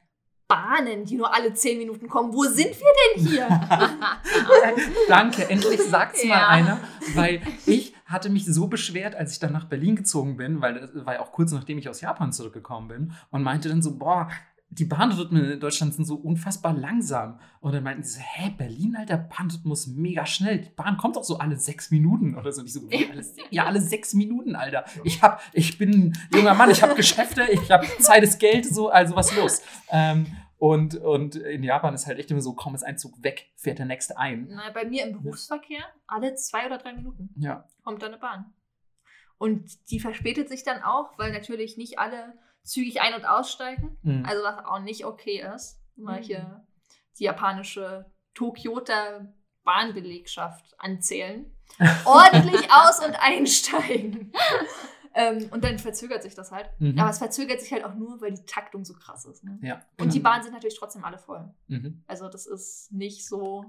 [0.47, 2.34] Bahnen, die nur alle zehn Minuten kommen.
[2.34, 3.47] Wo sind wir denn hier?
[5.07, 6.47] Danke, endlich sagt's mal Ja.
[6.49, 6.80] einer,
[7.15, 11.05] weil ich hatte mich so beschwert, als ich dann nach Berlin gezogen bin, weil das
[11.05, 14.30] war ja auch kurz nachdem ich aus Japan zurückgekommen bin und meinte dann so, boah,
[14.74, 17.39] die Bahnrhythmen in Deutschland sind so unfassbar langsam.
[17.59, 20.59] Und dann meinten sie so, hä, Berlin, Alter, Bahnrhythmus mega schnell.
[20.59, 22.62] Die Bahn kommt doch so alle sechs Minuten oder so.
[22.62, 24.86] Und ich so, alle, ja, alle sechs Minuten, Alter.
[25.03, 28.66] Ich hab, ich bin ein junger Mann, ich habe Geschäfte, ich habe Zeit ist Geld,
[28.66, 29.62] so, also was los.
[29.89, 30.28] Ähm,
[30.62, 33.80] und, und in Japan ist halt echt immer so, komm, ist ein Zug weg, fährt
[33.80, 34.47] der nächste ein.
[34.51, 37.68] Na, bei mir im Berufsverkehr alle zwei oder drei Minuten Ja.
[37.84, 38.53] kommt da eine Bahn.
[39.39, 43.97] Und die verspätet sich dann auch, weil natürlich nicht alle zügig ein- und aussteigen.
[44.03, 44.24] Mhm.
[44.24, 46.26] Also was auch nicht okay ist, weil Mhm.
[46.26, 46.68] hier
[47.18, 48.05] die japanische
[48.36, 49.34] Tokioter
[49.64, 51.51] Bahnbelegschaft anzählen.
[52.05, 54.32] Ordentlich aus- und einsteigen.
[55.14, 56.70] Ähm, und dann verzögert sich das halt.
[56.80, 56.97] Mhm.
[56.99, 59.43] Aber es verzögert sich halt auch nur, weil die Taktung so krass ist.
[59.43, 59.59] Ne?
[59.62, 59.82] ja.
[59.99, 60.30] Und die genau.
[60.30, 61.53] Bahnen sind natürlich trotzdem alle voll.
[61.68, 62.03] Mhm.
[62.07, 63.66] Also das ist nicht so,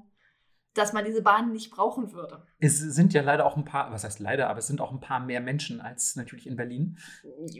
[0.74, 2.46] dass man diese Bahnen nicht brauchen würde.
[2.58, 5.00] Es sind ja leider auch ein paar, was heißt leider, aber es sind auch ein
[5.00, 6.98] paar mehr Menschen als natürlich in Berlin.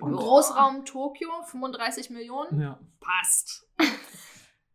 [0.01, 2.79] Und- Großraum Tokio, 35 Millionen, Ja.
[3.01, 3.69] passt.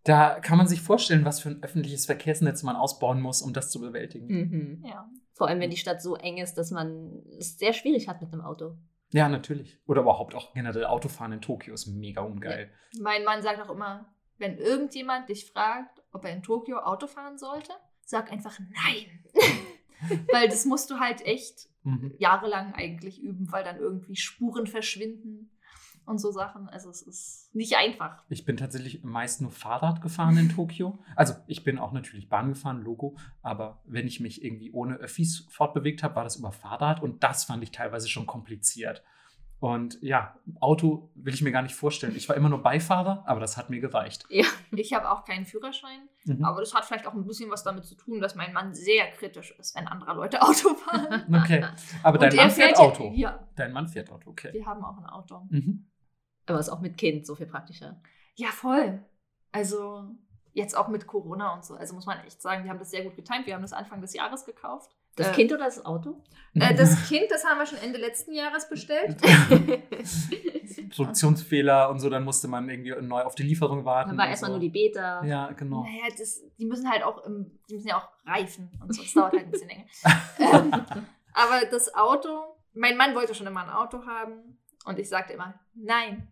[0.04, 3.72] Da kann man sich vorstellen, was für ein öffentliches Verkehrsnetz man ausbauen muss, um das
[3.72, 4.28] zu bewältigen.
[4.28, 4.86] Mhm.
[4.86, 5.10] Ja.
[5.34, 8.32] Vor allem, wenn die Stadt so eng ist, dass man es sehr schwierig hat mit
[8.32, 8.78] einem Auto.
[9.12, 9.80] Ja, natürlich.
[9.88, 12.72] Oder überhaupt auch generell Autofahren in Tokio ist mega ungeil.
[13.00, 17.38] Mein Mann sagt auch immer, wenn irgendjemand dich fragt, ob er in Tokio Auto fahren
[17.38, 19.24] sollte, sag einfach nein.
[20.32, 22.14] weil das musst du halt echt Mhm.
[22.18, 25.50] jahrelang eigentlich üben, weil dann irgendwie Spuren verschwinden
[26.08, 26.68] und so Sachen.
[26.70, 28.24] Also es ist nicht einfach.
[28.30, 30.98] Ich bin tatsächlich meist nur Fahrrad gefahren in Tokio.
[31.16, 33.16] Also ich bin auch natürlich Bahn gefahren, Logo.
[33.42, 37.02] Aber wenn ich mich irgendwie ohne Öffis fortbewegt habe, war das über Fahrrad.
[37.04, 39.04] Und das fand ich teilweise schon kompliziert.
[39.60, 42.16] Und ja, Auto will ich mir gar nicht vorstellen.
[42.16, 44.24] Ich war immer nur Beifahrer, aber das hat mir gereicht.
[44.30, 46.44] Ich habe auch keinen Führerschein, Mhm.
[46.46, 49.10] aber das hat vielleicht auch ein bisschen was damit zu tun, dass mein Mann sehr
[49.14, 51.24] kritisch ist, wenn andere Leute Auto fahren.
[51.44, 51.66] Okay.
[52.04, 53.12] Aber dein Mann fährt ja- Auto.
[53.16, 54.54] Ja, Dein Mann fährt Auto, okay.
[54.54, 55.48] wir haben auch ein Auto.
[55.50, 55.88] Mhm.
[56.48, 58.02] Aber ist auch mit Kind so viel praktischer.
[58.36, 59.04] Ja, voll.
[59.52, 60.04] Also
[60.54, 61.76] jetzt auch mit Corona und so.
[61.76, 63.46] Also muss man echt sagen, wir haben das sehr gut getimt.
[63.46, 64.92] Wir haben das Anfang des Jahres gekauft.
[65.16, 66.24] Das Äh, Kind oder das Auto?
[66.54, 69.18] Äh, das Kind, das haben wir schon Ende letzten Jahres bestellt.
[70.96, 74.10] Produktionsfehler und so, dann musste man irgendwie neu auf die Lieferung warten.
[74.10, 74.58] Dann war erstmal so.
[74.58, 75.24] nur die Beta.
[75.24, 75.84] Ja, genau.
[75.84, 79.02] Naja, das, die müssen halt auch, im, die müssen ja auch reifen und so.
[79.02, 79.86] Das dauert halt ein bisschen länger.
[80.40, 80.72] ähm,
[81.34, 85.60] aber das Auto, mein Mann wollte schon immer ein Auto haben und ich sagte immer,
[85.74, 86.28] nein,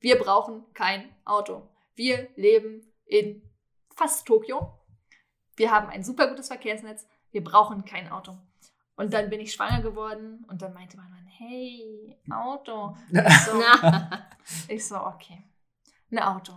[0.00, 1.68] wir brauchen kein Auto.
[1.94, 3.42] Wir leben in
[3.94, 4.78] fast Tokio.
[5.56, 7.06] Wir haben ein super gutes Verkehrsnetz.
[7.30, 8.38] Wir brauchen kein Auto.
[8.96, 12.96] Und dann bin ich schwanger geworden und dann meinte mein Mann, hey, Auto.
[13.10, 13.62] Ich so,
[14.68, 15.44] ich so, okay.
[16.10, 16.52] Ein Auto.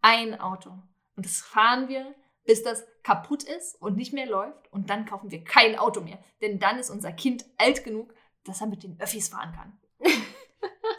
[0.00, 0.70] Ein Auto.
[1.16, 4.72] Und das fahren wir, bis das kaputt ist und nicht mehr läuft.
[4.72, 6.18] Und dann kaufen wir kein Auto mehr.
[6.40, 9.78] Denn dann ist unser Kind alt genug, dass er mit den Öffis fahren kann.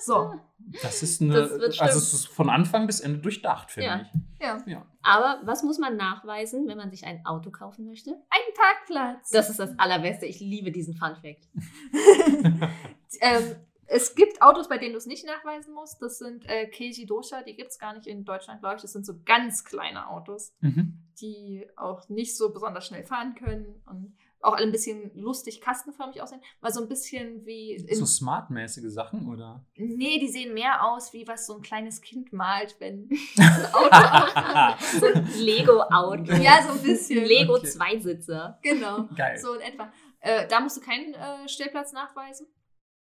[0.06, 0.34] So,
[0.82, 4.01] Das ist eine, Das also es ist von Anfang bis Ende durchdacht, finde Ja.
[4.01, 4.41] ich.
[4.41, 4.64] ja.
[4.66, 4.86] Ja.
[5.01, 8.12] aber was muss man nachweisen, wenn man sich ein Auto kaufen möchte?
[8.12, 9.30] Ein Parkplatz.
[9.32, 10.26] Das ist das Allerbeste.
[10.26, 11.47] Ich liebe diesen Fun Fact.
[13.22, 16.01] ähm, es gibt Autos, bei denen du es nicht nachweisen musst.
[16.01, 18.82] Das sind äh, Keiji Dosha, die gibt es gar nicht in Deutschland, glaube ich.
[18.82, 20.97] Das sind so ganz kleine Autos, Mhm.
[21.20, 26.21] die auch nicht so besonders schnell fahren können und auch alle ein bisschen lustig kastenförmig
[26.21, 26.41] aussehen.
[26.61, 27.75] Weil so ein bisschen wie.
[27.75, 29.65] In, So smartmäßige Sachen, oder?
[29.75, 34.99] nee, die sehen mehr aus, wie was so ein kleines Kind malt, wenn ein Auto.
[34.99, 36.33] So ein Lego-Auto.
[36.33, 37.24] Ja, so ein bisschen.
[37.24, 37.67] Lego Okay.
[37.67, 38.59] Zweisitzer.
[38.61, 39.07] Genau.
[39.15, 39.37] Geil.
[39.37, 39.91] So in etwa.
[40.20, 42.47] Äh, da musst du keinen äh, Stellplatz nachweisen.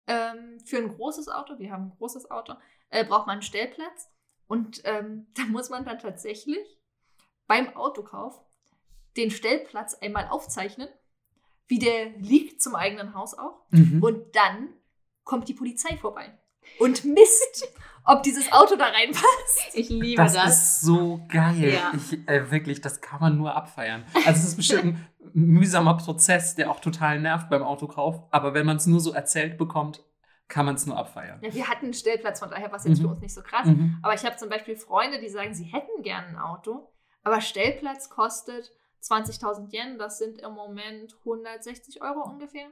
[0.07, 2.55] Ähm, für ein großes Auto, wir haben ein großes Auto,
[2.91, 4.11] äh, braucht man einen Stellplatz.
[4.47, 6.79] Und ähm, da muss man dann tatsächlich
[7.47, 8.41] beim Autokauf
[9.17, 10.89] den Stellplatz einmal aufzeichnen,
[11.67, 13.63] wie der liegt zum eigenen Haus auch.
[13.71, 14.03] Mhm.
[14.03, 14.69] Und dann
[15.25, 16.39] kommt die Polizei vorbei
[16.79, 17.69] und misst,
[18.05, 19.71] ob dieses Auto da reinpasst.
[19.75, 20.53] Ich liebe das, das.
[20.63, 21.73] ist so geil.
[21.75, 21.93] Ja.
[21.95, 24.05] Ich, äh, wirklich, das kann man nur abfeiern.
[24.27, 28.23] Also es ist bestimmt ein mühsamer Prozess, der auch total nervt beim Autokauf.
[28.31, 30.03] Aber wenn man es nur so erzählt bekommt,
[30.49, 31.41] kann man es nur abfeiern.
[31.43, 33.03] Ja, wir hatten einen Stellplatz, von daher war es jetzt Mhm.
[33.05, 33.67] für uns nicht so krass.
[33.67, 33.99] Mhm.
[34.03, 36.93] Aber ich habe zum Beispiel Freunde, die sagen, sie hätten gerne ein Auto,
[37.23, 38.71] aber Stellplatz kostet
[39.05, 42.67] 20.000 Yen, das sind im Moment 160 Euro ungefähr.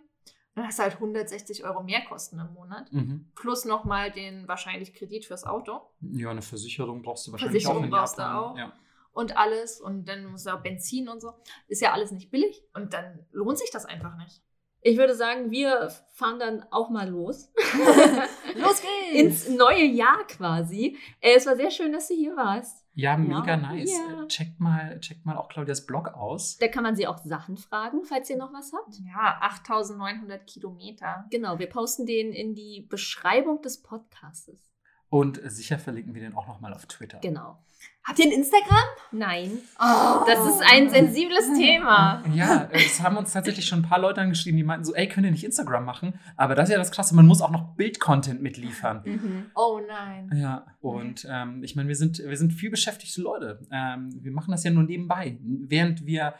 [0.54, 2.92] Dann hast du halt 160 Euro mehr Kosten im Monat.
[2.92, 3.30] Mhm.
[3.34, 5.80] Plus nochmal den wahrscheinlich Kredit fürs Auto.
[6.00, 8.36] Ja, eine Versicherung brauchst du wahrscheinlich Versicherung auch in brauchst du Japan.
[8.38, 8.56] auch.
[8.58, 8.72] Ja.
[9.12, 11.32] und alles und dann muss ja auch Benzin und so.
[11.68, 14.42] Ist ja alles nicht billig und dann lohnt sich das einfach nicht.
[14.82, 17.52] Ich würde sagen, wir fahren dann auch mal los.
[18.56, 19.46] Los geht's!
[19.46, 20.98] Ins neue Jahr quasi.
[21.20, 22.81] Äh, es war sehr schön, dass du hier warst.
[22.94, 23.56] Ja, mega Ja.
[23.56, 23.90] nice.
[23.92, 24.22] Ja.
[24.24, 26.58] Äh, Checkt mal, checkt mal auch Claudias Blog aus.
[26.58, 28.98] Da kann man sie auch Sachen fragen, falls ihr noch was habt.
[29.06, 31.24] Ja, 8900 Kilometer.
[31.30, 34.70] Genau, wir posten den in die Beschreibung des Podcastes.
[35.08, 37.18] Und sicher verlinken wir den auch nochmal auf Twitter.
[37.20, 37.58] Genau.
[38.04, 38.84] Habt ihr ein Instagram?
[39.12, 40.24] Nein, Oh.
[40.26, 42.22] das ist ein sensibles Thema.
[42.34, 45.24] Ja, es haben uns tatsächlich schon ein paar Leute angeschrieben, die meinten so, ey, könnt
[45.24, 46.18] ihr nicht Instagram machen?
[46.36, 49.02] Aber das ist ja das Krasse, man muss auch noch Bild-Content mitliefern.
[49.04, 49.46] Mhm.
[49.54, 50.30] Oh nein.
[50.34, 53.60] Ja, und ähm, ich meine, wir sind, wir sind viel beschäftigte Leute.
[53.70, 55.38] Ähm, wir machen das ja nur nebenbei.
[55.40, 56.34] Während wir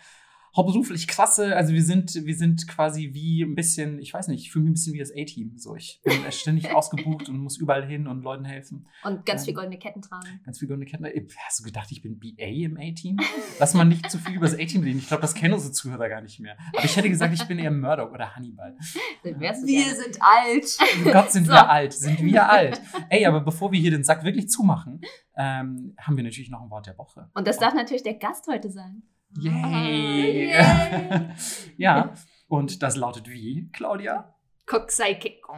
[0.57, 4.53] hauptberuflich krasse, also wir sind, wir sind quasi wie ein bisschen, ich weiß nicht, ich
[4.53, 5.53] fühle mich ein bisschen wie das A-Team.
[5.57, 8.87] So, ich bin ständig ausgebucht und muss überall hin und Leuten helfen.
[9.05, 9.57] Und ganz viel Ähm.
[9.57, 10.41] goldene Ketten tragen.
[10.45, 11.05] Ganz viel goldene Ketten.
[11.05, 13.17] Ey, Hast du gedacht, ich bin BA im A-Team?
[13.59, 14.99] Lass mal nicht zu viel über das A-Team reden.
[14.99, 16.57] Ich glaube, das kennen unsere Zuhörer gar nicht mehr.
[16.75, 18.77] Aber ich hätte gesagt, ich bin eher Murdoch oder Hannibal.
[19.23, 19.67] Wir gerne.
[19.67, 20.79] sind alt.
[21.13, 21.53] Gott, sind So.
[21.53, 22.81] wir alt, sind wir alt.
[23.09, 25.01] Ey, aber bevor wir hier den Sack wirklich zumachen,
[25.37, 27.31] ähm, haben wir natürlich noch ein Wort der Woche.
[27.35, 29.03] Und das darf natürlich der Gast heute sein.
[29.39, 30.51] Yay!
[30.51, 31.31] Yay.
[31.77, 32.15] ja,
[32.49, 34.35] und das lautet wie, Claudia?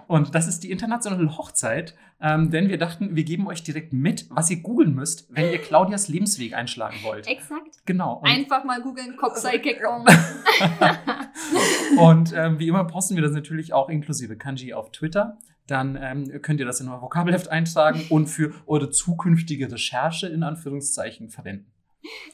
[0.09, 4.27] Und das ist die internationale Hochzeit, ähm, denn wir dachten, wir geben euch direkt mit,
[4.31, 7.27] was ihr googeln müsst, wenn ihr Claudias Lebensweg einschlagen wollt.
[7.27, 7.85] Exakt.
[7.85, 8.21] Genau.
[8.21, 10.07] Und, Einfach mal googeln Koksai Kekon.
[11.99, 15.39] und ähm, wie immer posten wir das natürlich auch inklusive Kanji auf Twitter.
[15.67, 20.43] Dann ähm, könnt ihr das in euer Vokabelheft eintragen und für eure zukünftige Recherche in
[20.43, 21.74] Anführungszeichen verwenden.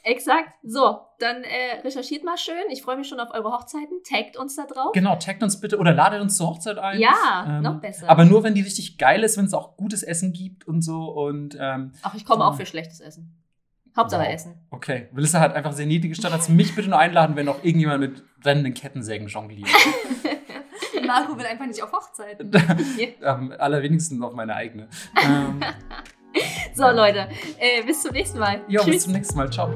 [0.03, 0.49] Exakt.
[0.63, 2.55] So, dann äh, recherchiert mal schön.
[2.71, 4.03] Ich freue mich schon auf eure Hochzeiten.
[4.09, 4.93] Taggt uns da drauf.
[4.93, 6.99] Genau, taggt uns bitte oder ladet uns zur Hochzeit ein.
[7.01, 8.09] Ja, Ähm, noch besser.
[8.09, 11.05] Aber nur, wenn die richtig geil ist, wenn es auch gutes Essen gibt und so.
[11.11, 13.37] Und ähm, Ach, ich komme auch für schlechtes Essen.
[13.97, 14.33] Hauptsache Wow.
[14.33, 14.55] Essen.
[14.71, 16.49] okay, Melissa hat einfach sehr niedrige Standards.
[16.49, 19.69] Mich bitte nur einladen, wenn noch irgendjemand mit brennenden Kettensägen jongliert.
[21.07, 22.53] Marco will einfach nicht auf Hochzeiten.
[23.25, 24.89] Am allerwenigsten auf meine eigene.
[25.25, 25.61] Ähm,
[26.75, 27.29] So, Leute,
[27.59, 28.61] äh, bis zum nächsten Mal.
[28.69, 28.95] ja, Tschüss.
[28.95, 29.51] bis zum nächsten Mal.
[29.51, 29.71] Ciao.